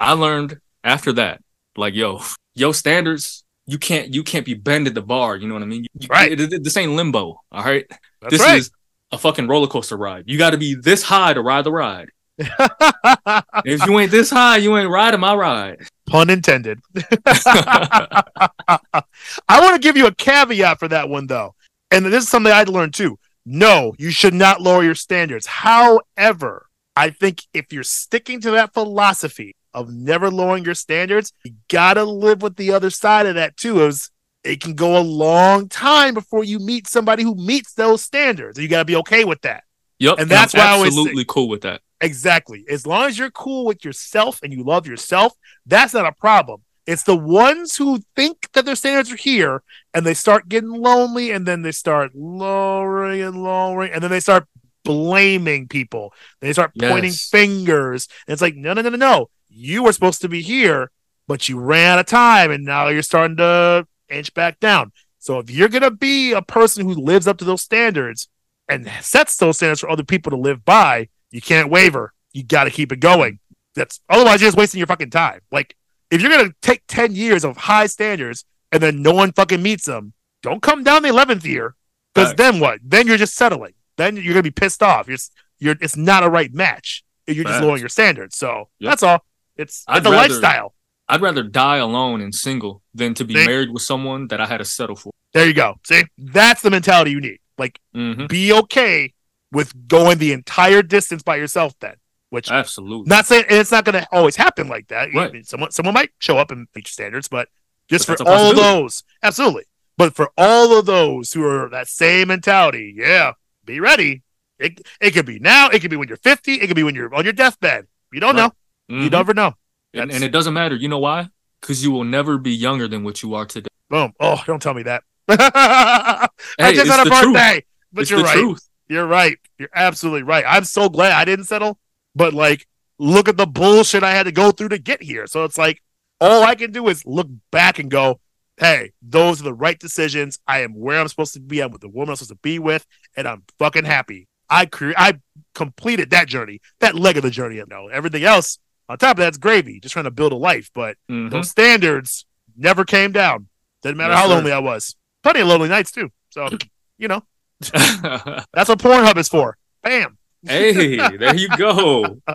[0.00, 1.42] I learned after that,
[1.76, 2.20] like, yo,
[2.54, 5.36] yo, standards, you can't you can't be bending the bar.
[5.36, 5.84] You know what I mean?
[5.98, 6.36] You, Right.
[6.36, 7.40] this ain't limbo.
[7.52, 7.84] All right.
[8.20, 8.58] That's this right.
[8.58, 8.70] is
[9.12, 10.24] a fucking roller coaster ride.
[10.26, 12.08] You got to be this high to ride the ride.
[12.38, 15.80] if you ain't this high, you ain't riding my ride.
[16.06, 16.80] Pun intended.
[17.26, 19.02] I
[19.50, 21.54] want to give you a caveat for that one, though.
[21.90, 23.18] And this is something I'd learned too.
[23.44, 25.46] No, you should not lower your standards.
[25.46, 26.66] However,
[26.98, 31.94] I think if you're sticking to that philosophy of never lowering your standards, you got
[31.94, 33.86] to live with the other side of that too.
[33.86, 34.10] Is
[34.42, 38.58] it can go a long time before you meet somebody who meets those standards.
[38.58, 39.62] You got to be okay with that.
[40.00, 40.18] Yep.
[40.18, 41.82] And that's I'm why I always say- absolutely cool with that.
[42.00, 42.64] Exactly.
[42.68, 45.32] As long as you're cool with yourself and you love yourself,
[45.66, 46.62] that's not a problem.
[46.86, 51.32] It's the ones who think that their standards are here and they start getting lonely
[51.32, 54.46] and then they start lowering and lowering and then they start
[54.88, 56.14] blaming people.
[56.40, 57.28] They start pointing Yes.
[57.28, 58.08] fingers.
[58.26, 59.30] And it's like, no, no, no, no, no.
[59.50, 60.90] You were supposed to be here,
[61.26, 64.92] but you ran out of time and now you're starting to inch back down.
[65.18, 68.28] So if you're going to be a person who lives up to those standards
[68.68, 72.14] and sets those standards for other people to live by, you can't waver.
[72.32, 73.40] You got to keep it going.
[73.74, 75.40] That's otherwise you're just wasting your fucking time.
[75.52, 75.76] Like
[76.10, 79.84] if you're gonna take ten years of high standards and then no one fucking meets
[79.84, 81.74] them, don't come down the eleventh year
[82.14, 82.80] because then what?
[82.82, 83.74] Then you're just settling.
[83.98, 85.06] Then you're gonna be pissed off.
[85.08, 85.18] You're
[85.58, 87.04] you're it's not a right match.
[87.26, 88.38] You're just lowering your standards.
[88.38, 88.90] So Yep.
[88.90, 89.22] that's all.
[89.56, 90.74] It's I'd it's a rather- lifestyle.
[91.10, 93.46] I'd rather die alone and single than to be See?
[93.46, 95.10] married with someone that I had to settle for.
[95.32, 95.76] There you go.
[95.86, 97.38] See, that's the mentality you need.
[97.58, 99.12] Like hmm be okay
[99.52, 101.74] with going the entire distance by yourself.
[101.80, 101.94] Then,
[102.30, 103.08] which Absolutely.
[103.08, 105.08] Not saying and it's not going to always happen like that.
[105.14, 105.28] Right.
[105.28, 107.48] I mean, someone someone might show up and meet your standards, but
[107.90, 109.64] just But for all those, absolutely.
[109.96, 113.32] But for all of those who are that same mentality, yeah,
[113.68, 114.22] be ready.
[114.58, 115.68] It it could be now.
[115.68, 116.54] It could be when you're 50.
[116.54, 117.86] It could be when you're on your deathbed.
[118.12, 118.50] You don't know.
[118.88, 119.12] You Mhm.
[119.12, 119.54] never know.
[119.94, 120.74] and, and it doesn't matter.
[120.74, 121.28] You know why?
[121.60, 123.68] Because you will never be younger than what you are today.
[123.90, 124.12] Boom.
[124.18, 125.02] Oh, don't tell me that.
[125.28, 127.34] I Hey, just it's had a the truth.
[127.34, 127.64] birthday.
[127.92, 128.38] But it's you're the right.
[128.38, 128.68] truth.
[128.88, 129.36] You're right.
[129.58, 130.44] You're absolutely right.
[130.46, 131.78] I'm so glad I didn't settle.
[132.14, 132.66] But like,
[132.98, 135.26] look at the bullshit I had to go through to get here.
[135.26, 135.82] So it's like,
[136.20, 138.20] all I can do is look back and go,
[138.58, 140.38] hey, those are the right decisions.
[140.46, 141.60] I am where I'm supposed to be.
[141.60, 142.86] I'm with the woman I'm supposed to be with,
[143.16, 144.28] and I'm fucking happy.
[144.50, 145.18] I cre- I
[145.54, 147.56] completed that journey, that leg of the journey.
[147.56, 149.80] You know, everything else on top of that's gravy.
[149.80, 151.30] Just trying to build a life, but Mhm.
[151.30, 152.24] those standards
[152.56, 153.48] never came down.
[153.82, 154.34] Didn't matter Yes, how sir.
[154.34, 154.96] lonely I was.
[155.22, 156.10] Plenty of lonely nights too.
[156.30, 156.48] So
[156.98, 157.22] you know,
[157.62, 158.40] Mm-hmm.
[158.54, 159.56] that's what Pornhub is for.
[159.82, 160.16] Bam.
[160.46, 162.20] hey, there you go.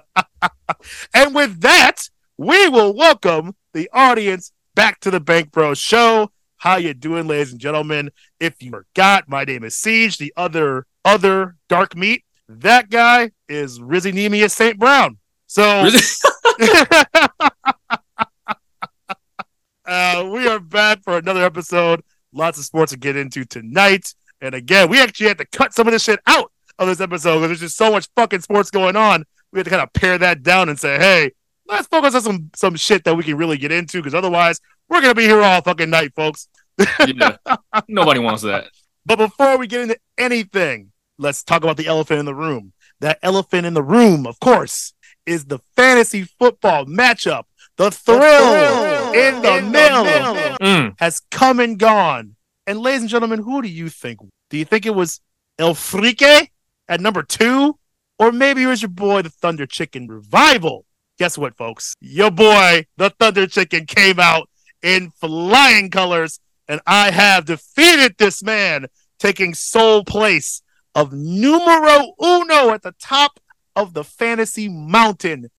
[1.14, 6.32] And with that, we will welcome the audience back to the Bank Bros show.
[6.58, 8.10] How you doing, ladies and gentlemen?
[8.40, 12.24] If you forgot, my name is Siege, the other other dark meat.
[12.48, 14.80] That guy is Rizzy Nemius St.
[14.80, 15.18] Brown.
[15.48, 15.64] So
[19.86, 22.02] uh, we are back for another episode.
[22.34, 24.14] Lots of sports to get into tonight.
[24.42, 27.36] And again, we actually had to cut some of this shit out of this episode
[27.36, 29.26] because there's just so much fucking sports going on.
[29.52, 31.32] We had to kind of pare that down and say, hey,
[31.68, 34.60] let's focus on some some shit that we can really get into because otherwise
[34.90, 36.48] we're gonna be here all fucking night, folks.
[37.08, 37.38] yeah.
[37.88, 38.66] Nobody wants that.
[39.06, 42.74] But before we get into anything, let's talk about the elephant in the room.
[43.00, 44.94] That elephant in the room, of course,
[45.26, 47.44] is the fantasy football matchup.
[47.78, 50.06] The thrill, in the mill
[50.62, 50.94] Mm.
[51.00, 52.36] has come and gone.
[52.68, 54.20] And ladies and gentlemen, who do you think?
[54.50, 55.20] Do you think it was
[55.60, 56.50] El Frique
[56.88, 57.78] at number two?
[58.20, 60.86] Or maybe it was your boy, the Thunder Chicken Revival?
[61.20, 61.94] Guess what, folks?
[62.00, 64.50] Your boy, the Thunder Chicken, came out
[64.82, 68.88] in flying colors, and I have defeated this man,
[69.20, 70.64] taking sole place
[70.96, 73.40] of numero uno at the top
[73.76, 75.52] of the fantasy mountain.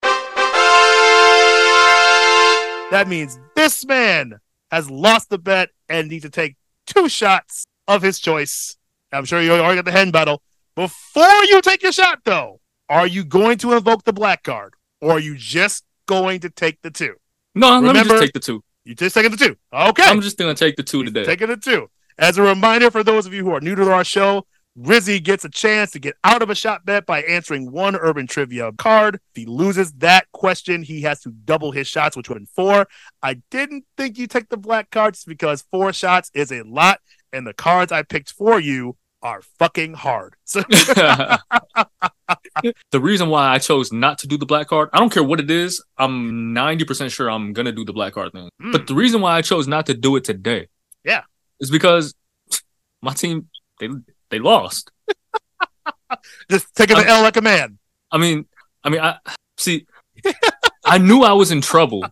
[2.90, 4.40] That means this man
[4.72, 8.76] has lost the bet and needs to take two shots of his choice.
[9.12, 10.42] I'm sure you already got the hen battle.
[10.74, 14.74] Before you take your shot, though, are you going to invoke the black card,
[15.04, 17.14] or are you just going to take the two?
[17.54, 18.64] No, let me Remember- just take the two.
[18.84, 19.56] You just taking the two.
[19.72, 20.02] Okay.
[20.02, 21.24] I'm just gonna take the two today.
[21.24, 21.88] Taking the two.
[22.18, 24.46] As a reminder for those of you who are new to our show,
[24.78, 28.26] Rizzy gets a chance to get out of a shot bet by answering one urban
[28.26, 29.14] trivia card.
[29.14, 32.46] If he loses that question, he has to double his shots, which would have been
[32.54, 32.86] four.
[33.22, 37.00] I didn't think you take the black cards because four shots is a lot,
[37.32, 40.34] and the cards I picked for you are fucking hard.
[40.44, 40.62] So
[42.90, 45.40] the reason why I chose not to do the black card, I don't care what
[45.40, 45.82] it is.
[45.98, 48.48] I'm 90% sure I'm gonna do the black card thing.
[48.62, 48.72] Mm.
[48.72, 50.68] But the reason why I chose not to do it today,
[51.04, 51.22] Yeah.
[51.60, 52.14] is because
[53.02, 53.48] my team
[53.80, 53.88] they
[54.30, 54.90] they lost.
[56.50, 57.78] just taking the L like a man.
[58.10, 58.46] I mean,
[58.82, 59.18] I mean, I
[59.56, 59.86] see.
[60.84, 62.04] I knew I was in trouble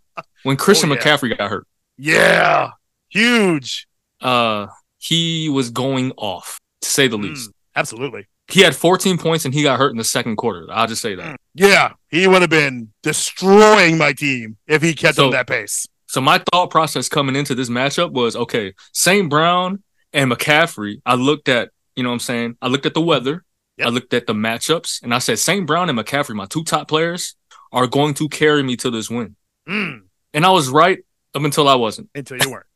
[0.43, 1.01] when Christian Oh, yeah.
[1.01, 1.67] McCaffrey got hurt.
[1.99, 2.71] Yeah.
[3.11, 3.87] Huge.
[4.21, 4.67] Uh,
[4.99, 7.51] he was going off to say the least.
[7.51, 8.27] Mm, absolutely.
[8.53, 10.67] He had 14 points and he got hurt in the second quarter.
[10.71, 11.41] I'll just say that.
[11.55, 11.93] Yeah.
[12.11, 15.87] He would have been destroying my team if he kept So- on that pace.
[16.07, 19.31] So my thought process coming into this matchup was okay, St.
[19.31, 19.83] Brown
[20.13, 21.01] and McCaffrey.
[21.07, 22.57] I looked at, you know what I'm saying?
[22.61, 23.45] I looked at the weather.
[23.79, 23.87] Yep.
[23.87, 25.67] I looked at the matchups and I said St.
[25.67, 27.35] Brown and McCaffrey, my two top players,
[27.73, 29.37] are going to carry me to this win.
[29.67, 30.03] Mm,
[30.35, 30.99] And I was right
[31.35, 32.11] up until I wasn't.
[32.15, 32.67] until you weren't.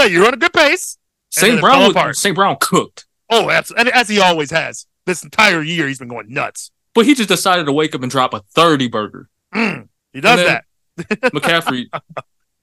[0.12, 0.96] You're on a good pace.
[1.32, 1.60] St.
[1.60, 2.16] Brown fell was, apart.
[2.16, 2.36] St.
[2.36, 3.06] Brown cooked.
[3.28, 3.90] Oh, absolutely.
[3.92, 4.86] As he always has.
[5.06, 6.70] This entire year, he's been going nuts.
[6.94, 9.28] But he just decided to wake up and drop a 30 burger.
[9.54, 10.64] Mm, he does that.
[11.32, 11.86] McCaffrey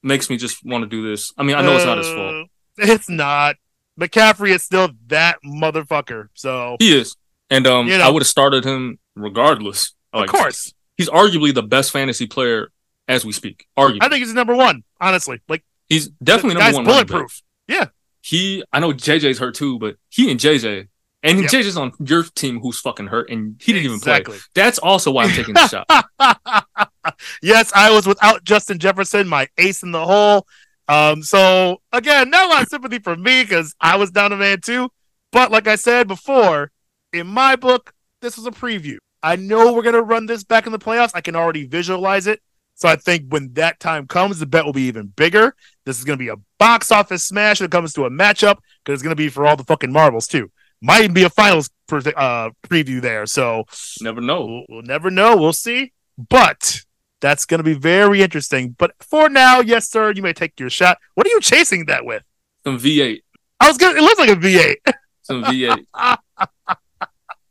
[0.02, 1.32] makes me just want to do this.
[1.36, 2.34] I mean, I know it's not his fault.
[2.34, 2.44] Uh,
[2.78, 3.56] It's not.
[4.00, 6.28] McCaffrey is still that motherfucker.
[6.34, 7.14] So, He is.
[7.50, 8.04] And um, You know.
[8.06, 9.94] I would have started him regardless.
[10.12, 10.72] of course.
[10.96, 12.70] He's arguably the best fantasy player
[13.08, 13.66] as we speak.
[13.78, 13.98] Arguably.
[14.00, 15.40] I think he's number one, honestly.
[15.48, 17.06] Like, He's definitely the number one.
[17.06, 17.28] running
[17.68, 17.86] Yeah.
[18.22, 20.88] He, I know JJ's hurt too, but he and JJ,
[21.22, 21.50] and Yep.
[21.50, 24.38] JJ's on your team who's fucking hurt, and he didn't even exactly.
[24.38, 24.42] play.
[24.54, 25.88] That's also why I'm taking the shot.
[27.42, 30.46] yes, I was without Justin Jefferson, my ace in the hole.
[30.88, 34.36] Um, so again, not a lot of sympathy for me because I was down a
[34.36, 34.90] man too.
[35.30, 36.70] But like I said before,
[37.12, 38.98] in my book, this was a preview.
[39.22, 41.12] I know we're gonna run this back in the playoffs.
[41.14, 42.40] I can already visualize it.
[42.74, 45.54] So I think when that time comes, the bet will be even bigger.
[45.86, 48.94] This is gonna be a box office smash when it comes to a matchup because
[48.94, 50.50] it's gonna be for all the fucking marbles too.
[50.82, 53.24] Might even be a finals per- uh, preview there.
[53.26, 53.64] So
[54.00, 54.44] Never know.
[54.44, 55.36] We'll, we'll never know.
[55.36, 55.92] We'll see.
[56.18, 56.80] But
[57.20, 58.74] that's going to be very interesting.
[58.76, 60.98] But for now, yes, sir, you may take your shot.
[61.14, 62.22] What are you chasing that with?
[62.64, 63.22] Some V8.
[63.60, 63.96] I was gonna.
[63.96, 64.76] It looks like a V8.
[65.22, 65.84] Some V8.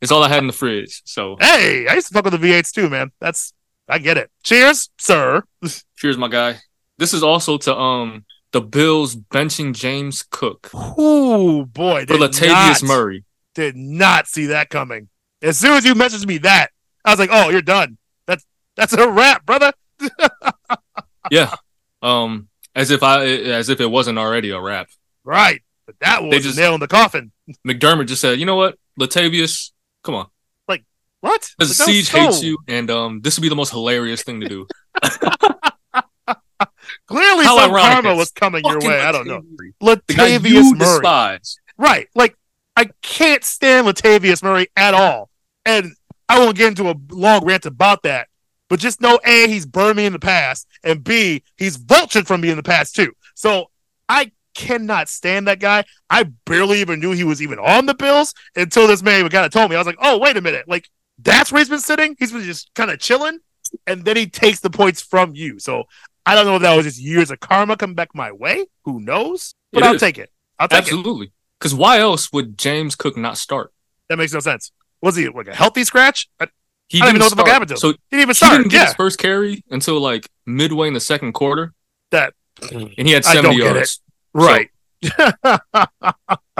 [0.02, 1.00] It's all I had in the fridge.
[1.04, 3.12] So Hey, I used to fuck with the V8s too, man.
[3.20, 3.52] That's
[3.88, 4.32] I get it.
[4.42, 5.44] Cheers, sir.
[5.96, 6.56] cheers, my guy.
[6.98, 12.88] This is also to um the Bills benching James Cook Ooh, boy, for Latavius not,
[12.88, 13.24] Murray.
[13.54, 15.08] Did not see that coming.
[15.42, 16.68] As soon as you messaged me that,
[17.04, 17.98] I was like, "Oh, you're done.
[18.26, 18.44] That's
[18.76, 19.72] that's a wrap, brother."
[21.30, 21.54] Yeah.
[22.02, 24.88] Um, as if I as if it wasn't already a wrap.
[25.24, 27.30] Right, but that was They the just- nail in the coffin.
[27.66, 29.70] McDermott just said, you know what, Latavius,
[30.02, 30.26] come on.
[30.66, 30.84] Like
[31.20, 31.48] what?
[31.56, 34.22] Because Like, that was Siege hates you, and um, this would be the most hilarious
[34.24, 34.66] thing to do.
[37.06, 39.00] Clearly, How some ironic karma was coming your way.
[39.00, 39.42] I don't know.
[39.82, 40.00] Latavius.
[40.06, 41.00] The guy Latavius you Murray.
[41.00, 41.58] despise.
[41.78, 42.08] Right.
[42.14, 42.36] Like,
[42.76, 45.30] I can't stand Latavius Murray at all.
[45.64, 45.92] And
[46.28, 48.28] I won't get into a long rant about that.
[48.68, 52.40] But just know A, he's burned me in the past, and B, he's vultured from
[52.40, 53.12] me in the past too.
[53.34, 53.70] So
[54.08, 55.84] I cannot stand that guy.
[56.08, 59.52] I barely even knew he was even on the Bills until this man kind of
[59.52, 59.76] told me.
[59.76, 60.66] I was like, oh, wait a minute.
[60.68, 60.88] Like,
[61.18, 62.16] that's where he's been sitting.
[62.18, 63.40] He's been just kind of chilling,
[63.86, 65.58] and then he takes the points from you.
[65.58, 65.84] So
[66.24, 68.66] I don't know if that was just years of karma coming back my way.
[68.84, 69.54] Who knows?
[69.72, 70.00] But It I'll is.
[70.00, 70.30] take it.
[70.58, 70.82] I'll take it.
[70.82, 71.32] Absolutely.
[71.58, 73.72] Because why else would James Cook not start?
[74.08, 74.70] That makes no sense.
[75.00, 76.28] Was he like a healthy scratch?
[76.40, 76.46] I
[76.88, 77.78] He I don't even know what the fuck happened to him.
[77.78, 78.52] So didn't even start.
[78.52, 81.72] he didn't get Yeah, his first carry until like midway in the second quarter,
[82.10, 82.34] that
[82.70, 84.00] and he had I don't 70 get yards.
[84.34, 84.68] right.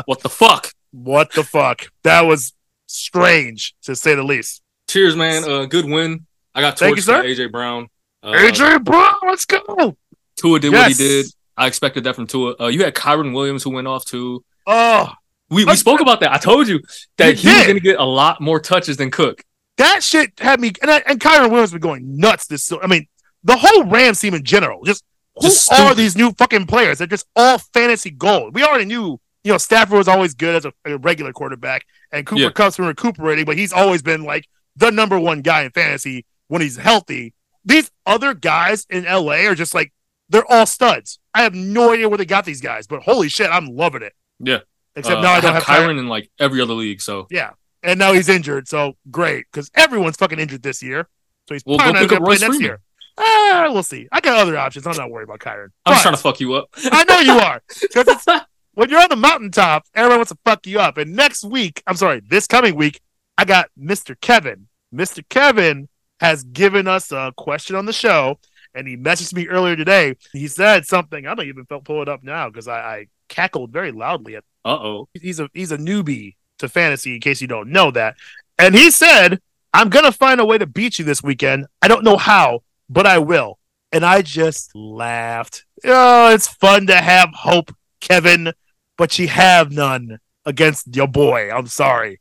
[0.06, 0.72] What the fuck?
[0.90, 1.86] what the fuck?
[2.02, 2.52] That was
[2.86, 4.62] strange to say the least.
[4.88, 5.44] Cheers, man.
[5.44, 6.26] Uh, good win.
[6.54, 7.24] I got Thank you, torched by.
[7.26, 7.88] AJ Brown.
[8.23, 9.97] Uh, AJ Brown, let's go.
[10.37, 11.27] Tua did what he did.
[11.57, 12.55] I expected that from Tua.
[12.59, 14.45] Uh, you had Kyren Williams who went off too.
[14.66, 15.11] Oh,
[15.51, 16.33] We, we spoke about that.
[16.33, 16.81] I told you
[17.18, 19.43] that he was going to get a lot more touches than Cook.
[19.77, 22.73] that shit had me and I, and Kyren Williams been going nuts this.
[22.83, 23.07] I mean,
[23.45, 24.85] the whole Rams team in general.
[24.85, 25.05] Just
[25.37, 26.99] who Just are these new fucking players?
[26.99, 28.55] They're just all fantasy gold.
[28.55, 29.18] We already knew.
[29.45, 32.51] You know, Stafford was always good as a, a regular quarterback, and Cooper Yeah.
[32.51, 34.47] Kupp's been recuperating, but he's always been like
[34.77, 37.35] the number one guy in fantasy when he's healthy.
[37.64, 39.92] These other guys in LA are just like
[40.28, 41.18] they're all studs.
[41.34, 44.14] I have no idea where they got these guys, but holy shit, I'm loving it.
[44.40, 44.60] Yeah.
[44.96, 45.98] Except Uh, now I don't have, Kyren Kyren.
[45.98, 47.00] in like every other league.
[47.00, 47.50] So Yeah,
[47.82, 51.08] and now he's injured, so great because everyone's fucking injured this year.
[51.48, 52.62] So he's Well, probably not pick going up to play Royce next Freeman.
[52.64, 52.80] year.
[53.18, 54.08] Ah, we'll see.
[54.10, 54.86] I got other options.
[54.86, 55.68] I'm not worried about Kyren.
[55.86, 56.68] I'm just trying to fuck you up.
[56.90, 57.60] I know you are.
[57.92, 58.26] 'Cause it's,
[58.74, 60.96] when you're on the mountaintop, everyone wants to fuck you up.
[60.96, 63.00] And next week, I'm sorry, this coming week,
[63.36, 64.18] I got Mr.
[64.20, 64.68] Kevin.
[64.94, 65.22] Mr.
[65.28, 65.88] Kevin
[66.23, 68.39] has given us a question on the show,
[68.75, 70.14] and he messaged me earlier today.
[70.33, 71.27] He said something.
[71.27, 74.37] I don't even feel- pull it up now because I, I cackled very loudly.
[74.37, 75.09] At, Uh oh.
[75.20, 78.14] he's a he's a newbie to fantasy, in case you don't know that.
[78.59, 79.41] And he said,
[79.75, 81.66] "I'm gonna find a way to beat you this weekend.
[81.83, 83.59] I don't know how, but I will."
[83.95, 85.66] And I just laughed.
[85.85, 88.53] Oh, it's fun to have hope, Kevin,
[88.97, 91.51] but you have none against your boy.
[91.51, 92.20] I'm sorry.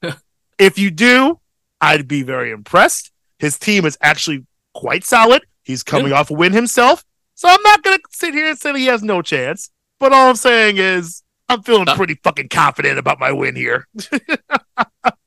[0.58, 1.40] if you do,
[1.80, 3.10] I'd be very impressed.
[3.38, 5.44] His team is actually quite solid.
[5.64, 7.04] He's coming off a win himself.
[7.34, 9.70] So I'm not going to sit here and say that he has no chance.
[10.00, 13.86] But all I'm saying is, I'm feeling pretty fucking confident about my win here.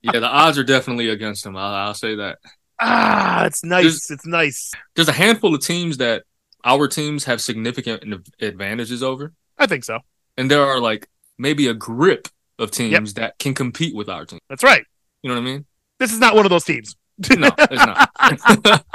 [0.03, 1.55] Yeah, the odds are definitely against him.
[1.55, 2.39] I'll, I'll say that.
[2.79, 3.83] Ah, it's nice.
[3.83, 4.71] There's- it's nice.
[4.95, 6.23] There's a handful of teams that
[6.65, 8.03] our teams have significant
[8.39, 9.99] advantages over, I think so.
[10.37, 11.07] and there are like
[11.37, 14.39] maybe a grip of teams that can compete with our team.
[14.49, 14.83] That's right.
[15.21, 15.65] You know what I mean?
[15.99, 16.95] This is not one of those teams.
[17.37, 18.09] No, it's not.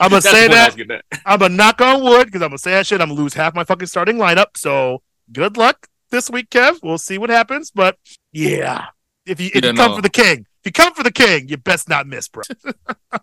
[0.00, 0.66] I'm gonna say the point I that.
[0.68, 1.04] was getting at.
[1.24, 3.00] I'm gonna knock on wood because I'm gonna say that shit.
[3.00, 4.56] I'm gonna lose half my fucking starting lineup.
[4.56, 6.78] So good luck this week, Kev.
[6.82, 7.70] We'll see what happens.
[7.70, 7.96] But
[8.32, 8.86] yeah,
[9.26, 9.96] if you if Yeah, you come no.
[9.96, 12.42] for the king, if you come for the king, you best not miss, bro.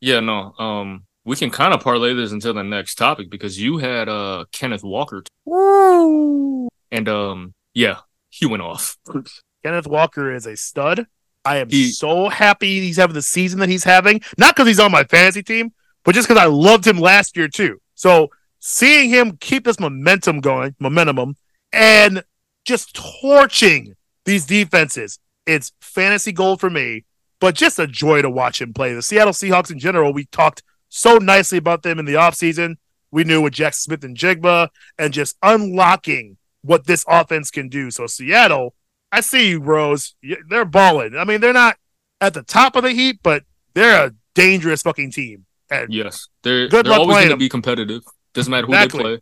[0.00, 0.52] Yeah, no.
[0.58, 4.44] Um, we can kind of parlay this until the next topic because you had uh
[4.52, 6.68] Kenneth Walker, t- Woo!
[6.92, 8.98] and um, yeah, he went off.
[9.64, 11.06] Kenneth Walker is a stud.
[11.44, 14.20] I am He- so happy he's having the season that he's having.
[14.38, 15.72] Not because he's on my fantasy team,
[16.04, 17.80] but just because I loved him last year too.
[17.94, 18.30] So
[18.60, 21.36] seeing him keep this momentum going, momentum,
[21.72, 22.24] and
[22.64, 27.04] just torching these defenses, it's fantasy gold for me.
[27.40, 28.94] But just a joy to watch him play.
[28.94, 32.76] The Seattle Seahawks in general, we talked so nicely about them in the offseason.
[33.10, 34.68] We knew with Jaxon Smith-Njigba
[34.98, 37.90] and just unlocking what this offense can do.
[37.90, 38.74] So Seattle,
[39.16, 40.14] I see you, Rose.
[40.48, 41.16] They're balling.
[41.16, 41.76] I mean, they're not
[42.20, 43.44] at the top of the heap, but
[43.74, 45.46] they're a dangerous fucking team.
[45.70, 48.02] And Yes, they're Good they're luck always going to be competitive.
[48.34, 48.98] Doesn't matter who Exactly.
[48.98, 49.12] they play.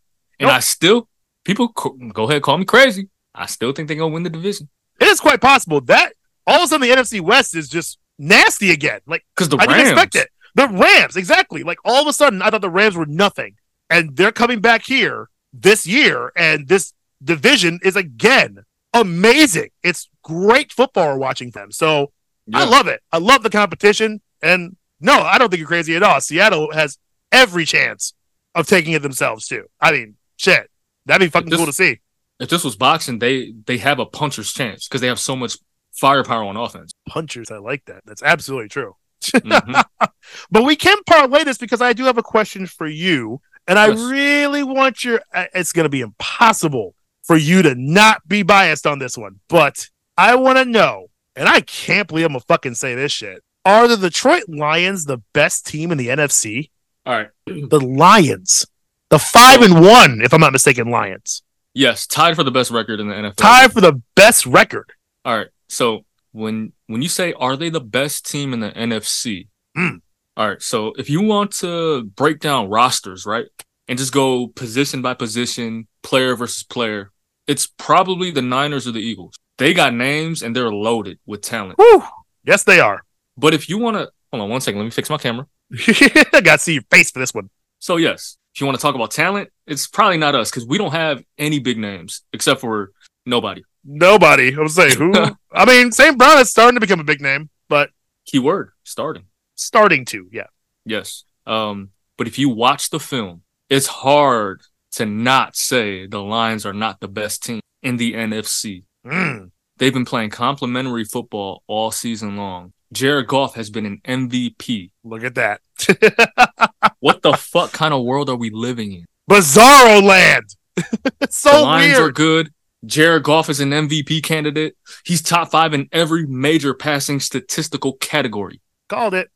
[0.40, 0.51] And Nope.
[0.53, 1.09] I still,
[1.45, 3.09] people go ahead call me crazy.
[3.34, 4.68] I still think they're gonna win the division
[5.01, 6.12] it is quite possible that
[6.47, 9.01] all of a sudden the NFC West is just nasty again.
[9.07, 9.76] Like because the I Rams.
[9.76, 10.28] didn't expect it.
[10.55, 11.62] The Rams, exactly.
[11.64, 13.57] Like all of a sudden, I thought the Rams were nothing,
[13.90, 16.93] and they're coming back here this year, and this
[17.24, 18.64] division is again
[18.95, 19.70] amazing.
[19.82, 21.70] It's great football we're watching them.
[21.72, 22.12] So
[22.55, 23.01] I love it.
[23.12, 24.20] I love the competition.
[24.43, 26.20] And no, I don't think you're crazy at all.
[26.20, 26.99] Seattle has
[27.30, 28.14] every chance
[28.55, 29.64] of taking it themselves too.
[29.80, 30.68] I mean, shit,
[31.07, 32.01] that'd be fucking This- cool to see.
[32.40, 35.57] If this was boxing, they they have a puncher's chance because they have so much
[35.93, 36.90] firepower on offense.
[37.09, 38.03] Punchers, I like that.
[38.05, 38.97] That's absolutely true.
[39.22, 39.82] Mhm.
[40.51, 43.86] But we can parlay this because I do have a question for you, and I
[43.88, 45.20] really want your.
[45.34, 49.41] uh, It's going to be impossible for you to not be biased on this one,
[49.49, 51.07] but I want to know,
[51.37, 53.43] and I can't believe I'm gonna fucking say this shit.
[53.64, 56.70] Are the Detroit Lions the best team in the NFC?
[57.07, 57.29] All right.
[57.47, 58.66] The Lions,
[59.11, 61.43] the five and one, if I'm not mistaken, Lions
[61.75, 63.37] Yes, tied for the best record in the NFL.
[63.37, 64.91] tied for the best record.
[65.25, 65.49] All right.
[65.68, 69.49] So when when you say are they the best team in the NFC?
[69.77, 69.97] Hmm.
[70.37, 70.61] All right.
[70.62, 73.47] So if you want to break down rosters, right,
[73.89, 77.11] and just go position by position, player versus player,
[77.47, 79.34] it's probably the Niners or the Eagles.
[79.59, 81.78] They got names and they're loaded with talent.
[81.78, 82.03] Whew.
[82.45, 83.03] Yes, they are.
[83.36, 84.78] But if you want to, hold on one second.
[84.78, 85.47] Let me fix my camera.
[85.72, 87.51] I got to see your face for this one.
[87.78, 90.78] So yes, if you want to talk about talent, it's probably not us because we
[90.78, 92.93] don't have any big names except for
[93.26, 93.62] nobody.
[93.84, 94.55] Nobody.
[94.55, 95.12] I'm saying who?
[95.53, 96.16] I mean, St.
[96.16, 97.90] Brown is starting to become a big name, but
[98.26, 99.24] Keyword starting.
[99.55, 100.28] starting to.
[100.30, 100.47] Yeah.
[100.84, 101.24] Yes.
[101.47, 104.62] Um, but if you watch the film, it's hard
[104.93, 108.84] to not say the Lions are not the best team in the NFC.
[109.07, 109.51] Mm.
[109.78, 112.72] They've been playing complimentary football all season long.
[112.93, 114.90] Jared Goff has been an MVP.
[115.03, 115.61] Look at that.
[117.03, 119.07] What the fuck kind of world are we living in?
[119.28, 120.45] Bizarro land.
[121.30, 122.53] so the Lions are good.
[122.86, 124.76] Jared Goff is an MVP candidate.
[125.05, 128.61] He's top five in every major passing statistical category.
[128.88, 129.30] Called it.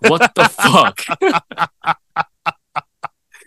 [0.00, 1.96] What the fuck?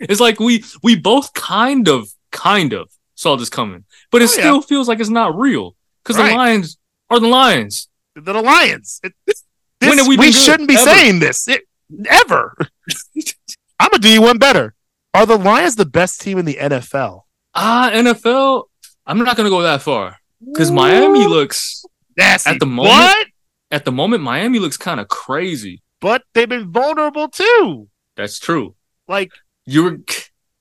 [0.00, 4.34] It's like we we both kind of kind of saw this coming, but it Oh,
[4.34, 4.40] yeah.
[4.40, 6.30] still feels like it's not real because Right.
[6.30, 6.78] the Lions
[7.10, 7.88] are the Lions.
[8.14, 9.00] The Lions.
[9.04, 9.44] It, this,
[10.08, 10.84] we we shouldn't be Ever.
[10.90, 11.46] saying this.
[11.48, 11.62] It,
[12.08, 12.56] ever.
[13.80, 14.74] I'm do you one better.
[15.14, 17.22] Are the Lions the best team in the NFL?
[17.54, 18.64] Ah, NFL.
[19.06, 21.84] I'm not gonna go that far because Miami looks
[22.16, 22.50] Nasty.
[22.50, 23.26] At the moment- What?
[23.70, 24.22] at the moment.
[24.22, 25.82] Miami looks kind of crazy.
[26.00, 27.88] But they've been vulnerable too.
[28.16, 28.74] That's true.
[29.08, 29.30] Like,
[29.66, 29.98] You were.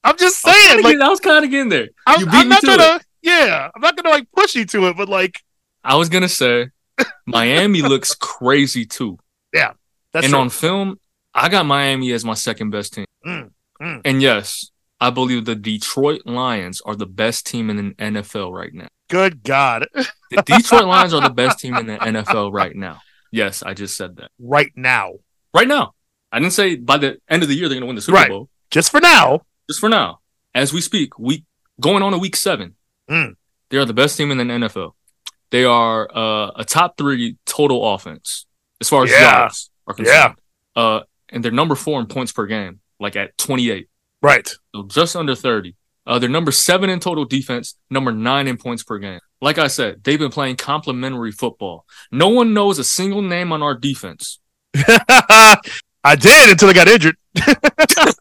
[0.04, 0.56] I'm just saying.
[0.82, 1.90] kinda Like, I was kind of getting there.
[2.08, 3.00] I'm, you beat I'm not to gonna.
[3.22, 5.42] Yeah, I'm not gonna like push you to it, but like
[5.84, 6.70] I was gonna say
[7.26, 9.18] Miami looks crazy too.
[9.54, 9.74] Yeah,
[10.14, 10.40] that's and true.
[10.42, 11.00] on film,
[11.34, 13.06] I got Miami as my second best team.
[13.26, 14.02] Mm, mm.
[14.06, 14.72] And yes,
[15.02, 18.88] I believe the Detroit Lions are the best team in the NFL right now.
[19.10, 19.88] good God,
[20.30, 23.02] The Detroit Lions are the best team in the NFL right now.
[23.32, 24.32] Yes, I just said that.
[24.40, 25.14] right now,
[25.54, 25.94] Right now.
[26.32, 28.18] I didn't say by the end of the year they're going to win the Super
[28.18, 28.30] Right.
[28.30, 28.50] Bowl.
[28.72, 29.42] Just for now.
[29.70, 30.20] Just for now.
[30.54, 31.44] As we speak, week
[31.80, 32.76] going on a week seven.
[33.10, 33.36] Mm.
[33.70, 34.92] They are the best team in the NFL.
[35.52, 38.46] They are uh, a top three total offense
[38.82, 39.22] as far as Yeah.
[39.40, 40.36] yards are concerned.
[40.76, 43.88] Uh, and they're number four in points per game, like at 28.
[44.22, 44.48] Right.
[44.76, 45.76] So just under 30.
[46.06, 49.20] Uh, they're number seven in total defense, number nine in points per game.
[49.42, 51.86] Like I said, they've been playing complementary football.
[52.12, 54.40] No one knows a single name on our defense.
[54.76, 57.16] I did until I got injured.
[57.36, 58.16] It's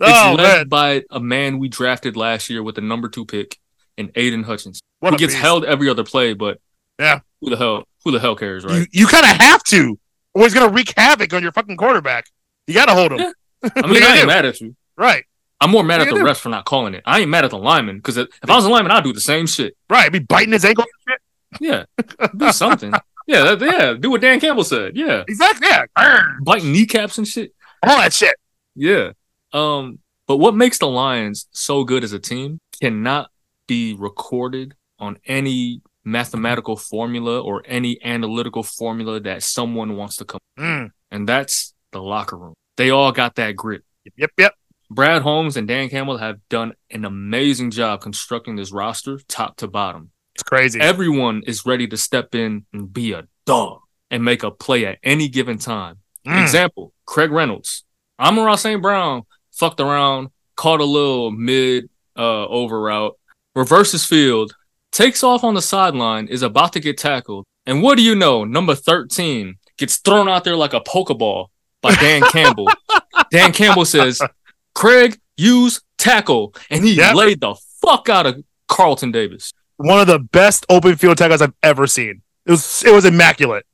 [0.00, 3.58] oh led man, by a man we drafted last year with the number two pick
[3.96, 5.42] and Aidan Hutchinson, what who gets beast.
[5.42, 6.60] held every other play, but
[6.98, 7.20] Yeah.
[7.40, 8.80] who the hell who the hell cares, right?
[8.80, 9.98] You, you kind of have to,
[10.34, 12.26] or he's gonna wreak havoc on your fucking quarterback.
[12.66, 13.18] You got to hold him.
[13.20, 13.30] Yeah.
[13.76, 14.26] I mean, I ain't do?
[14.26, 14.74] mad at you.
[14.96, 15.24] Right.
[15.60, 17.02] I'm more mad What at the refs for not calling it.
[17.06, 19.20] I ain't mad at the lineman because if I was a lineman, I'd do the
[19.20, 19.76] same shit.
[19.88, 20.10] Right.
[20.10, 20.84] Be biting his ankle.
[21.06, 21.20] And shit.
[21.60, 21.84] Yeah,
[22.36, 22.92] do something.
[23.26, 24.96] Yeah, that, yeah, do what Dan Campbell said.
[24.96, 25.68] Yeah, Exactly.
[25.68, 26.22] Yeah.
[26.42, 27.54] Biting kneecaps and shit.
[27.82, 28.34] All that shit.
[28.74, 29.12] Yeah.
[29.52, 33.30] Um, but what makes the Lions so good as a team cannot
[33.66, 40.40] be recorded on any mathematical formula or any analytical formula that someone wants to come.
[40.58, 40.90] Mm.
[41.10, 42.54] And that's the locker room.
[42.76, 43.82] They all got that grit.
[44.16, 44.30] Yep.
[44.38, 44.54] Yep.
[44.90, 49.66] Brad Holmes and Dan Campbell have done an amazing job constructing this roster top to
[49.66, 50.10] bottom.
[50.34, 50.80] It's crazy.
[50.80, 53.80] Everyone is ready to step in and be a dog
[54.10, 55.98] and make a play at any given time.
[56.26, 56.42] Mm.
[56.42, 57.84] Example, Craig Reynolds.
[58.18, 58.80] Amon St.
[58.82, 59.22] Brown
[59.52, 63.16] fucked around, caught a little mid uh, over route,
[63.54, 64.54] reverses field,
[64.92, 67.44] takes off on the sideline, is about to get tackled.
[67.66, 68.44] And what do you know?
[68.44, 71.46] Number 13 gets thrown out there like a Pokeball
[71.82, 72.68] by Dan Campbell.
[73.30, 74.20] Dan Campbell says,
[74.74, 76.54] Craig, use tackle.
[76.70, 77.14] And he Yep.
[77.14, 79.52] laid the fuck out of Carlton Davis.
[79.76, 82.22] One of the best open field tackles I've ever seen.
[82.46, 83.66] It was it was immaculate.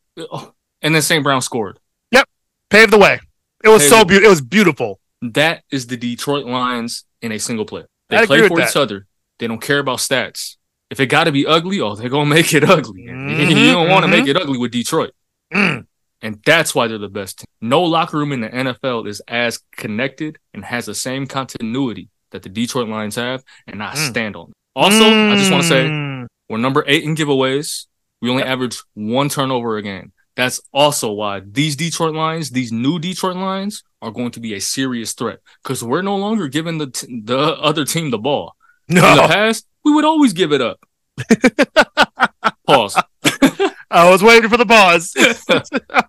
[0.83, 1.23] And then St.
[1.23, 1.79] Brown scored.
[2.11, 2.27] Yep,
[2.71, 3.21] paved the way.
[3.63, 4.27] It was Paved so beautiful.
[4.27, 5.01] It was beautiful.
[5.23, 7.85] That is the Detroit Lions in a single play.
[8.09, 8.77] They I'd play for each that.
[8.81, 9.07] other.
[9.39, 10.57] They don't care about stats.
[10.91, 13.03] if it got to be ugly, oh, they're gonna make it ugly.
[13.07, 14.19] Mhm, you don't want to mhm.
[14.19, 15.13] make it ugly with Detroit,
[15.55, 15.87] Mm.
[16.23, 17.47] and that's why they're the best team.
[17.61, 22.43] No locker room in the NFL is as connected and has the same continuity that
[22.43, 24.09] the Detroit Lions have, and I Mm.
[24.11, 24.49] stand on.
[24.51, 24.55] it.
[24.77, 26.27] Also, I just want to say Mm.
[26.49, 27.87] we're number eight in giveaways.
[28.23, 30.13] We only average one turnover a game.
[30.37, 34.61] That's also why these Detroit Lions, these new Detroit Lions, are going to be a
[34.61, 38.55] serious threat because we're no longer giving the t- the other team the ball.
[38.89, 40.81] In the past, we would always give it up.
[42.67, 43.03] Pause.
[43.91, 45.13] I was waiting for the pause.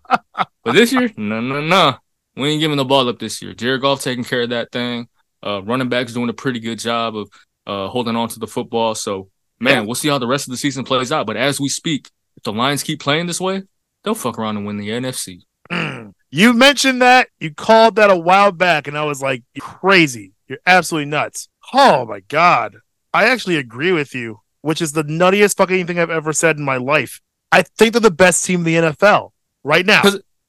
[0.63, 1.95] But this year, no, no, no.
[2.35, 3.53] We ain't giving the ball up this year.
[3.55, 5.07] Jared Goff taking care of that thing.
[5.43, 7.29] Uh, running backs doing a pretty good job of
[7.67, 8.95] uh, holding on to the football.
[8.95, 11.27] So, man, we'll see how the rest of the season plays out.
[11.27, 13.63] But as we speak, if the Lions keep playing this way,
[14.03, 15.41] they'll fuck around and win the NFC.
[15.71, 16.13] Mm.
[16.31, 20.33] you mentioned that you called that a while back, and I was like, "You're crazy!
[20.47, 22.77] You're absolutely nuts!" Oh my god,
[23.13, 26.65] I actually agree with you, which is the nuttiest fucking thing I've ever said in
[26.65, 27.21] my life.
[27.51, 29.31] I think they're the best team in the NFL
[29.63, 30.01] right now.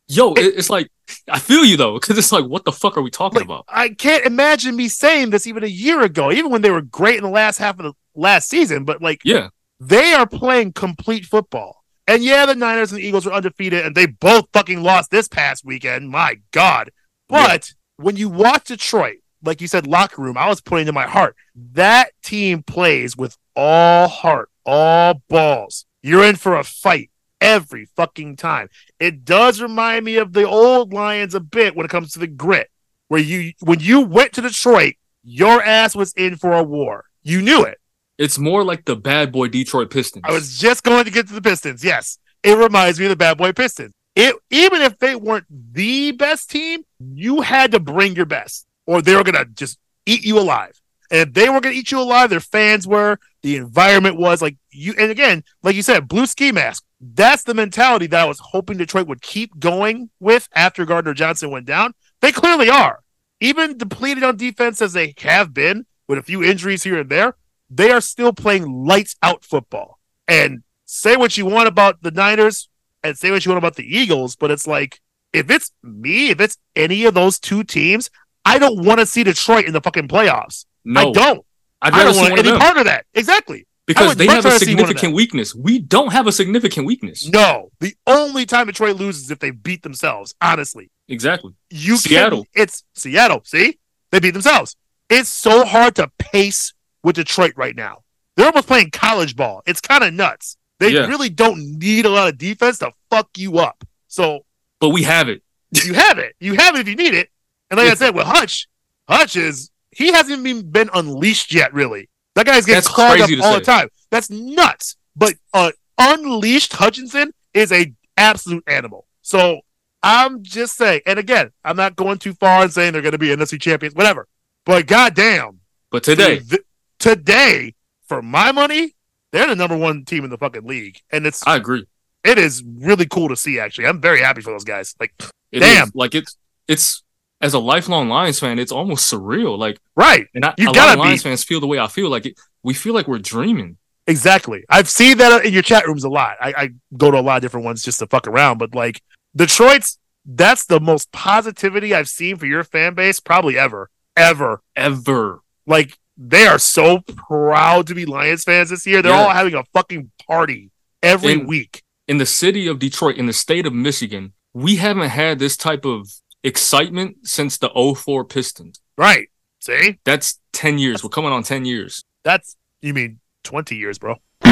[0.08, 0.90] Yo, it, it's like
[1.30, 3.64] I feel you though, because it's like, what the fuck are we talking Like, about?
[3.68, 7.16] I can't imagine me saying this even a year ago, even when they were great
[7.16, 8.84] in the last half of the last season.
[8.84, 9.48] But like, Yeah,
[9.80, 11.84] they are playing complete football.
[12.06, 15.28] And yeah, the Niners and the Eagles are undefeated, and they both fucking lost this
[15.28, 16.10] past weekend.
[16.10, 16.90] My God.
[17.28, 21.06] But when you watch Detroit, like you said, locker room, I was putting in my
[21.06, 21.36] heart.
[21.54, 25.86] That team plays with all heart, all balls.
[26.02, 27.10] You're in for a fight
[27.42, 28.68] every fucking time.
[28.98, 32.26] It does remind me of the old Lions a bit when it comes to the
[32.26, 32.70] grit,
[33.08, 37.04] where you when you went to Detroit, your ass was in for a war.
[37.22, 37.78] You knew it.
[38.18, 40.24] it's more like the bad boy Detroit Pistons.
[40.26, 41.84] I was just going to get to the Pistons.
[41.84, 43.94] Yes, it reminds me of the Bad Boy Pistons.
[44.14, 49.00] It even if they weren't the best team, you had to bring your best, or
[49.00, 50.78] they were gonna just eat you alive.
[51.12, 54.94] And they were gonna eat you alive, their fans were, the environment was like you.
[54.98, 56.84] And again, like you said, blue ski mask.
[57.00, 61.50] That's the mentality that I was hoping Detroit would keep going with after Gardner Johnson
[61.50, 61.94] went down.
[62.20, 63.00] They clearly are.
[63.40, 67.36] Even depleted on defense as they have been, with a few injuries here and there,
[67.70, 69.98] they are still playing lights out football.
[70.28, 72.68] And say what you want about the Niners
[73.02, 75.00] and say what you want about the Eagles, but it's like
[75.32, 78.10] if it's me, if it's any of those two teams,
[78.44, 80.66] I don't want to see Detroit in the fucking playoffs.
[80.84, 81.46] No, I don't.
[81.80, 83.06] I'd I don't want any part of that.
[83.14, 83.66] Exactly.
[83.86, 85.54] because they have a rather see one of significant weakness.
[85.54, 87.28] We don't have a significant weakness.
[87.28, 90.34] No, the only time Detroit loses is if they beat themselves.
[90.40, 91.54] Honestly, Exactly.
[91.70, 92.44] you Seattle.
[92.54, 93.42] Can, it's Seattle.
[93.44, 93.78] See,
[94.12, 94.76] they beat themselves.
[95.10, 96.72] It's so hard to pace
[97.02, 97.98] with Detroit right now.
[98.36, 99.62] They're almost playing college ball.
[99.66, 100.56] It's kind of nuts.
[100.78, 101.06] They Yeah.
[101.06, 103.84] really don't need a lot of defense to fuck you up.
[104.06, 104.46] So
[104.80, 105.42] But we have it.
[105.84, 106.34] you have it.
[106.40, 107.28] You have it if you need it.
[107.70, 108.68] And like I said, with Hutch,
[109.08, 111.72] Hutch is he hasn't even been unleashed yet.
[111.74, 113.58] Really, that guy's getting That's called up all say.
[113.58, 113.88] the time.
[114.10, 114.96] That's nuts.
[115.16, 119.06] But uh, unleashed Hutchinson is a absolute animal.
[119.22, 119.60] So
[120.02, 121.02] I'm just saying.
[121.06, 123.94] And again, I'm not going too far and saying they're going to be NFC champions,
[123.94, 124.26] whatever.
[124.64, 126.62] But goddamn, But today, th-
[126.98, 127.74] today,
[128.06, 128.94] for my money,
[129.32, 131.86] they're the number one team in the fucking league, and it's I agree.
[132.24, 133.58] it is really cool to see.
[133.58, 134.94] Actually, I'm very happy for those guys.
[135.00, 135.12] Like,
[135.50, 135.88] It Damn.
[135.88, 135.94] is.
[135.94, 136.36] like it's
[136.68, 137.02] it's
[137.42, 139.58] as a lifelong Lions fan, it's almost surreal.
[139.58, 140.26] Like, right.
[140.34, 141.28] and I, You a lot gotta of Lions be.
[141.30, 142.08] fans feel the way I feel.
[142.08, 143.76] Like it, we feel like we're dreaming.
[144.06, 144.64] Exactly.
[144.68, 146.36] I've seen that in your chat rooms a lot.
[146.40, 149.00] I, I go to a lot of different ones just to fuck around, but like
[149.36, 154.62] Detroit's, that's the most positivity I've seen for your fan base probably ever, ever.
[154.76, 155.40] Ever.
[155.66, 159.02] Like they are so proud to be Lions fans this year.
[159.02, 159.22] They're Yeah.
[159.24, 160.70] all having a fucking party
[161.02, 161.82] every And- week.
[162.08, 165.84] In the city of Detroit, in the state of Michigan, we haven't had this type
[165.84, 166.08] of
[166.44, 168.80] excitement since the 04 Pistons.
[168.96, 169.28] Right.
[169.60, 169.98] See?
[170.04, 171.02] That's 10 years.
[171.04, 172.04] We're coming on 10 years.
[172.24, 174.16] That's you mean 20 years, bro.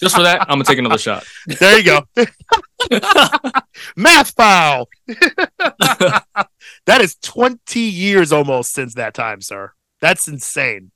[0.00, 1.24] Just for that, I'm gonna take another shot.
[1.46, 2.02] There you go.
[3.96, 4.88] Math foul.
[5.08, 9.72] that is 20 years almost since that time, sir.
[10.00, 10.90] That's insane.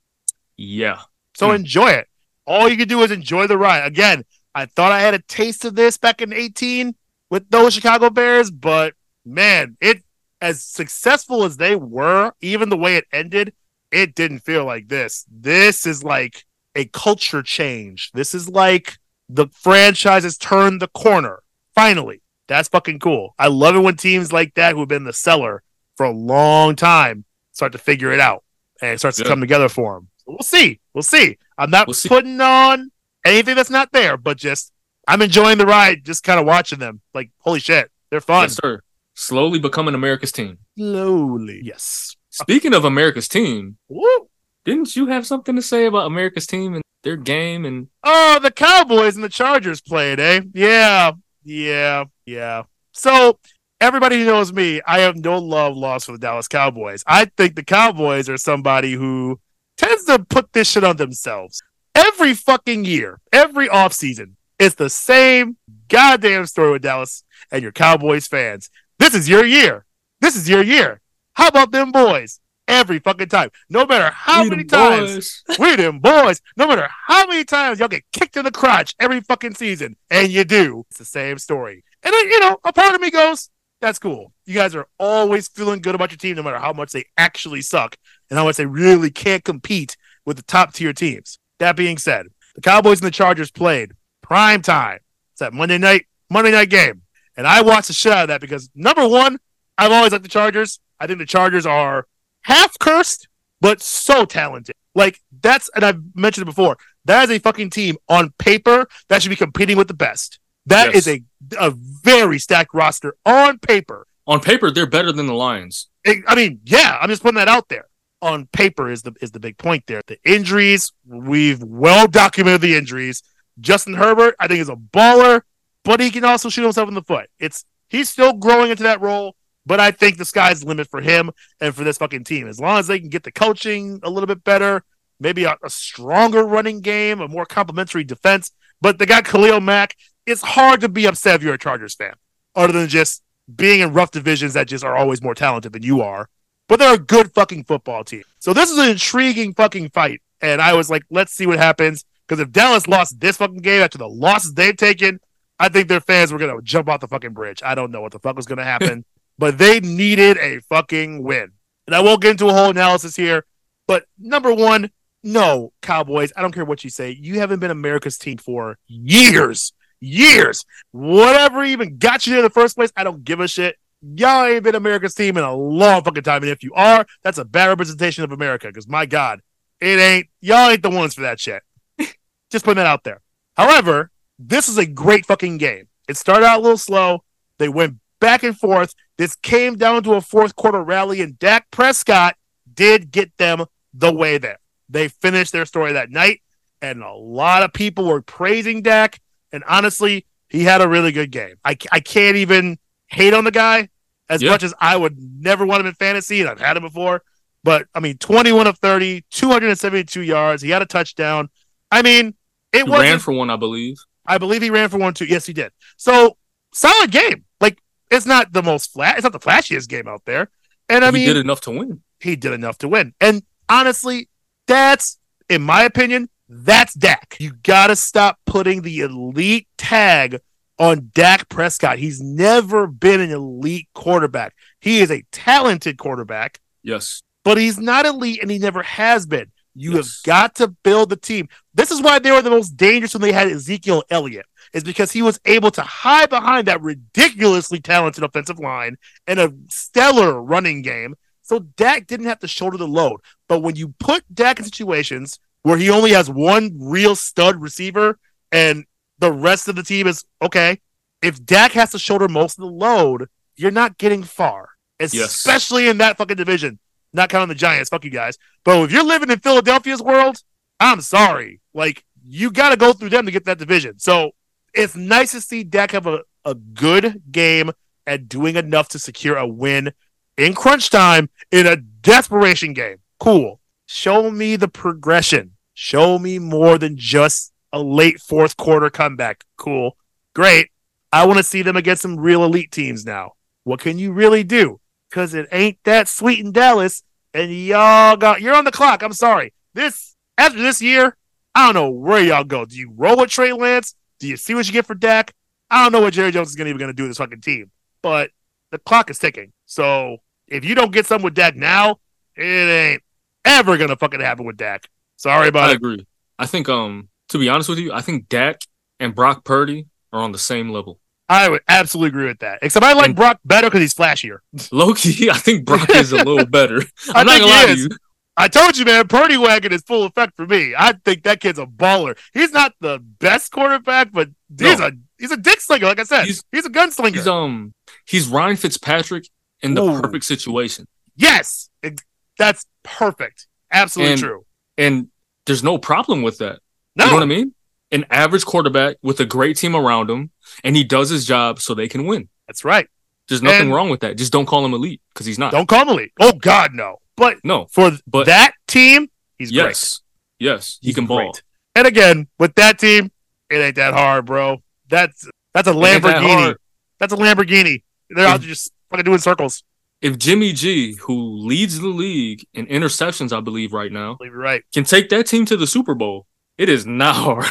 [0.57, 0.99] Yeah.
[1.35, 1.55] So Hmm.
[1.55, 2.07] enjoy it.
[2.45, 3.85] All you can do is enjoy the ride.
[3.85, 6.95] Again, I thought I had a taste of this back in 18
[7.29, 8.93] with those Chicago Bears, but
[9.25, 10.03] man, it
[10.41, 13.53] as successful as they were, even the way it ended,
[13.91, 15.25] it didn't feel like this.
[15.29, 16.45] This is like
[16.75, 18.11] a culture change.
[18.13, 18.97] This is like
[19.29, 21.43] the franchise has turned the corner.
[21.75, 22.21] Finally.
[22.47, 23.33] That's fucking cool.
[23.39, 25.63] I love it when teams like that who have been the cellar
[25.95, 28.43] for a long time start to figure it out
[28.81, 30.09] and it starts to come together for them.
[30.27, 30.81] We'll see.
[30.93, 31.37] We'll see.
[31.57, 32.09] I'm not We'll see.
[32.09, 32.91] putting on
[33.25, 34.73] anything that's not there, but just
[35.07, 36.99] I'm enjoying the ride, just kind of watching them.
[37.13, 38.43] Like, holy shit, they're fun.
[38.43, 38.81] Yes, sir.
[39.13, 40.57] Slowly becoming America's team.
[40.77, 41.61] Slowly.
[41.63, 42.15] Yes.
[42.29, 44.27] Speaking of America's team, Woo.
[44.63, 47.65] Didn't you have something to say about America's team and their game?
[47.65, 50.41] And Oh, the Cowboys and the Chargers played, eh?
[50.53, 52.63] Yeah, yeah, yeah.
[52.91, 53.39] So
[53.79, 57.03] everybody who knows me, I have no love lost for the Dallas Cowboys.
[57.07, 59.39] I think the Cowboys are somebody who
[59.77, 61.61] tends to put this shit on themselves.
[61.95, 65.57] Every fucking year, every offseason, it's the same
[65.87, 68.69] goddamn story with Dallas and your Cowboys fans.
[69.01, 69.83] This is your year.
[70.19, 71.01] This is your year.
[71.33, 72.39] How about them boys?
[72.67, 73.49] Every fucking time.
[73.67, 75.57] No matter how We many times boys.
[75.57, 76.39] we them boys.
[76.55, 80.31] No matter how many times y'all get kicked in the crotch every fucking season, and
[80.31, 81.83] you do, it's the same story.
[82.03, 83.49] And then, you know, a part of me goes,
[83.81, 84.33] that's cool.
[84.45, 87.63] You guys are always feeling good about your team, no matter how much they actually
[87.63, 87.97] suck
[88.29, 89.97] and how much they really can't compete
[90.27, 91.39] with the top tier teams.
[91.57, 94.99] That being said, the Cowboys and the Chargers played prime time.
[95.33, 97.01] It's that Monday night, Monday night game.
[97.41, 99.39] And I watched the shit out of that because number one,
[99.75, 100.79] I've always liked the Chargers.
[100.99, 102.05] I think the Chargers are
[102.41, 103.27] half cursed,
[103.61, 104.75] but so talented.
[104.93, 106.77] Like that's and I've mentioned it before.
[107.05, 110.37] That is a fucking team on paper that should be competing with the best.
[110.67, 111.17] That is Yes.
[111.59, 114.05] a a very stacked roster on paper.
[114.27, 115.89] On paper, they're better than the Lions.
[116.05, 117.87] I mean, yeah, I'm just putting that out there.
[118.21, 120.03] On paper is the is the big point there.
[120.05, 123.23] The injuries, we've well documented the injuries.
[123.59, 125.41] Justin Herbert, I think, is a baller,
[125.83, 127.29] but he can also shoot himself in the foot.
[127.39, 131.01] It's he's still growing into that role, but I think the sky's the limit for
[131.01, 132.47] him and for this fucking team.
[132.47, 134.83] As long as they can get the coaching a little bit better,
[135.19, 138.51] maybe a, a stronger running game, a more complementary defense.
[138.81, 139.95] But they got Khalil Mack.
[140.25, 142.13] It's hard to be upset if you're a Chargers fan,
[142.55, 143.23] other than just
[143.53, 146.29] being in rough divisions that just are always more talented than you are.
[146.67, 148.23] But they're a good fucking football team.
[148.39, 150.21] So this is an intriguing fucking fight.
[150.41, 152.05] And I was like, let's see what happens.
[152.27, 155.19] Because if Dallas lost this fucking game after the losses they've taken,
[155.61, 157.61] I think their fans were gonna jump off the fucking bridge.
[157.63, 159.05] I don't know what the fuck was gonna happen,
[159.37, 161.51] but they needed a fucking win.
[161.85, 163.45] And I won't get into a whole analysis here.
[163.87, 164.89] But number one,
[165.23, 166.33] no, Cowboys.
[166.35, 167.11] I don't care what you say.
[167.11, 170.65] You haven't been America's team for years, years.
[170.93, 173.75] Whatever even got you there in the first place, I don't give a shit.
[174.01, 176.41] Y'all ain't been America's team in a long fucking time.
[176.41, 178.65] And if you are, that's a bad representation of America.
[178.65, 179.41] Because my God,
[179.79, 180.27] it ain't.
[180.41, 181.61] Y'all ain't the ones for that shit.
[182.49, 183.21] Just putting that out there.
[183.55, 184.10] However,
[184.47, 185.87] this is a great fucking game.
[186.07, 187.23] It started out a little slow.
[187.57, 188.93] They went back and forth.
[189.17, 192.35] This came down to a fourth quarter rally, and Dak Prescott
[192.73, 194.57] did get them the way there.
[194.89, 196.41] They finished their story that night,
[196.81, 199.19] and a lot of people were praising Dak.
[199.51, 201.55] And honestly, he had a really good game.
[201.63, 202.77] I, I can't even
[203.07, 203.89] hate on the guy
[204.29, 204.49] as Yeah.
[204.51, 207.21] much as I would never want him in fantasy, and I've had him before.
[207.63, 210.61] But I mean, 21 of 30, 272 yards.
[210.63, 211.49] He had a touchdown.
[211.91, 212.33] I mean,
[212.73, 213.97] it was ran for one, I believe.
[214.33, 215.25] I believe he ran for one too.
[215.25, 215.71] Yes, he did.
[215.97, 216.37] So
[216.73, 217.45] solid game.
[217.59, 217.79] Like
[218.09, 219.17] it's not the most flat.
[219.17, 220.49] It's not the flashiest game out there.
[220.89, 222.01] And I mean he mean, did enough to win.
[222.19, 223.13] he did enough to win.
[223.21, 224.29] And honestly,
[224.67, 225.17] that's
[225.49, 227.37] in my opinion, that's Dak.
[227.39, 230.39] You gotta stop putting the elite tag
[230.79, 231.99] on Dak Prescott.
[231.99, 234.55] He's never been an elite quarterback.
[234.79, 237.21] He is a talented quarterback Yes.
[237.45, 239.51] but he's not elite and he never has been.
[239.73, 241.47] You have got to build the team.
[241.73, 245.11] This is why they were the most dangerous when they had Ezekiel Elliott, is because
[245.11, 248.97] he was able to hide behind that ridiculously talented offensive line
[249.27, 251.15] and a stellar running game.
[251.43, 253.21] So Dak didn't have to shoulder the load.
[253.47, 258.19] But when you put Dak in situations where he only has one real stud receiver
[258.51, 258.85] and
[259.19, 260.79] the rest of the team is okay,
[261.21, 264.69] if Dak has to shoulder most of the load, you're not getting far,
[264.99, 266.79] especially in that fucking division.
[267.13, 268.37] Not counting the Giants, fuck you guys.
[268.63, 270.37] But if you're living in Philadelphia's world,
[270.79, 271.59] I'm sorry.
[271.73, 273.99] Like you got to go through them to get that division.
[273.99, 274.31] So
[274.73, 277.71] it's nice to see Dak have a, a good game
[278.07, 279.91] at doing enough to secure a win
[280.37, 282.97] in crunch time in a desperation game.
[283.19, 283.59] Cool.
[283.85, 285.51] Show me the progression.
[285.73, 289.43] Show me more than just a late fourth quarter comeback.
[289.57, 289.97] Cool.
[290.33, 290.69] Great.
[291.13, 293.33] I want to see them against some real elite teams now.
[293.63, 294.79] What can you really do?
[295.11, 297.03] Because it ain't that sweet in Dallas,
[297.33, 299.03] and y'all got you're on the clock.
[299.03, 299.53] I'm sorry.
[299.73, 301.17] This after this year,
[301.53, 302.63] I don't know where y'all go.
[302.65, 303.93] Do you roll with Trey Lance?
[304.19, 305.33] Do you see what you get for Dak?
[305.69, 307.71] I don't know what Jerry Jones is gonna even gonna do with this fucking team.
[308.01, 308.31] But
[308.71, 309.51] the clock is ticking.
[309.65, 311.99] So if you don't get something with Dak now,
[312.35, 313.03] it ain't
[313.43, 314.87] ever gonna fucking happen with Dak.
[315.17, 315.75] Sorry about I it.
[315.75, 316.07] agree.
[316.39, 318.61] I think um to be honest with you, I think Dak
[318.99, 320.99] and Brock Purdy are on the same level.
[321.31, 322.59] I would absolutely agree with that.
[322.61, 324.39] Except I like And- Brock better because he's flashier.
[324.71, 326.81] Loki, I think Brock is a little better.
[327.13, 327.89] I'm not gonna lie to you.
[328.37, 330.73] I told you, man, Purdy wagon is full effect for me.
[330.77, 332.17] I think that kid's a baller.
[332.33, 334.29] He's not the best quarterback, but
[334.59, 334.87] he's No.
[334.87, 336.25] a he's a dick slinger, like I said.
[336.25, 337.13] He's, He's- a gunslinger.
[337.15, 337.73] He's um
[338.05, 339.27] he's Ryan Fitzpatrick
[339.61, 340.01] in the Ooh.
[340.01, 340.85] perfect situation.
[341.15, 342.01] yes, it-
[342.37, 343.47] that's perfect.
[343.71, 344.45] Absolutely And- true.
[344.77, 345.07] And
[345.45, 346.59] there's no problem with that.
[346.95, 347.53] No, You know what I mean?
[347.91, 350.31] An average quarterback with a great team around him,
[350.63, 352.29] and he does his job so they can win.
[352.47, 352.87] that's right.
[353.27, 354.17] There's nothing And- wrong with that.
[354.17, 355.51] Just don't call him elite because he's not.
[355.53, 356.11] Don't call him elite.
[356.19, 356.97] Oh God, no.
[357.15, 359.63] But No, for but that team, he's great.
[359.67, 360.01] yes,
[360.39, 361.17] yes, he He's can ball.
[361.17, 361.43] great.
[361.75, 363.11] And again, with that team,
[363.49, 364.61] it ain't that hard, bro.
[364.89, 366.55] That's that's a ain't that Lamborghini.
[366.99, 367.83] That's a Lamborghini.
[368.09, 369.63] They're out just fucking doing circles.
[370.01, 374.41] If Jimmy G, who leads the league in interceptions, I believe right now, Believe you're
[374.41, 374.63] right.
[374.73, 376.25] can take that team to the Super Bowl,
[376.61, 377.45] it is not hard.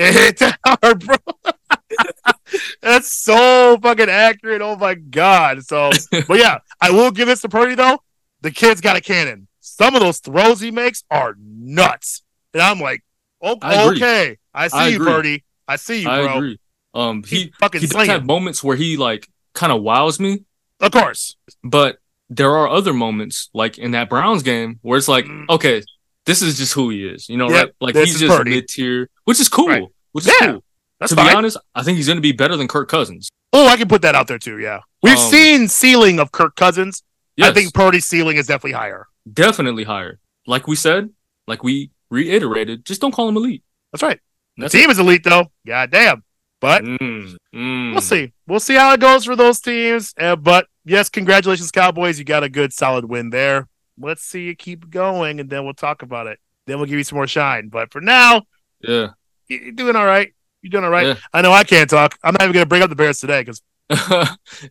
[0.00, 1.16] It ain't that hard, bro.
[2.82, 4.62] That's so fucking accurate.
[4.62, 5.64] Oh my god.
[5.64, 5.90] So,
[6.26, 7.98] but yeah, I will give this to Purdy though.
[8.40, 9.48] The kid's got a cannon.
[9.60, 12.22] Some of those throws he makes are nuts,
[12.54, 13.02] and I'm like,
[13.42, 14.98] oh, I okay, I see I you.
[14.98, 15.44] Purdy.
[15.66, 16.36] I see you, I bro.
[16.36, 16.58] agree.
[16.94, 18.10] Um, He, he fucking he does slinging.
[18.10, 20.44] have moments where he like kind of wows me,
[20.80, 21.36] Of course.
[21.62, 21.98] but
[22.30, 25.48] there are other moments like in that Browns game where it's like, Mm.
[25.50, 25.82] okay,
[26.28, 27.28] this is just who he is.
[27.28, 27.74] You know, Yep, right?
[27.80, 29.66] Like he's just mid tier, which is cool.
[29.68, 29.82] Right.
[30.12, 30.64] Which is Yeah, cool.
[31.00, 31.28] That's to fine.
[31.30, 33.28] be honest, I think he's going to be better than Kirk Cousins.
[33.52, 34.58] Oh, I can put that out there too.
[34.58, 37.02] Yeah, we've Um, seen ceiling of Kirk Cousins.
[37.36, 39.06] Yes, I think Purdy's ceiling is definitely higher.
[39.32, 40.20] definitely higher.
[40.46, 41.10] Like we said,
[41.46, 43.62] like we reiterated, just don't call him elite.
[43.92, 44.20] That's right.
[44.58, 45.46] The team is elite though.
[45.66, 46.24] God damn.
[46.60, 47.92] But Mm, mm.
[47.92, 48.32] we'll see.
[48.48, 50.12] We'll see how it goes for those teams.
[50.18, 52.18] Uh, but yes, congratulations, Cowboys.
[52.18, 53.68] You got a good, solid win there.
[54.00, 56.38] Let's see you keep going, and then we'll talk about it.
[56.66, 57.68] Then we'll give you some more shine.
[57.68, 58.42] But for now,
[58.80, 59.08] Yeah.
[59.48, 60.32] you- you're doing all right.
[60.62, 61.06] You're doing all right.
[61.06, 61.14] Yeah.
[61.32, 62.16] I know I can't talk.
[62.22, 63.62] I'm not even going to bring up the Bears today because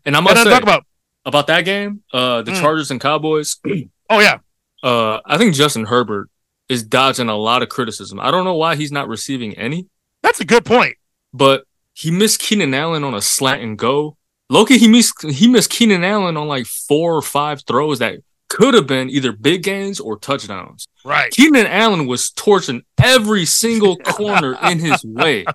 [0.05, 0.85] and I I must don't talk about.
[1.25, 2.61] about that game, uh, the Mm.
[2.61, 3.57] Chargers and Cowboys.
[4.09, 4.37] Oh yeah,
[4.83, 6.29] Uh, I think Justin Herbert
[6.69, 8.21] is dodging a lot of criticism.
[8.21, 9.87] I don't know why he's not receiving any,
[10.23, 10.95] that's a good point.
[11.33, 14.15] but he missed Keenan Allen on a slant and go.
[14.49, 18.19] Loki, he missed he missed Keenan Allen on like four or five throws that
[18.49, 20.87] could have been either big gains or touchdowns.
[21.03, 21.31] Right.
[21.31, 25.45] Keenan Allen was torching every single corner in his way.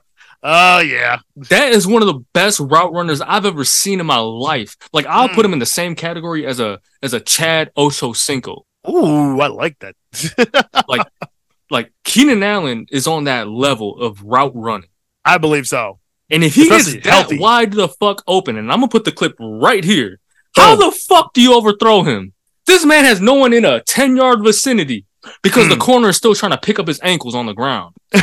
[0.43, 1.21] Oh yeah.
[1.37, 4.77] That is one of the best route runners I've ever seen in my life.
[4.93, 5.35] Like I'll Mm.
[5.35, 8.63] put him in the same category as a as a Chad Ochocinco.
[8.89, 9.95] Ooh, I like that.
[10.89, 11.07] Like
[11.71, 14.89] like Keenan Allen is on that level of route running.
[15.25, 16.01] I believe so.
[16.29, 17.39] And if he Especially is that healthy.
[17.39, 20.19] wide the fuck open, and I'm gonna put the clip right here.
[20.57, 20.77] How Oh.
[20.77, 22.33] the fuck do you overthrow him?
[22.67, 25.05] This man has no one in a 10 yard vicinity
[25.43, 25.81] because the Hmm.
[25.81, 27.95] corner is still trying to pick up his ankles on the ground.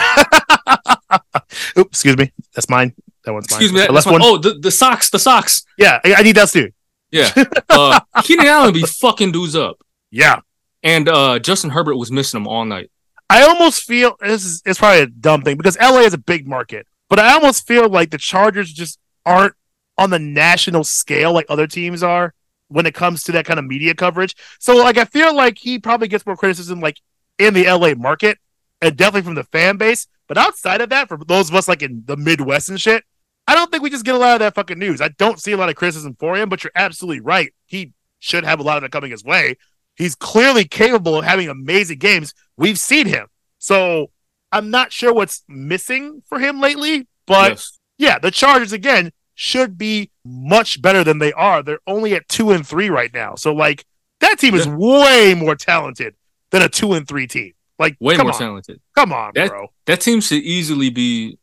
[1.78, 2.32] Oops, excuse me.
[2.56, 2.94] That's mine.
[3.26, 3.58] That one's mine.
[3.58, 3.80] Excuse me.
[3.80, 4.14] That, one.
[4.14, 4.22] one.
[4.24, 5.64] Oh, the, the socks, the socks.
[5.78, 6.72] Yeah, I, I need that too.
[7.12, 7.30] Yeah.
[7.72, 9.78] Uh, Keenan Allen be fucking dudes up.
[10.12, 10.40] Yeah.
[10.84, 12.90] And uh, Justin Herbert was missing him all night.
[13.30, 16.48] I almost feel this is it's probably a dumb thing because LA is a big
[16.48, 19.54] market, but I almost feel like the Chargers just aren't
[20.00, 22.34] on the national scale like other teams are
[22.70, 24.36] when it comes to that kind of media coverage.
[24.60, 27.00] So like I feel like he probably gets more criticism like
[27.38, 28.38] in the LA market
[28.82, 30.08] and definitely from the fan base.
[30.28, 33.04] But outside of that, for those of us like in the Midwest and shit,
[33.48, 35.02] I don't think we just get a lot of that fucking news.
[35.02, 37.52] I don't see a lot of criticism for him, but you're absolutely right.
[37.66, 39.56] He should have a lot of it coming his way.
[39.96, 42.34] He's clearly capable of having amazing games.
[42.58, 43.28] We've seen him.
[43.58, 44.12] So
[44.52, 47.80] I'm not sure what's missing for him lately, but Yes.
[47.98, 51.64] yeah, the Chargers again should be much better than they are.
[51.64, 53.36] They're only at two and three right now.
[53.36, 53.84] So like
[54.20, 56.16] that team is way more talented
[56.52, 57.54] than a two and three team.
[57.78, 58.82] Like Way more on, talented.
[58.96, 59.68] come on, That- bro.
[59.86, 61.38] That team should easily be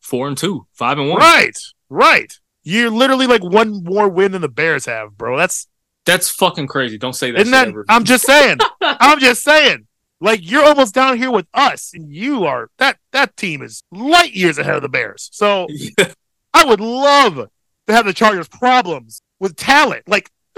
[0.00, 1.18] four and two, five and one.
[1.18, 1.58] Right,
[1.90, 2.32] right.
[2.62, 5.36] You're literally like one more win than the Bears have, bro.
[5.36, 5.66] That's
[6.06, 6.96] That's fucking crazy.
[6.98, 7.44] Don't say that.
[7.46, 7.84] that?
[7.88, 8.58] I'm just saying.
[8.80, 9.88] I'm just saying.
[10.20, 14.32] Like you're almost down here with us, and you are that that team is light
[14.32, 15.28] years ahead of the Bears.
[15.32, 16.12] So Yeah.
[16.54, 17.48] I would love
[17.86, 20.02] to have the Chargers problems with talent.
[20.08, 20.30] Like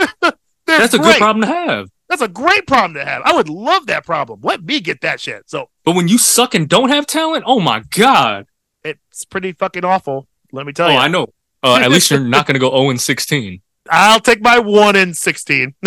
[0.67, 1.13] That's a great.
[1.15, 1.89] good problem to have.
[2.09, 3.23] That's a great problem to have.
[3.25, 4.41] I would love that problem.
[4.43, 5.45] Let me get that shit.
[5.49, 8.47] So But when you suck and don't have talent, oh my god.
[8.85, 10.29] it's pretty fucking awful.
[10.53, 10.99] Let me tell Oh, you.
[10.99, 11.33] I know.
[11.63, 13.61] Uh, at least you're not going to go 0 and 16.
[13.91, 15.75] I'll take my one in sixteen.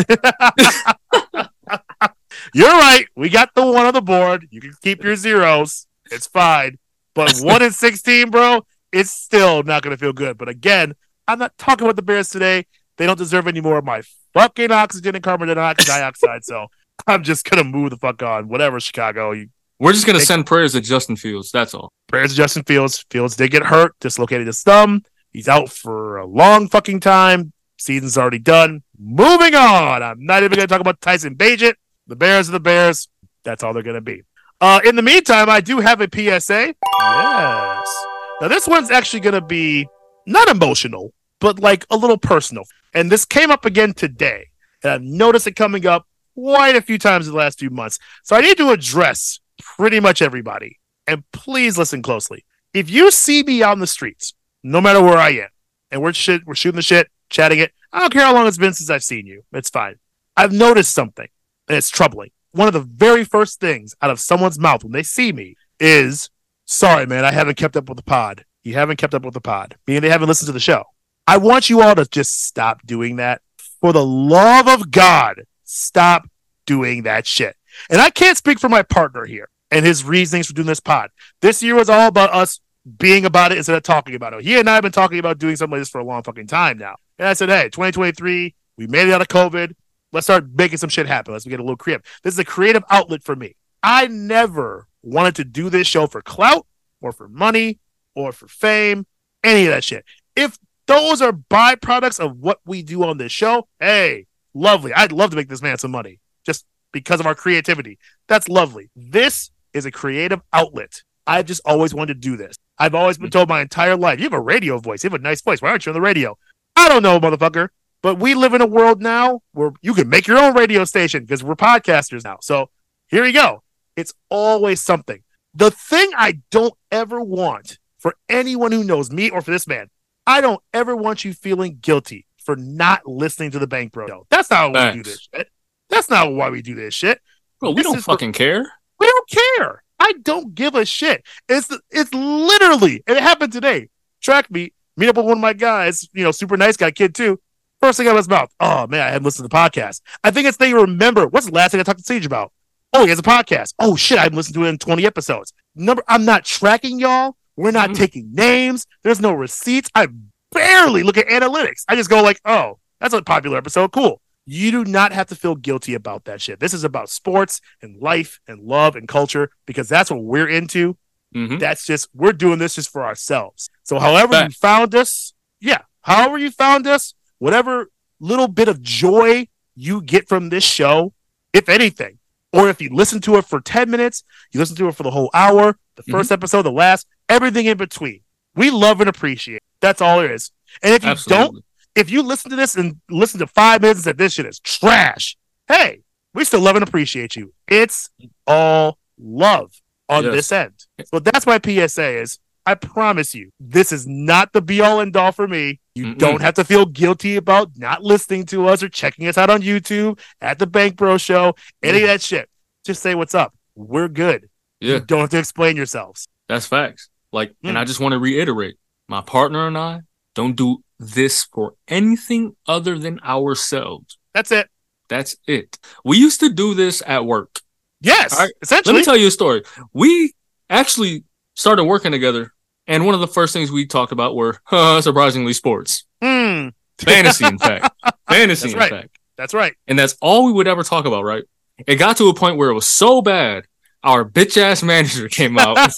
[2.54, 3.06] You're right.
[3.16, 4.48] We got the one on the board.
[4.52, 5.88] You can keep your zeros.
[6.12, 6.78] It's fine.
[7.16, 10.38] But one in sixteen, bro, it's still not gonna feel good.
[10.38, 10.94] But again,
[11.28, 12.66] I'm not talking about the Bears today.
[12.98, 14.02] They don't deserve any more of my
[14.34, 16.44] fucking oxygen and carbon dioxide.
[16.46, 16.68] so
[17.06, 18.48] I'm just gonna move the fuck on.
[18.48, 19.32] Whatever, Chicago.
[19.32, 19.50] You
[19.80, 21.52] We're just going to Thank- send prayers to Justin Fields.
[21.52, 21.92] That's all.
[22.08, 23.06] prayers to Justin Fields.
[23.12, 25.04] Fields did get hurt, dislocated his thumb.
[25.32, 27.54] He's out for a long fucking time.
[27.78, 28.82] Season's already done.
[28.98, 30.02] Moving on.
[30.02, 31.76] I'm not even going to talk about Tyson Bagent.
[32.08, 33.08] The Bears are the Bears.
[33.44, 34.24] That's all they're going to be.
[34.60, 36.74] Uh, in the meantime, I do have a PSA.
[37.02, 38.06] Yes.
[38.42, 39.88] Now, this one's actually going to be
[40.26, 42.64] not emotional, but like a little personal.
[42.94, 44.48] And this came up again today.
[44.84, 48.00] And I've noticed it coming up quite a few times in the last few months.
[48.24, 50.80] So I need to address pretty much everybody.
[51.08, 52.46] And please listen closely.
[52.74, 54.34] If you see me on the streets,
[54.64, 55.50] no matter where I am,
[55.92, 56.14] and we're
[56.46, 57.72] we're shooting the shit, chatting it.
[57.92, 59.44] I don't care how long it's been since I've seen you.
[59.54, 59.96] It's fine.
[60.36, 61.28] I've noticed something,
[61.68, 62.32] and it's troubling.
[62.52, 66.30] One of the very first things out of someone's mouth when they see me is,
[66.66, 68.46] "Sorry, man, I haven't kept up with the pod.
[68.64, 70.84] You haven't kept up with the pod, meaning they haven't listened to the show."
[71.28, 73.42] I want you all to just stop doing that.
[73.82, 76.28] For the love of God, stop
[76.66, 77.56] doing that shit.
[77.90, 81.12] And I can't speak for my partner here and his reasonings for doing this pod.
[81.42, 82.60] This year was all about us
[82.98, 84.44] being about it instead of talking about it.
[84.44, 86.48] He and I have been talking about doing something like this for a long fucking
[86.48, 86.96] time now.
[87.20, 89.74] And I said, hey, 2023, we made it out of COVID.
[90.14, 91.34] Let's start making some shit happen.
[91.34, 92.06] Let's get a little creative.
[92.24, 93.56] This is a creative outlet for me.
[93.84, 96.66] I never wanted to do this show for clout
[97.02, 97.80] or for money
[98.16, 99.06] or for fame,
[99.44, 100.06] any of that shit.
[100.36, 100.58] If
[100.88, 104.94] those are byproducts of what we do on this show, hey, lovely.
[104.94, 108.00] I'd love to make this man some money just because of our creativity.
[108.28, 108.90] That's lovely.
[108.96, 111.04] This is a creative outlet.
[111.26, 112.56] I've just always wanted to do this.
[112.80, 115.04] I've always been told my entire life, you have a radio voice.
[115.04, 115.62] You have a nice voice.
[115.62, 116.38] Why aren't you on the radio?
[116.76, 117.70] I don't know, motherfucker.
[118.02, 121.24] But we live in a world now where you can make your own radio station
[121.24, 122.38] because we're podcasters now.
[122.42, 122.70] So
[123.08, 123.64] here you go.
[123.96, 125.24] It's always something.
[125.54, 129.90] The thing I don't ever want for anyone who knows me or for this man,
[130.28, 134.08] I don't ever want you feeling guilty for not listening to the Bank Bro.
[134.08, 134.28] show.
[134.30, 135.50] That's not why we do this shit.
[135.90, 137.20] That's not why we do this shit.
[137.60, 138.66] Bro, we This don't the- fucking care.
[139.00, 139.84] We don't care.
[140.00, 141.24] I don't give a shit.
[141.50, 143.90] It's it's literally, and it happened today.
[144.22, 147.16] Track meet, meet up with one of my guys, you know, super nice guy, kid
[147.16, 147.40] too.
[147.82, 150.02] First thing out of his mouth, oh man, I haven't listened to the podcast.
[150.24, 152.52] I think it's they remember what's the last thing I talked to Sage about?
[152.94, 153.74] Oh, he has a podcast.
[153.80, 155.54] Oh shit, I haven't listened to it in 20 episodes.
[155.76, 157.36] Number I'm not tracking y'all.
[157.58, 157.96] We're not Mhm.
[157.98, 158.86] taking names.
[159.04, 159.90] There's no receipts.
[159.96, 160.08] I
[160.52, 161.84] barely look at analytics.
[161.90, 163.92] I just go like, oh, that's a popular episode.
[163.92, 164.22] Cool.
[164.46, 166.60] You do not have to feel guilty about that shit.
[166.62, 170.96] This is about sports and life and love and culture because that's what we're into.
[171.34, 173.70] hmm That's just we're doing this just for ourselves.
[173.84, 177.90] So however you found us, yeah, however you found us, whatever
[178.22, 181.14] little bit of joy you get from this show,
[181.52, 182.20] if anything,
[182.54, 185.12] or if you listen to it for 10 minutes, you listen to it for the
[185.12, 186.16] whole hour, the mm-hmm.
[186.16, 188.22] 1st episode, the last, everything in between.
[188.56, 189.62] We love and appreciate.
[189.82, 190.52] That's all there is.
[190.82, 191.64] And if you don't,
[191.96, 194.60] if you listen to this and listen to five minutes and said this shit is
[194.60, 195.38] trash,
[195.68, 196.02] hey,
[196.34, 197.54] we still love and appreciate you.
[197.68, 198.10] It's
[198.46, 199.74] all love
[200.10, 200.34] on Yes.
[200.34, 200.74] this end.
[201.06, 205.16] So that's my PSA is I promise you, this is not the be all end
[205.16, 205.80] all for me.
[205.96, 206.18] You Mm-mm.
[206.18, 209.62] don't have to feel guilty about not listening to us or checking us out on
[209.62, 212.50] YouTube at the Bank Bro Show, any of that shit.
[212.86, 213.56] Just say what's up.
[213.76, 214.50] We're good.
[214.82, 216.28] Yeah, You don't have to explain yourselves.
[216.50, 217.10] that's facts.
[217.32, 217.80] Like, and Mm.
[217.80, 218.76] I just want to reiterate,
[219.08, 220.02] my partner and I
[220.36, 224.18] don't do this for anything other than ourselves.
[224.34, 224.70] That's it.
[225.10, 225.78] That's it.
[226.04, 227.60] We used to do this at work.
[228.02, 228.38] Yes.
[228.38, 228.52] Right.
[228.86, 229.64] Let me tell you a story.
[229.94, 230.34] We
[230.70, 231.24] actually
[231.56, 232.54] started working together,
[232.88, 234.60] and one of the first things we talked about were
[235.02, 236.70] surprisingly sports, Hmm.
[237.00, 237.90] fantasy, in fact,
[238.30, 238.90] fantasy, That's in right.
[238.90, 239.74] fact, That's right.
[239.88, 241.24] and that's all we would ever talk about.
[241.24, 241.44] Right?
[241.86, 243.66] It got to a point where it was so bad,
[244.04, 245.78] our bitch ass manager came out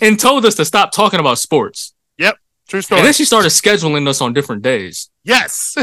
[0.00, 1.94] and told us to stop talking about sports.
[2.18, 2.36] Yep.
[2.68, 3.00] True story.
[3.00, 5.10] And then she started scheduling us on different days.
[5.24, 5.74] yes.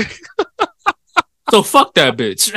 [1.51, 2.51] So fuck that bitch.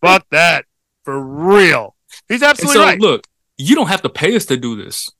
[0.00, 0.64] Fuck that.
[1.04, 1.94] For real.
[2.28, 3.00] He's absolutely so right.
[3.00, 3.26] look,
[3.56, 5.10] you don't have to pay us to do this.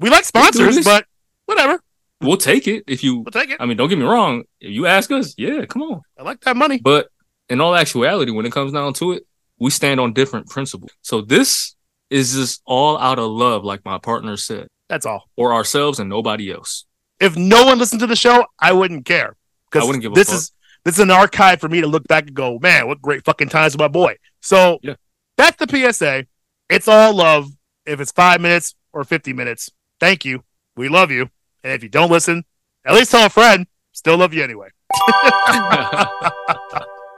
[0.00, 1.06] We like sponsors, but
[1.46, 1.80] whatever.
[2.20, 3.56] We'll take it if you We'll take it.
[3.60, 4.44] I mean, don't get me wrong.
[4.60, 6.00] If you ask us, yeah, come on.
[6.18, 6.78] I like that money.
[6.78, 7.08] But
[7.48, 9.26] in all actuality, when it comes down to it,
[9.58, 10.90] we stand on different principles.
[11.02, 11.74] So this
[12.10, 15.24] is just all out of love, like my partner said, That's all.
[15.36, 16.86] Or ourselves and nobody else.
[17.20, 19.36] If no one listened to the show, I wouldn't care.
[19.70, 20.36] Because I wouldn't give a this fuck.
[20.36, 20.52] is
[20.84, 23.48] this is an archive for me to look back and go, man, what great fucking
[23.48, 24.16] times with my boy.
[24.40, 24.94] So Yeah.
[25.36, 26.26] that's the PSA.
[26.70, 27.48] It's all love.
[27.86, 29.70] If it's five minutes or 50 minutes,
[30.04, 30.44] thank you.
[30.76, 31.30] We love you.
[31.62, 32.44] And if you don't listen,
[32.84, 33.66] at least tell a friend.
[33.92, 34.68] Still love you anyway.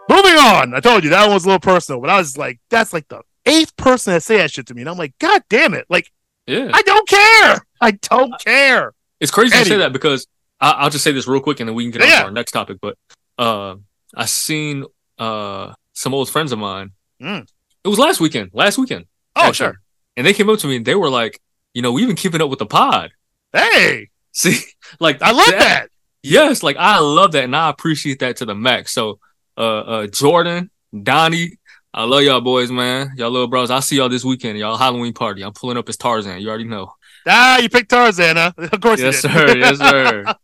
[0.08, 0.72] Moving on.
[0.72, 3.08] I told you that one was a little personal, but I was like, that's like
[3.08, 4.82] the eighth person that say that shit to me.
[4.82, 5.86] And I'm like, God damn it.
[5.88, 6.12] Like,
[6.46, 6.70] yeah.
[6.72, 7.58] I don't care.
[7.80, 8.92] I don't care.
[9.18, 10.28] It's crazy to say that because
[10.60, 12.30] I, I'll just say this real quick and then we can get on to our
[12.30, 12.78] next topic.
[12.80, 12.96] But
[13.36, 13.76] uh,
[14.14, 14.84] I seen
[15.18, 16.92] uh, some old friends of mine.
[17.20, 17.48] Mm.
[17.82, 18.50] It was last weekend.
[18.52, 19.06] Last weekend.
[19.34, 19.54] Oh, actually.
[19.54, 19.80] sure.
[20.16, 21.40] And they came up to me and they were like,
[21.77, 23.11] you know, we've been keeping up with the pod.
[23.53, 24.61] Hey, See,
[24.98, 25.89] like I love that.
[26.23, 28.93] Yes, like I love that and I appreciate that to the max.
[28.93, 29.19] So
[29.59, 30.70] uh uh Jordan,
[31.03, 31.59] Donnie,
[31.93, 33.12] I love y'all boys, man.
[33.19, 33.70] Y'all little bros.
[33.70, 35.43] I'll see y'all this weekend, y'all Halloween party.
[35.43, 36.40] I'm pulling up as Tarzan.
[36.40, 36.93] You already know.
[37.27, 38.53] Ah, you picked Tarzan, huh?
[38.73, 39.36] Of course Yes, you did.
[39.36, 39.57] sir.
[39.59, 40.35] Yes, sir.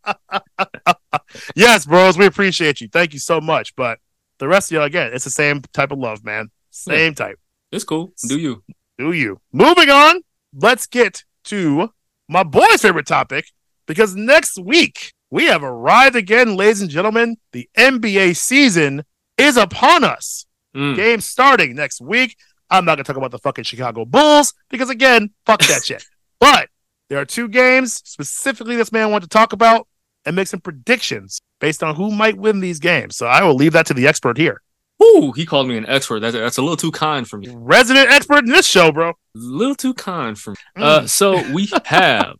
[1.55, 2.87] yes, bros, we appreciate you.
[2.89, 3.75] Thank you so much.
[3.75, 3.97] But
[4.37, 6.51] the rest of y'all, again, it's the same type of love, man.
[6.69, 7.39] Same type.
[7.71, 8.13] It's cool.
[8.27, 8.63] Do you?
[8.99, 9.39] Do you?
[9.51, 10.21] Moving on,
[10.53, 11.89] let's get to
[12.27, 13.45] my boy's favorite topic
[13.85, 17.37] because next week we have arrived again, ladies and gentlemen.
[17.51, 19.03] The NBA season
[19.37, 20.45] is upon us.
[20.75, 20.95] Mm.
[20.95, 22.37] Game starting next week.
[22.69, 26.03] I'm not gonna talk about the fucking Chicago Bulls because again, fuck that shit.
[26.39, 26.69] But
[27.09, 29.87] there are two games specifically this man wanted to talk about
[30.25, 33.15] and make some predictions based on who might win these games.
[33.17, 34.61] So I will leave that to the expert here.
[35.03, 36.19] Ooh, he called me an expert.
[36.21, 37.47] That's, that's a little too kind for me.
[37.53, 39.09] Resident expert in this show, bro.
[39.09, 40.57] A little too kind for me.
[40.77, 40.83] Mm.
[40.83, 42.37] Uh, so we have,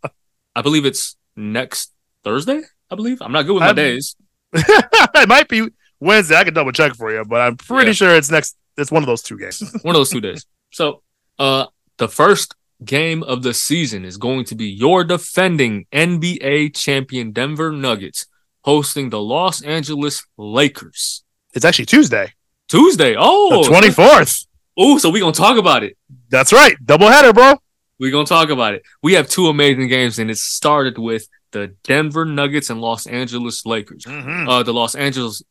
[0.56, 1.92] I believe it's next
[2.24, 2.62] Thursday.
[2.90, 4.16] I believe I'm not good with my I'm- days.
[4.54, 5.68] it might be
[6.00, 6.36] Wednesday.
[6.36, 7.94] I can double check for you, but I'm pretty Yeah.
[7.94, 8.56] sure it's next.
[8.78, 9.62] It's one of those two games.
[9.84, 10.46] One of those two days.
[10.72, 11.04] So,
[11.38, 11.66] uh,
[11.98, 17.72] the first game of the season is going to be your defending NBA champion Denver
[17.72, 18.26] Nuggets
[18.62, 21.24] hosting the Los Angeles Lakers
[21.54, 22.34] It's actually Tuesday,
[22.74, 23.16] Tuesday.
[23.16, 24.48] Oh, the 24th.
[24.76, 25.96] Oh, so we gonna talk about it.
[26.30, 27.54] That's right, double header, bro.
[28.00, 28.82] We're gonna talk about it.
[29.04, 33.64] We have two amazing games, and it started with the Denver Nuggets and Los Angeles
[33.68, 34.06] Lakers.
[34.06, 34.50] Mm-hmm.
[34.50, 35.44] Uh, the Los Angeles,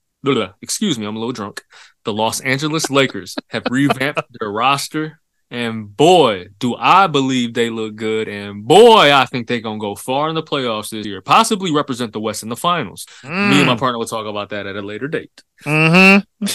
[0.61, 1.63] excuse me, I'm a little drunk.
[2.05, 5.21] The Los Angeles Lakers have revamped their roster,
[5.53, 9.95] and boy, do I believe they look good, and boy, I think they're gonna go
[9.95, 13.07] far in the playoffs this year, possibly represent the West in the finals.
[13.23, 13.53] Me Mm.
[13.59, 16.25] and my partner will talk about that at a later date, Mm-hmm.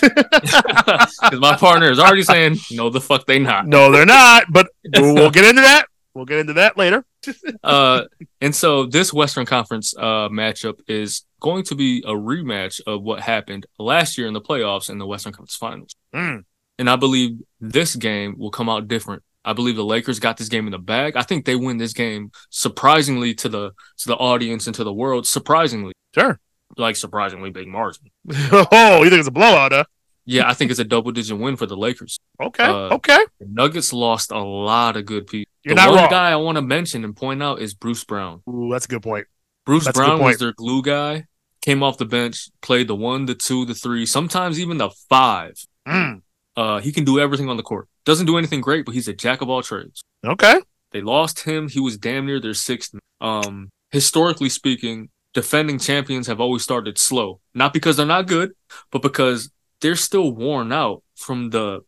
[0.41, 4.45] because my partner is already saying, "No, the fuck they not." No, they're not.
[4.49, 5.85] But we'll, we'll get into that.
[6.13, 7.05] We'll get into that later.
[7.63, 8.03] uh,
[8.41, 13.19] and so this Western Conference uh, matchup is going to be a rematch of what
[13.21, 15.95] happened last year in the playoffs in the Western Conference Finals.
[16.15, 16.43] Mm.
[16.79, 19.23] And I believe this game will come out different.
[19.43, 21.15] I believe the Lakers got this game in the bag.
[21.15, 24.93] I think they win this game surprisingly to the to the audience and to the
[24.93, 25.25] world.
[25.25, 26.39] Surprisingly, Sure.
[26.77, 28.07] like surprisingly big margin.
[28.51, 29.71] oh, you think it's a blowout?
[29.71, 29.85] Huh?
[30.25, 32.19] Yeah, I think it's a double digit win for the Lakers.
[32.41, 32.65] Okay.
[32.65, 33.19] Uh, okay.
[33.39, 35.49] Nuggets lost a lot of good people.
[35.63, 36.09] You're the not one wrong.
[36.09, 38.41] guy I want to mention and point out is Bruce Brown.
[38.49, 39.27] Ooh, that's a good point.
[39.65, 41.25] Bruce That's Brown was their glue guy.
[41.61, 45.53] Came off the bench, played the one, the two, the three, sometimes even the five.
[45.87, 46.21] Mm.
[46.57, 47.87] Uh, he can do everything on the court.
[48.03, 50.01] Doesn't do anything great, but he's a jack of all trades.
[50.25, 50.59] Okay.
[50.91, 51.69] They lost him.
[51.69, 52.95] He was damn near their sixth.
[53.21, 57.39] Um, historically speaking, defending champions have always started slow.
[57.53, 58.53] Not because they're not good,
[58.91, 59.51] but because
[59.81, 61.81] they're still worn out from the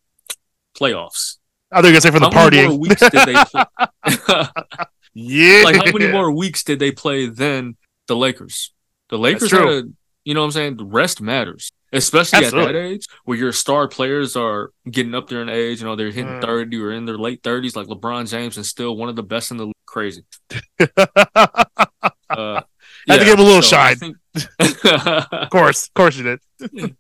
[0.78, 1.38] playoffs.
[1.72, 3.64] I think gonna say for the how many more weeks did they play?
[5.16, 5.62] Yeah.
[5.66, 7.76] like how many more weeks did they play than
[8.08, 8.72] the Lakers?
[9.10, 9.84] The Lakers had a,
[10.24, 10.78] you know what I'm saying?
[10.78, 11.72] The rest matters.
[11.92, 15.86] Especially at that age where your star players are getting up there in age, you
[15.88, 16.42] know, they're hitting Mm.
[16.42, 19.50] 30 or in their late 30s, like LeBron James, and still one of the best
[19.52, 19.76] in the league.
[19.86, 20.24] Crazy.
[22.30, 22.62] Uh,
[23.08, 23.96] Had to give him a little so shine.
[23.96, 24.18] think-
[25.32, 25.88] of course.
[25.88, 26.96] Of course you did.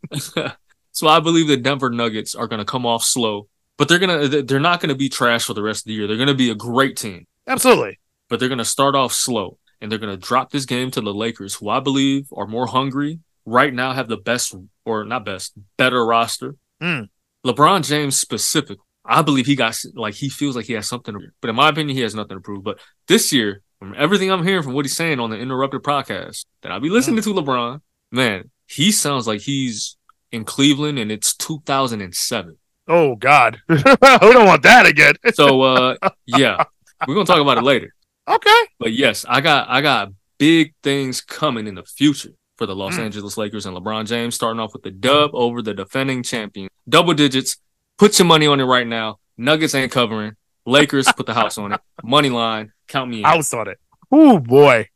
[0.91, 3.47] so I believe the Denver Nuggets are going to come off slow,
[3.77, 6.07] but they're gonna they're not going to be trash for the rest of the year.
[6.07, 7.27] They're going to be a great team.
[7.47, 7.99] Absolutely.
[8.27, 11.01] but they're going to start off slow and they're going to drop this game to
[11.01, 14.55] the Lakers, who I believe are more hungry right now, have the best
[14.85, 16.55] or not best, better roster.
[16.81, 17.03] Hmm.
[17.45, 21.27] LeBron James specifically, I believe he got like he feels like he has something, to,
[21.41, 22.63] but in my opinion, he has nothing to prove.
[22.63, 26.45] But this year, from everything I'm hearing from what he's saying on the Interrupted podcast
[26.61, 29.97] that I'll be listening to LeBron, man, he sounds like he's
[30.31, 32.57] in Cleveland and it's 2007.
[32.87, 33.59] Oh God.
[33.69, 35.13] we don't want that again.
[35.33, 35.95] So, uh,
[36.25, 36.63] yeah,
[37.07, 37.93] we're gonna talk about it later.
[38.27, 38.61] Okay.
[38.79, 42.95] But yes, I got I got big things coming in the future for the Los
[42.97, 43.05] Mm.
[43.05, 46.69] Angeles Lakers and LeBron James, starting off with the dub over the defending champion.
[46.87, 47.57] Double digits.
[47.97, 49.17] Put your money on it right now.
[49.37, 50.33] Nuggets ain't covering.
[50.65, 51.81] Lakers put the house on it.
[52.03, 52.71] Money line.
[52.87, 53.23] Count me in.
[53.23, 53.79] House on it.
[54.11, 54.87] Oh boy.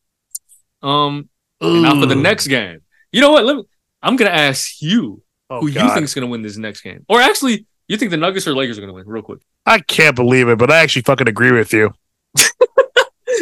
[0.82, 1.30] Um,
[1.62, 2.80] now for the next game.
[3.12, 3.46] You know what?
[3.46, 3.64] Let me.
[4.02, 7.22] I'm gonna ask you Oh, who you think is gonna win this next game, or
[7.22, 9.06] actually, you think the Nuggets or Lakers are gonna win?
[9.08, 9.40] Real quick.
[9.66, 11.94] I can't believe it, but I actually fucking agree with you.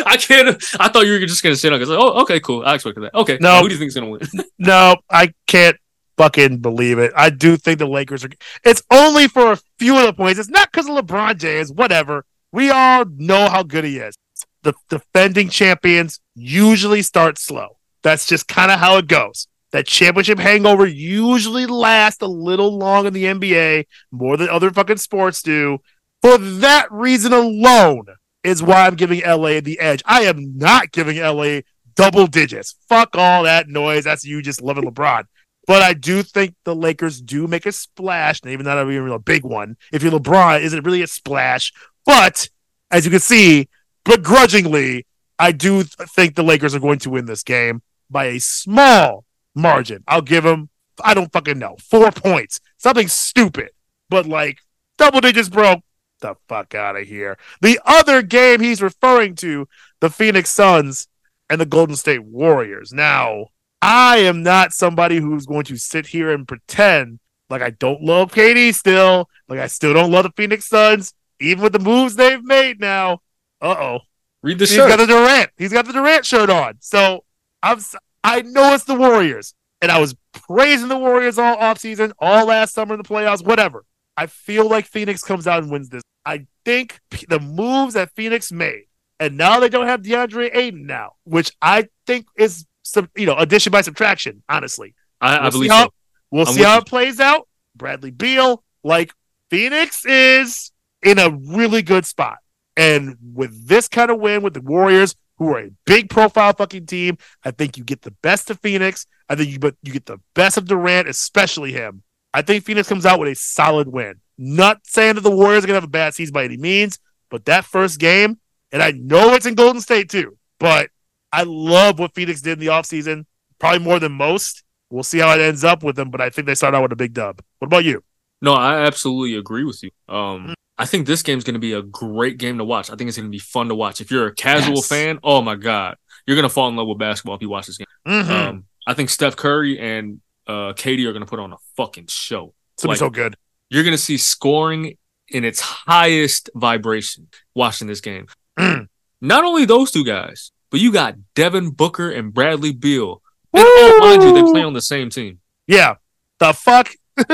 [0.05, 0.63] I can't.
[0.80, 1.91] I thought you were just gonna say Nuggets.
[1.91, 2.63] Oh, okay, cool.
[2.65, 3.13] I expected that.
[3.13, 3.61] Okay, No.
[3.61, 4.22] Who do you think is gonna win?
[4.59, 5.77] No, I can't
[6.18, 7.11] fucking believe it.
[7.15, 8.30] I do think the Lakers are.
[8.63, 10.39] It's only for a few of the points.
[10.39, 11.72] It's not because of LeBron James.
[11.72, 12.26] Whatever.
[12.51, 14.15] We all know how good he is.
[14.63, 17.77] The defending champions usually start slow.
[18.03, 19.47] That's just kind of how it goes.
[19.72, 24.97] That championship hangover usually lasts a little long in the NBA, more than other fucking
[24.97, 25.80] sports do.
[26.22, 28.05] For that reason alone,
[28.43, 30.01] is why I'm giving LA the edge.
[30.05, 31.61] I am not giving LA
[31.95, 32.76] double digits.
[32.89, 34.03] Fuck all that noise.
[34.03, 35.26] That's you just loving LeBron.
[35.68, 39.19] But I do think the Lakers do make a splash, and even not even a
[39.19, 39.77] big one.
[39.91, 41.72] If you're LeBron, is it really a splash?
[42.05, 42.49] But
[42.89, 43.69] as you can see,
[44.03, 45.05] begrudgingly,
[45.38, 50.03] I do think the Lakers are going to win this game by a small margin.
[50.07, 50.69] I'll give them,
[51.03, 53.69] I don't fucking know, four points, something stupid,
[54.09, 54.59] but like
[54.97, 55.81] double digits, bro.
[56.22, 57.38] The fuck out of here.
[57.61, 59.68] The other game he's referring to,
[59.99, 61.07] the Phoenix Suns
[61.49, 62.93] and the Golden State Warriors.
[62.93, 63.48] Now,
[63.81, 67.19] I am not somebody who's going to sit here and pretend
[67.49, 71.64] like I don't love KD still, like I still don't love the Phoenix Suns, even
[71.64, 73.19] with the moves they've made now.
[73.61, 73.99] Uh oh.
[74.43, 74.89] Read the He's shirt.
[74.89, 75.52] got the Durant.
[75.57, 76.76] He's got the Durant shirt on.
[76.80, 77.26] So
[77.61, 77.80] I'm
[78.23, 79.53] I know it's the Warriors.
[79.81, 83.84] And I was praising the Warriors all offseason, all last summer in the playoffs, whatever.
[84.15, 86.03] I feel like Phoenix comes out and wins this.
[86.26, 86.99] I think
[87.30, 88.84] the moves that Phoenix made,
[89.19, 93.35] and now they don't have DeAndre Ayton now, which I think is some you know
[93.38, 94.43] addition by subtraction.
[94.49, 95.93] Honestly, I, I We'll see believe how- so.
[96.31, 96.80] we'll I'm see how you.
[96.81, 97.48] it plays out.
[97.76, 99.14] Bradley Beal, like
[99.49, 100.72] Phoenix is
[101.02, 102.38] in a really good spot.
[102.77, 106.85] And with this kind of win with the Warriors, who are a big profile fucking
[106.85, 109.06] team, I think you get the best of Phoenix.
[109.27, 112.03] I think you but you get the best of Durant, especially him.
[112.34, 114.22] I think Phoenix comes out with a solid win.
[114.43, 116.97] Not saying that the Warriors are gonna have a bad season by any means,
[117.30, 118.39] but that first game,
[118.72, 120.89] and I know it's in Golden State too, but
[121.31, 123.26] I love what Phoenix did in the offseason,
[123.59, 124.63] probably more than most.
[124.89, 126.91] We'll see how it ends up with them, but I think they start out with
[126.91, 127.39] a big dub.
[127.59, 128.03] What about you?
[128.41, 129.91] No, I absolutely agree with you.
[130.13, 132.89] Um, I think this game's going to be a great game to watch.
[132.89, 134.01] I think it's going to be fun to watch.
[134.01, 134.88] If you're a casual Yes.
[134.88, 135.95] fan, oh my god,
[136.26, 137.85] you're going to fall in love with basketball if you watch this game.
[138.07, 138.30] Mhm.
[138.30, 142.07] Um, I think Steph Curry and uh, KD are going to put on a fucking
[142.07, 142.53] show.
[142.73, 143.35] it's like- be so good.
[143.72, 144.98] You're going to see scoring
[145.30, 148.27] in its highest vibration watching this game.
[148.57, 153.22] Not only those two guys, but you got Devin Booker and Bradley Beal.
[153.53, 155.39] And oh, mind you, they play on the same team.
[155.68, 155.95] Yeah.
[156.39, 156.89] The fuck?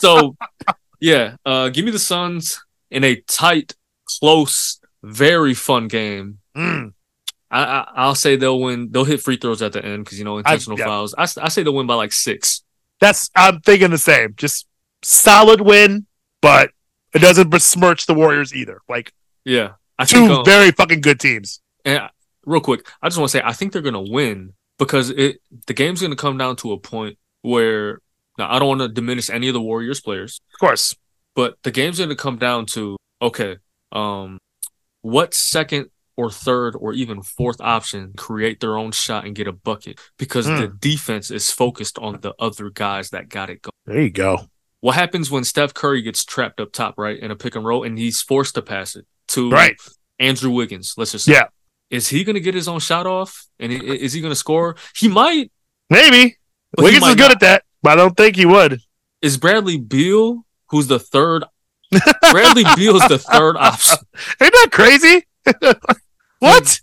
[0.00, 0.36] So,
[1.00, 2.60] yeah, uh, give me the Suns
[2.90, 3.74] in a tight,
[4.04, 6.40] close, very fun game.
[6.56, 6.92] Mm.
[7.50, 8.90] I, I I'll say they'll win.
[8.90, 10.86] They'll hit free throws at the end because you know intentional yeah.
[10.86, 11.14] fouls.
[11.16, 12.64] I say they'll win by like six.
[13.00, 14.34] That's I'm thinking the same.
[14.36, 14.66] Just
[15.02, 16.06] solid win,
[16.42, 16.70] but
[17.14, 18.80] it doesn't besmirch the Warriors either.
[18.88, 19.12] Like
[19.44, 20.30] Yeah, I two think.
[20.30, 21.60] um, very fucking good teams.
[21.84, 22.10] and I-
[22.44, 25.74] real quick, I just want to say I think they're gonna win because it the
[25.74, 28.00] game's gonna come down to a point where
[28.38, 30.40] now I don't want to diminish any of the Warriors players.
[30.54, 30.94] Of course.
[31.34, 33.56] but the game's going to come down to okay,
[33.92, 34.38] um,
[35.02, 39.52] what second or third or even fourth option create their own shot and get a
[39.52, 43.72] bucket because the defense is focused on the other guys that got it going.
[43.86, 44.48] There you go.
[44.80, 47.82] What happens when Steph Curry gets trapped up top, right, in a pick and roll,
[47.82, 49.76] and he's forced to pass it to Right.
[50.18, 50.94] Andrew Wiggins?
[50.96, 51.32] Let's just say.
[51.32, 51.44] Yeah.
[51.90, 53.46] Is he going to get his own shot off?
[53.58, 54.76] And is he going to score?
[54.96, 55.50] He might.
[55.88, 56.36] Maybe.
[56.78, 57.30] Wiggins is good not.
[57.32, 58.80] at that, but I don't think he would.
[59.22, 61.44] Is Bradley Beal, who's the third?
[62.32, 63.98] Bradley Beal is the third option.
[64.42, 65.26] Ain't that crazy?
[66.40, 66.80] what?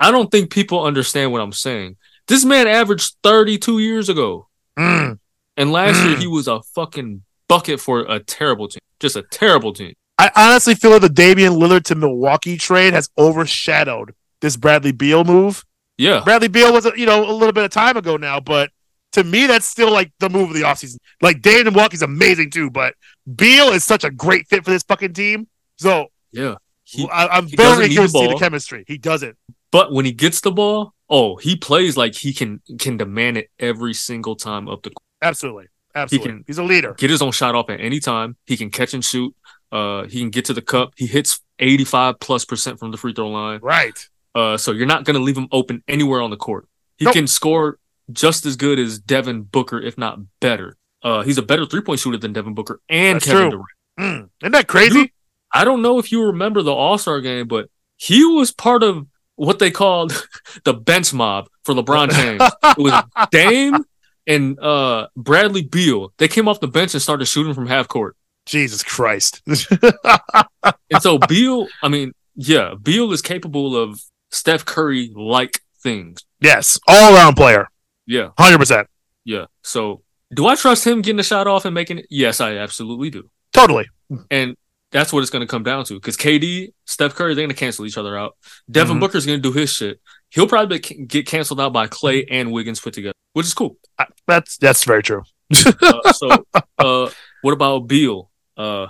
[0.00, 1.96] I don't think people understand what I'm saying.
[2.26, 4.48] This man averaged 32 years ago,
[4.78, 5.18] Mm.
[5.58, 6.20] And last year Mm.
[6.20, 9.92] he was a fucking bucket for a terrible team, just a terrible team.
[10.18, 15.24] I honestly feel like the Damian Lillard to Milwaukee trade has overshadowed this Bradley Beal
[15.24, 15.64] move.
[15.96, 18.70] Yeah, Bradley Beal was, you know, a little bit of time ago now, but
[19.12, 20.96] to me, that's still like the move of the offseason.
[21.22, 22.94] Like, Dave and Milwaukee's amazing too, but
[23.36, 25.48] Beal is such a great fit for this fucking team.
[25.78, 26.56] So yeah.
[26.84, 28.84] He, I, I'm he very curious to see the chemistry.
[28.86, 29.36] He doesn't.
[29.70, 33.48] but when he gets the ball, oh, he plays like he can can demand it
[33.58, 35.04] every single time up the court.
[35.22, 35.66] Absolutely.
[35.94, 36.30] Absolutely.
[36.30, 36.94] He can- He's a leader.
[36.94, 38.36] Get his own shot off at any time.
[38.46, 39.34] He can catch and shoot.
[39.72, 40.92] Uh, he can get to the cup.
[40.96, 43.60] He hits 85 plus percent from the free throw line.
[43.62, 43.98] Right.
[44.34, 46.66] Uh, so you're not going to leave him open anywhere on the court.
[46.96, 47.14] He Nope.
[47.14, 47.78] can score
[48.12, 50.76] just as good as Devin Booker, if not better.
[51.02, 53.64] Uh, he's a better three point shooter than Devin Booker and That's Kevin true.
[53.98, 54.26] Durant.
[54.28, 54.30] Mm.
[54.42, 55.12] Isn't that crazy?
[55.52, 59.06] I don't know if you remember the All Star game, but he was part of
[59.36, 60.12] what they called
[60.64, 62.42] the bench mob for LeBron James.
[62.64, 63.84] it was Dame
[64.28, 66.12] and uh, Bradley Beal.
[66.18, 68.14] They came off the bench and started shooting from half court.
[68.46, 69.42] Jesus Christ.
[70.90, 74.00] And so Beal, I mean, yeah, Beal is capable of
[74.30, 76.20] Steph Curry like things.
[76.40, 76.78] yes.
[76.88, 77.68] All around player.
[78.06, 78.30] Yeah.
[78.38, 78.86] 100%.
[79.24, 79.46] Yeah.
[79.62, 80.02] So
[80.34, 82.06] do I trust him getting the shot off and making it?
[82.10, 83.28] Yes, I absolutely do.
[83.52, 83.86] Totally.
[84.30, 84.56] And
[84.90, 87.56] that's what it's going to come down to because KD, Steph Curry, they're going to
[87.56, 88.36] cancel each other out.
[88.70, 89.00] Devin Mhm.
[89.00, 90.00] Booker's going to do his shit.
[90.30, 93.76] He'll probably get canceled out by Clay and Wiggins put together, which is cool.
[93.98, 95.22] I- That's that's very true.
[95.82, 96.44] Uh, so,
[96.78, 97.10] uh,
[97.42, 98.30] what about Beal?
[98.56, 98.88] Uh,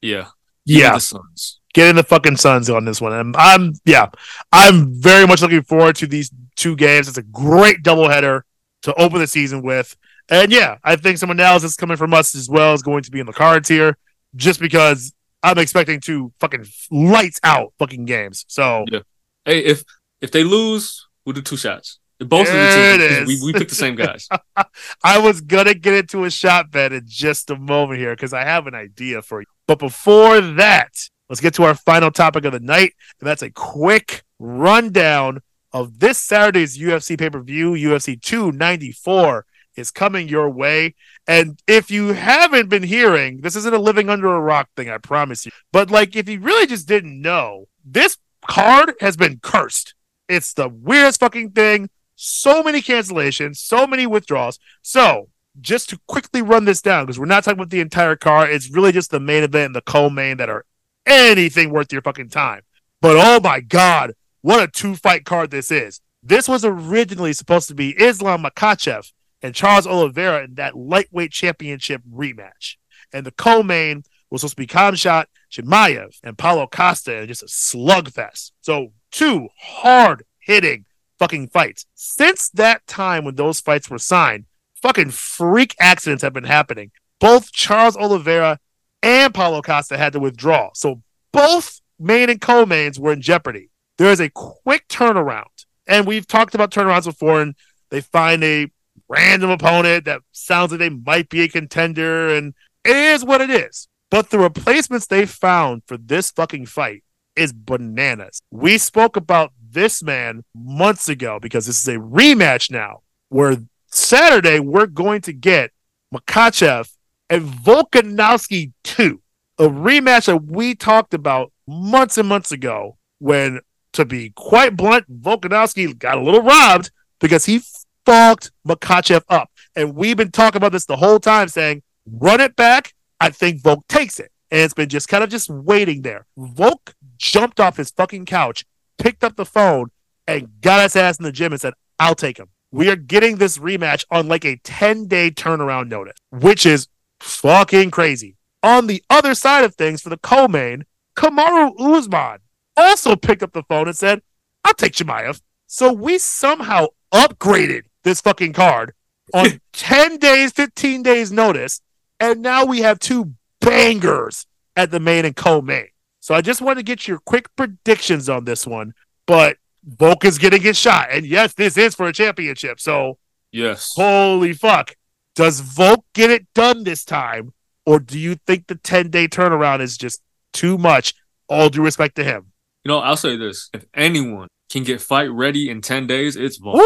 [0.00, 0.28] yeah.
[0.66, 0.94] Give Yeah.
[0.94, 1.60] The Suns.
[1.74, 3.12] getting the fucking Suns on this one.
[3.12, 4.06] And I'm yeah,
[4.52, 7.08] I'm very much looking forward to these two games.
[7.08, 8.42] It's a great doubleheader
[8.82, 9.96] to open the season with.
[10.28, 13.20] And yeah, I think some analysis coming from us as well is going to be
[13.20, 13.96] in the cards here,
[14.34, 15.12] just because
[15.42, 18.44] I'm expecting two fucking lights out fucking games.
[18.48, 19.00] So yeah.
[19.44, 19.84] Hey, if
[20.20, 21.98] if they lose, we'll do two shots.
[22.18, 23.26] Both There of the two.
[23.26, 24.28] We, we picked the same guys.
[25.04, 28.44] I was gonna get into a shot bet in just a moment here because I
[28.44, 29.46] have an idea for you.
[29.66, 30.92] But before that,
[31.28, 35.40] let's get to our final topic of the night, and that's a quick rundown
[35.72, 37.72] of this Saturday's UFC pay per view.
[37.72, 39.44] UFC 294
[39.76, 40.94] is coming your way.
[41.26, 44.98] And if you haven't been hearing, this isn't a living under a rock thing, I
[44.98, 45.52] promise you.
[45.72, 48.16] But like, if you really just didn't know, this
[48.46, 49.94] card has been cursed.
[50.28, 51.90] It's the weirdest fucking thing.
[52.16, 54.58] So many cancellations, so many withdrawals.
[54.82, 55.28] So,
[55.60, 58.70] just to quickly run this down, because we're not talking about the entire card, it's
[58.70, 60.64] really just the main event and the co-main that are
[61.04, 62.62] anything worth your fucking time.
[63.00, 66.00] But oh my god, what a two-fight card this is!
[66.22, 69.12] This was originally supposed to be Islam Makhachev
[69.42, 72.76] and Charles Oliveira in that lightweight championship rematch,
[73.12, 77.46] and the co-main was supposed to be Khamzat Chimaev and Paulo Costa, and just a
[77.46, 78.52] slugfest.
[78.62, 80.86] So two hard-hitting
[81.18, 81.86] fucking fights.
[81.94, 84.46] Since that time when those fights were signed,
[84.82, 86.90] fucking freak accidents have been happening.
[87.20, 88.58] Both Charles Oliveira
[89.02, 90.70] and Paulo Costa had to withdraw.
[90.74, 91.02] So
[91.32, 93.70] both main and co-mains were in jeopardy.
[93.98, 95.64] There is a quick turnaround.
[95.86, 97.54] And we've talked about turnarounds before, and
[97.90, 98.70] they find a
[99.08, 103.50] random opponent that sounds like they might be a contender, and it is what it
[103.50, 103.88] is.
[104.10, 107.04] But the replacements they found for this fucking fight
[107.36, 108.40] is bananas.
[108.50, 113.58] We spoke about this man months ago because this is a rematch now where
[113.88, 115.70] Saturday we're going to get
[116.12, 116.90] Makhachev
[117.28, 119.20] and Volkanovski 2,
[119.58, 123.60] a rematch that we talked about months and months ago when,
[123.92, 126.90] to be quite blunt, Volkanovski got a little robbed
[127.20, 127.60] because he
[128.06, 129.50] fucked Makhachev up.
[129.74, 132.94] And we've been talking about this the whole time saying, run it back.
[133.20, 134.32] I think Volk takes it.
[134.50, 136.24] And it's been just kind of just waiting there.
[136.38, 138.64] Volk jumped off his fucking couch,
[138.98, 139.90] picked up the phone,
[140.26, 142.48] and got his ass in the gym and said, I'll take him.
[142.72, 146.88] We are getting this rematch on like a 10 day turnaround notice, which is
[147.20, 148.36] fucking crazy.
[148.62, 150.84] On the other side of things, for the co main,
[151.16, 152.38] Kamaru Usman
[152.76, 154.20] also picked up the phone and said,
[154.64, 155.40] I'll take Chimaev.
[155.66, 158.92] So we somehow upgraded this fucking card
[159.32, 161.80] on 10 days, 15 days notice.
[162.18, 165.88] And now we have two bangers at the main and co main.
[166.26, 168.94] So I just want to get your quick predictions on this one.
[169.28, 171.06] But Volk is getting his shot.
[171.12, 172.80] And yes, this is for a championship.
[172.80, 173.18] So
[173.52, 173.92] Yes.
[173.94, 174.96] holy fuck.
[175.36, 177.52] Does Volk get it done this time?
[177.84, 180.20] Or do you think the 10 day turnaround is just
[180.52, 181.14] too much?
[181.48, 182.50] All due respect to him.
[182.82, 186.56] You know, I'll say this: if anyone can get fight ready in ten days, it's
[186.56, 186.80] Volk.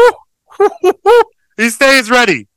[1.57, 2.47] He stays ready.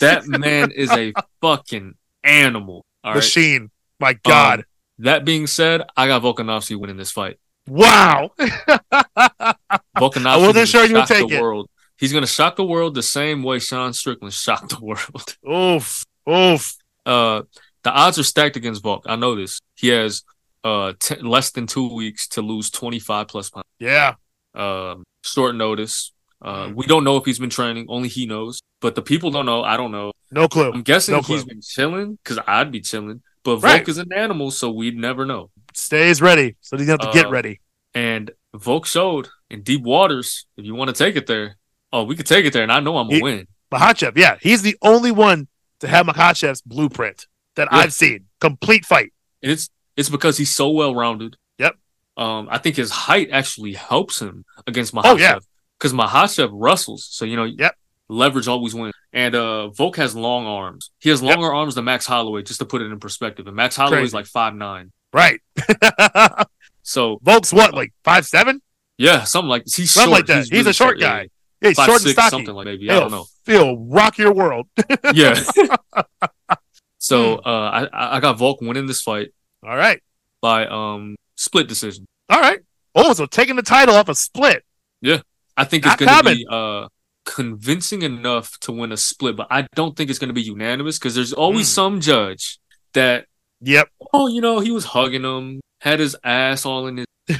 [0.00, 1.94] that man is a fucking
[2.24, 2.84] animal.
[3.04, 3.14] Right.
[3.14, 3.70] Machine.
[4.00, 4.58] My God.
[4.58, 4.64] Um,
[5.02, 7.38] that being said, I got Volkanovski winning this fight.
[7.68, 8.30] wow.
[8.38, 11.40] Volkanovski I wasn't sure you would take the it.
[11.42, 11.68] world.
[11.98, 15.36] He's gonna shock the world the same way Sean Strickland shocked the world.
[15.48, 16.04] oof.
[16.28, 16.76] Oof.
[17.06, 17.42] Uh,
[17.84, 19.04] the odds are stacked against Volk.
[19.06, 19.60] I know this.
[19.74, 20.22] He has
[20.64, 23.66] uh t- less than two weeks to lose twenty five plus pounds.
[23.78, 24.14] Yeah.
[24.54, 26.12] Um, short notice.
[26.40, 26.74] Uh, Mm.
[26.74, 27.86] we don't know if he's been training.
[27.88, 28.60] Only he knows.
[28.80, 29.62] But the people don't know.
[29.62, 30.10] I don't know.
[30.32, 30.72] No clue.
[30.72, 31.44] I'm guessing No he's clue.
[31.54, 33.22] been chilling because I'd be chilling.
[33.44, 33.88] But Volk Right.
[33.88, 35.50] is an animal, so we'd never know.
[35.74, 36.56] Stays ready.
[36.60, 37.60] So he's to have to get Uh, ready.
[37.94, 40.46] And Volk showed in deep waters.
[40.56, 41.56] If you want to take it there,
[41.92, 43.48] oh, we could take it there, and I know I'm gonna He- win.
[43.72, 44.36] Makhachev, yeah.
[44.40, 45.48] He's the only one
[45.80, 47.78] to have Makhachev's blueprint that Yeah.
[47.78, 48.26] I've seen.
[48.40, 49.12] Complete fight.
[49.42, 51.36] And it's it's because he's so well rounded.
[51.58, 51.76] Yep.
[52.16, 55.04] Um, I think his height actually helps him against Makhachev.
[55.04, 55.38] Oh, yeah.
[55.78, 57.44] Because Makhachev wrestles, so you know.
[57.44, 57.76] Yep.
[58.08, 58.94] Leverage always wins.
[59.14, 60.90] And uh Volk has long arms.
[60.98, 61.36] He has Yep.
[61.36, 63.46] longer arms than Max Holloway, just to put it in perspective.
[63.46, 64.92] And Max Holloway is like five nine.
[65.12, 65.40] Right.
[66.84, 68.60] So Volk's what, like five seven?
[68.98, 70.18] yeah, something like he's Something short.
[70.18, 70.38] like that.
[70.38, 71.28] He's, really a short guy.
[71.60, 72.30] Yeah, he's Five, short six, and stocky.
[72.30, 72.90] something like maybe.
[72.90, 73.26] I He'll, don't know.
[73.46, 74.66] He'll rock your world.
[75.14, 75.40] Yeah.
[76.98, 79.30] so uh I I got Volk winning this fight
[79.62, 80.00] All right.
[80.40, 82.06] by um split decision.
[82.28, 82.60] All right.
[82.94, 84.64] Oh, so taking the title off a split.
[85.00, 85.20] Yeah.
[85.56, 86.34] I think it's going to common.
[86.36, 86.88] be uh,
[87.24, 90.98] convincing enough to win a split, but I don't think it's going to be unanimous
[90.98, 91.74] because there's always Mm.
[91.74, 92.58] some judge
[92.94, 93.26] that,
[93.60, 93.88] Yep.
[94.12, 97.06] oh, you know, he was hugging him, had his ass all in his.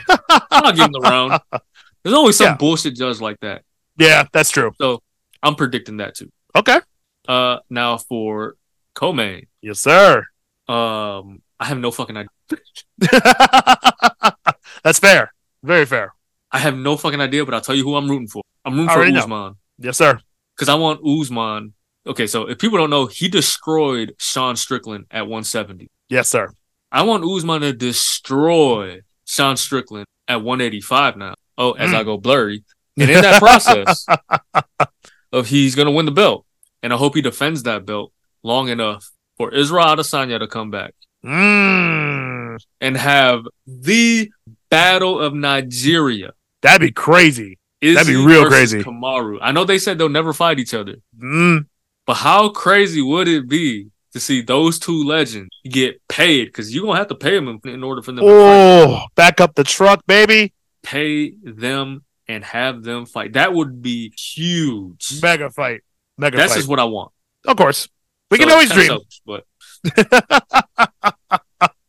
[0.50, 1.40] I'll give him the round.
[2.02, 2.56] There's always some Yeah.
[2.56, 3.62] bullshit judge like that.
[3.98, 4.72] Yeah, that's true.
[4.80, 5.02] So
[5.42, 6.30] I'm predicting that too.
[6.54, 6.78] Okay.
[7.28, 8.56] Uh, now for
[8.94, 10.24] co-main, Yes, sir.
[10.68, 12.28] um, I have no fucking idea.
[14.84, 15.32] that's fair.
[15.62, 16.14] Very fair.
[16.50, 18.42] I have no fucking idea, but I'll tell you who I'm rooting for.
[18.64, 19.56] I'm rooting for already know.
[19.78, 20.20] Yes, sir.
[20.56, 21.74] because I want Usman.
[22.06, 25.88] Okay, so if people don't know, he destroyed Sean Strickland at 170.
[26.08, 26.52] Yes, sir.
[26.90, 31.34] I want Usman to destroy Sean Strickland at 185 now.
[31.56, 31.94] Oh, as Mm.
[31.94, 32.64] I go blurry,
[32.98, 34.04] And in that process
[35.32, 36.44] of he's gonna win the belt.
[36.82, 38.12] And I hope he defends that belt
[38.42, 40.94] long enough for Israel Adesanya to come back
[41.24, 44.30] Mm, and have the
[44.70, 46.32] battle of Nigeria.
[46.62, 47.58] that'd be crazy.
[47.82, 48.82] Izzy That'd be real crazy.
[48.82, 49.38] Kamaru.
[49.42, 51.66] I know they said they'll never fight each other, Mm,
[52.06, 56.46] but how crazy would it be to see those two legends get paid?
[56.46, 58.30] Because you're gonna have to pay them in, order for them to fight.
[58.30, 60.52] oh, back up the truck, baby.
[60.84, 63.32] Pay them and have them fight.
[63.34, 65.20] That would be huge.
[65.20, 65.80] Mega fight.
[66.16, 66.58] Mega That's fight.
[66.60, 67.10] just what I want.
[67.46, 67.88] of course.
[68.30, 68.98] We So can always dream.
[69.26, 69.44] but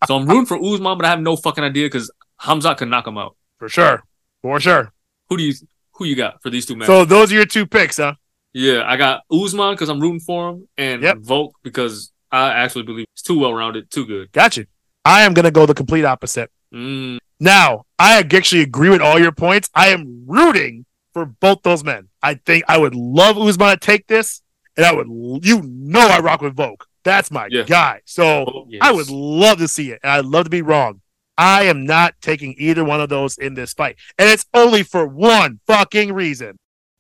[0.08, 2.12] so I'm rooting for Usman, but I have no fucking idea because
[2.42, 3.36] Khamzat can knock him out.
[3.60, 4.04] For sure.
[4.42, 4.92] For sure.
[5.30, 5.54] Who do you
[5.96, 6.88] who you got for these two matches?
[6.88, 8.14] So those are your two picks, huh?
[8.54, 11.18] yeah, I got Usman because I'm rooting for him, and Yep.
[11.20, 14.32] Volk because I actually believe he's too well rounded, too good.
[14.32, 14.66] Gotcha.
[15.06, 16.50] I am going to go the complete opposite.
[16.74, 19.70] Mm, Now, I actually agree with all your points.
[19.76, 22.10] I am rooting for both those men.
[22.22, 24.42] I think I would love Usman to take this,
[24.78, 25.08] and I would,
[25.46, 26.88] you know, I rock with Volk.
[27.04, 27.64] That's my Yeah.
[27.64, 28.00] guy.
[28.06, 28.80] So oh, yes.
[28.82, 31.02] I would love to see it, and I'd love to be wrong.
[31.38, 35.08] I am not taking either one of those in this fight, and it's only for
[35.08, 36.58] one fucking reason: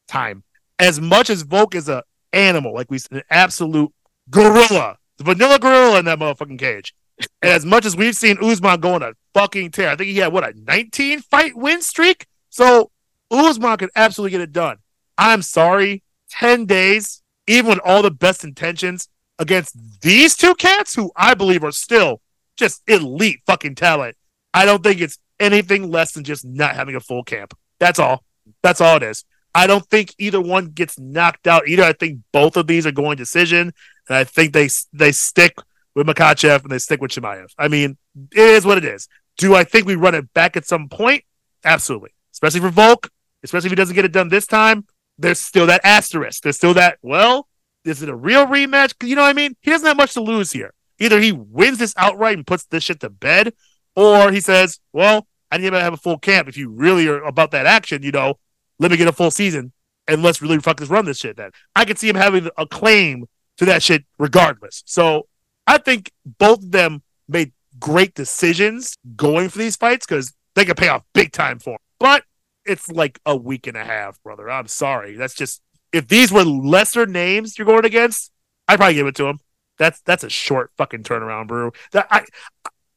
[0.07, 0.43] time.
[0.80, 2.03] As much as Volk is a
[2.34, 3.93] animal, like we said, an absolute
[4.30, 6.93] gorilla, the vanilla gorilla in that motherfucking cage.
[7.41, 10.18] And as much as we've seen Usman go on a fucking tear, I think he
[10.18, 12.26] had what a 19 fight win streak.
[12.49, 12.89] So
[13.30, 14.77] Usman could absolutely get it done.
[15.18, 19.07] I'm sorry, 10 days, even with all the best intentions
[19.38, 22.22] against these two cats, who I believe are still
[22.57, 24.15] just elite fucking talent.
[24.53, 27.57] I don't think it's anything less than just not having a full camp.
[27.80, 28.23] That's all.
[28.61, 29.25] That's all it is.
[29.55, 31.84] I don't think either one gets knocked out either.
[31.84, 33.73] I think both of these are going decision,
[34.09, 35.55] and I think they they stick
[35.95, 37.53] with Makhachev and they stick with Chimaev.
[37.57, 37.97] I mean,
[38.31, 39.07] it is what it is.
[39.38, 41.23] Do I think we run it back at some point?
[41.63, 42.11] Absolutely.
[42.31, 43.09] Especially for Volk,
[43.43, 44.85] especially if he doesn't get it done this time.
[45.17, 46.43] There's still that asterisk.
[46.43, 47.47] There's still that, well,
[47.85, 48.93] is it a real rematch?
[49.07, 49.55] You know what I mean?
[49.61, 50.73] He doesn't have much to lose here.
[50.99, 53.53] Either he wins this outright and puts this shit to bed,
[53.95, 56.48] or he says, well, I need to have a full camp.
[56.48, 58.36] If you really are about that action, you know,
[58.80, 59.72] let me get a full season
[60.07, 61.52] and let's really fucking run this shit then.
[61.76, 64.84] I could see him having a claim to that shit regardless.
[64.86, 65.28] So
[65.68, 70.78] I think both of them made great decisions going for these fights because they could
[70.78, 71.78] pay off big time for.
[71.99, 72.24] But
[72.65, 74.49] it's like a week and a half, brother.
[74.49, 75.15] I'm sorry.
[75.15, 75.61] That's just
[75.91, 78.32] if these were lesser names you're going against,
[78.68, 79.40] I'd probably give it to him.
[79.78, 81.72] That's that's a short fucking turnaround, bro.
[81.91, 82.26] That I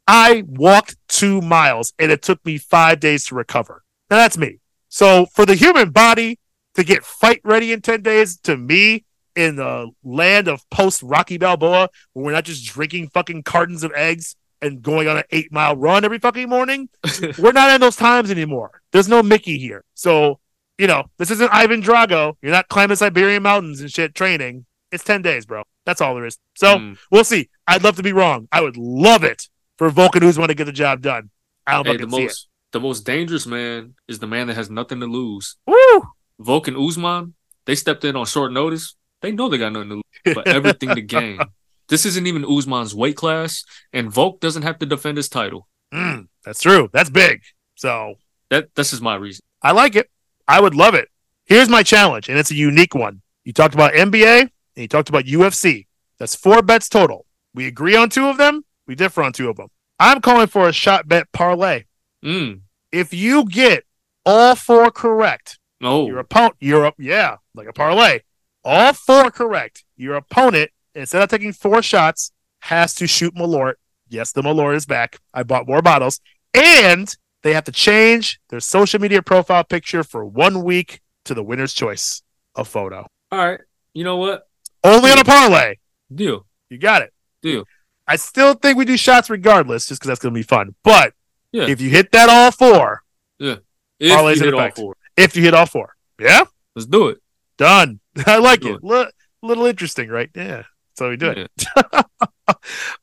[0.07, 3.83] I walked two miles and it took me five days to recover.
[4.11, 4.59] Now that's me.
[4.89, 6.39] So for the human body
[6.75, 9.05] to get fight ready in 10 days, to me,
[9.35, 13.93] in the land of post Rocky Balboa, where we're not just drinking fucking cartons of
[13.95, 16.89] eggs and going on an eight mile run every fucking morning,
[17.39, 18.81] we're not in those times anymore.
[18.93, 19.85] There's no Mickey here.
[19.95, 20.41] So,
[20.79, 22.37] you know, this isn't Ivan Drago.
[22.41, 24.65] You're not climbing Siberian mountains and shit training.
[24.91, 25.65] It's 10 days, bro.
[25.85, 26.39] That's all there is.
[26.55, 26.99] So Mm.
[27.11, 27.51] we'll see.
[27.67, 28.49] I'd love to be wrong.
[28.53, 29.49] I would love it
[29.79, 31.31] for Vulcan who's want to get the job done.
[31.67, 32.27] I don't Hey, the fucking see it.
[32.27, 35.57] most the most dangerous man is the man that has nothing to lose.
[35.67, 36.03] Woo!
[36.39, 37.35] Volk and Usman,
[37.65, 38.95] they stepped in on short notice.
[39.23, 41.41] They know they got nothing to lose, but everything to gain.
[41.89, 43.63] This isn't even Usman's weight class,
[43.93, 45.69] and Volk doesn't have to defend his title.
[45.95, 46.91] Mm, that's true.
[46.93, 47.43] That's big.
[47.77, 48.17] So
[48.51, 49.45] That this is my reason.
[49.63, 50.11] I like it.
[50.49, 51.09] I would love it.
[51.45, 53.23] Here's my challenge, and it's a unique one.
[53.45, 55.87] You talked about NBA and you talked about UFC.
[56.19, 57.25] That's four bets total.
[57.55, 58.65] We agree on two of them.
[58.87, 59.69] We differ on two of them.
[59.99, 61.85] I'm calling for a shot bet parlay.
[62.25, 62.61] Mm.
[62.93, 63.85] If you get
[64.25, 68.21] all four correct, Oh, your opponent, your yeah, like a parlay,
[68.65, 69.85] all four correct.
[69.97, 73.75] Your opponent, instead of taking four shots, has to shoot Malort.
[74.09, 75.19] Yes, the Malort is back.
[75.35, 76.21] I bought more bottles,
[76.55, 81.43] and they have to change their social media profile picture for one week to the
[81.43, 82.23] winner's choice
[82.55, 83.07] of photo.
[83.33, 83.61] all right.
[83.93, 84.49] You know what?
[84.85, 85.77] Only on a parlay.
[86.15, 86.47] Deal.
[86.71, 87.13] You got it.
[87.43, 87.65] Deal.
[88.09, 90.75] I still think we do shots regardless, just because that's going to be fun.
[90.85, 91.13] But
[91.53, 91.67] Yeah.
[91.69, 93.03] if you hit that all four,
[93.41, 93.59] If
[94.01, 97.19] Parlays you hit all four, if you hit all four, yeah, let's do it.
[97.59, 98.01] done.
[98.27, 98.85] I like Do it.
[98.85, 99.11] Li-
[99.43, 100.31] little interesting, right?
[100.35, 100.65] Yeah.
[100.95, 101.51] So we do it.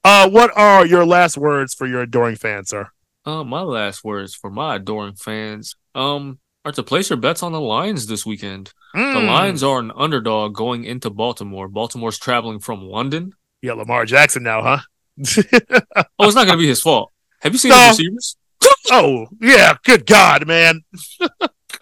[0.06, 2.90] Uh, what are your last words for your adoring fans, sir?
[3.26, 7.52] Uh, my last words for my adoring fans um are to place your bets on
[7.52, 8.72] the Lions this weekend.
[8.94, 9.28] The Mm.
[9.28, 11.68] Lions are an underdog going into Baltimore.
[11.68, 13.34] Baltimore's traveling from London.
[13.62, 14.78] You got Lamar Jackson now, huh?
[15.20, 17.12] Oh, it's not going to be his fault.
[17.42, 17.78] Have you seen No.
[17.78, 18.38] the receivers?
[18.92, 19.76] oh, yeah.
[19.84, 20.82] Good God, man.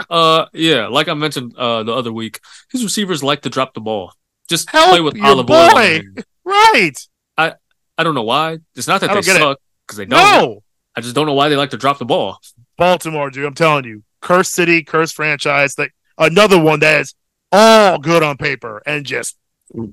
[0.09, 2.39] Uh, yeah, like I mentioned uh the other week,
[2.71, 4.13] his receivers like to drop the ball.
[4.49, 5.69] Just Help play with olive oil.
[5.69, 6.01] boy.
[6.17, 6.25] it.
[6.43, 6.93] Right.
[7.37, 7.53] I
[7.97, 8.59] I don't know why.
[8.75, 9.39] It's not that they don't get it.
[9.39, 10.17] suck because they don't.
[10.19, 10.63] No.
[10.95, 12.39] I just don't know why they like to drop the ball.
[12.77, 13.45] Baltimore, dude.
[13.45, 14.01] I'm telling you.
[14.21, 15.77] Curse city, curse franchise.
[15.77, 17.13] Like, another one that is
[17.51, 19.37] all good on paper and just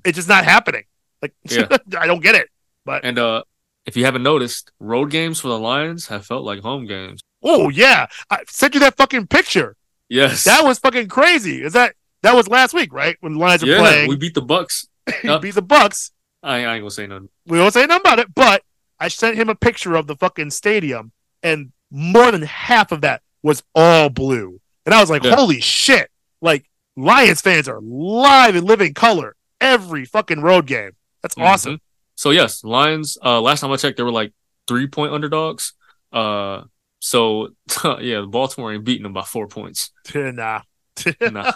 [0.05, 0.85] it's just not happening.
[1.21, 1.67] Like Yeah.
[1.99, 2.49] I don't get it.
[2.89, 3.43] And uh,
[3.87, 7.21] if you haven't noticed, road games for the Lions have felt like home games.
[7.43, 9.77] Oh yeah, I sent you that fucking picture.
[10.09, 11.63] Yes, That was fucking crazy.
[11.63, 13.17] Is that that was last week, right?
[13.21, 13.79] When the Lions were yeah.
[13.79, 14.89] playing, We beat the Bucks.
[15.23, 16.13] he beat the Bucks.
[16.43, 17.29] I, I ain't gonna say nothing.
[17.47, 18.63] We won't say nothing about it, but
[18.99, 21.13] I sent him a picture of the fucking stadium,
[21.43, 24.61] and more than half of that was all blue.
[24.85, 25.37] And I was like, Yeah.
[25.37, 26.11] holy shit.
[26.41, 30.93] Like, Lions fans are live and living color every fucking road game.
[31.23, 31.81] That's awesome.
[32.19, 33.17] So yes, Lions.
[33.25, 34.33] Uh, last time I checked, they were like
[34.67, 35.75] three point underdogs.
[36.13, 36.63] Uh,
[36.99, 37.51] so
[38.01, 39.93] yeah, Baltimore ain't beating them by four points.
[40.15, 40.63] nah.
[41.21, 41.53] Nah.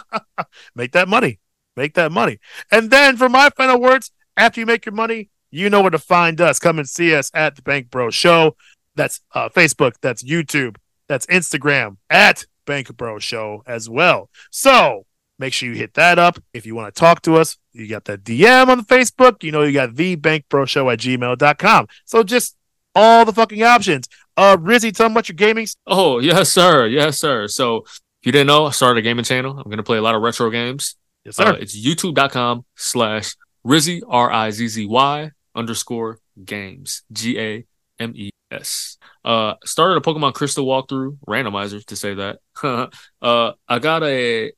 [0.73, 1.41] make that money.
[1.75, 2.39] Make that money.
[2.71, 5.99] And then for my final words, after you make your money, you know where to
[5.99, 6.59] find us.
[6.59, 8.55] Come and see us at the Bank Bro Show.
[8.95, 10.77] That's uh, Facebook, that's YouTube,
[11.09, 14.29] that's Instagram at Bank Bro Show as well.
[14.49, 15.05] So
[15.39, 16.39] make sure you hit that up.
[16.53, 19.43] If you want to talk to us, you got that DM on the Facebook.
[19.43, 21.87] You know, you got the Bank Bro Show at gmail.com.
[22.05, 22.55] So just
[22.95, 24.07] all the fucking options.
[24.37, 25.67] Uh, Rizzy, tell them what your gaming.
[25.87, 26.87] Oh yes, sir.
[26.87, 27.47] Yes, sir.
[27.47, 29.57] So if you didn't know, I started a gaming channel.
[29.59, 30.95] I'm gonna play a lot of retro games.
[31.25, 33.35] Yes, Uh, it's youtube.com slash
[33.65, 37.03] Rizzy R I Z Z Y underscore games.
[37.11, 37.65] G A
[37.99, 38.97] M E S.
[39.23, 42.39] Uh started a Pokemon Crystal walkthrough, randomizer to say that.
[43.21, 44.51] uh I got a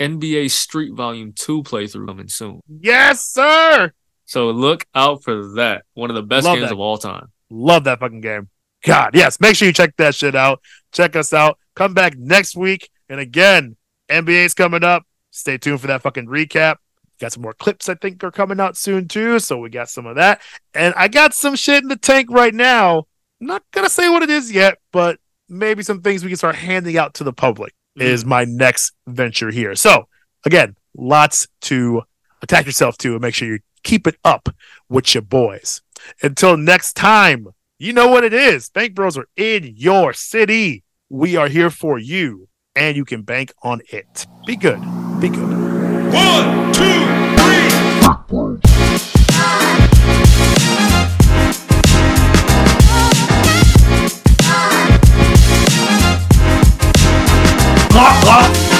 [0.00, 2.60] NBA Street Volume 2 playthrough coming soon.
[2.68, 3.92] yes, sir.
[4.26, 5.84] So look out for that.
[5.94, 6.74] One of the best Love games that.
[6.74, 7.30] of all time.
[7.50, 8.48] Love that fucking game.
[8.84, 9.38] God, yes.
[9.40, 10.60] Make sure you check that shit out.
[10.92, 11.58] Check us out.
[11.74, 12.90] Come back next week.
[13.08, 13.76] And again,
[14.08, 15.04] NBA's coming up.
[15.30, 16.76] Stay tuned for that fucking recap.
[17.20, 19.38] Got some more clips I think are coming out soon too.
[19.38, 20.40] So we got some of that.
[20.74, 23.06] And I got some shit in the tank right now.
[23.40, 25.18] I'm not gonna say what it is yet, but
[25.48, 28.08] maybe some things we can start handing out to the public Mm-hmm.
[28.08, 29.74] is my next venture here.
[29.76, 30.08] So
[30.44, 32.02] again, lots to
[32.42, 34.48] attack yourself to and make sure you keep it up
[34.88, 35.80] with your boys.
[36.22, 37.48] Until next time,
[37.78, 38.68] you know what it is.
[38.70, 40.82] Bank Bros are in your city.
[41.08, 44.26] We are here for you, and you can bank on it.
[44.46, 44.80] Be good.
[45.20, 46.12] Be good.
[46.12, 46.82] One, two,
[47.36, 47.64] three.
[57.94, 58.73] Clock, clock.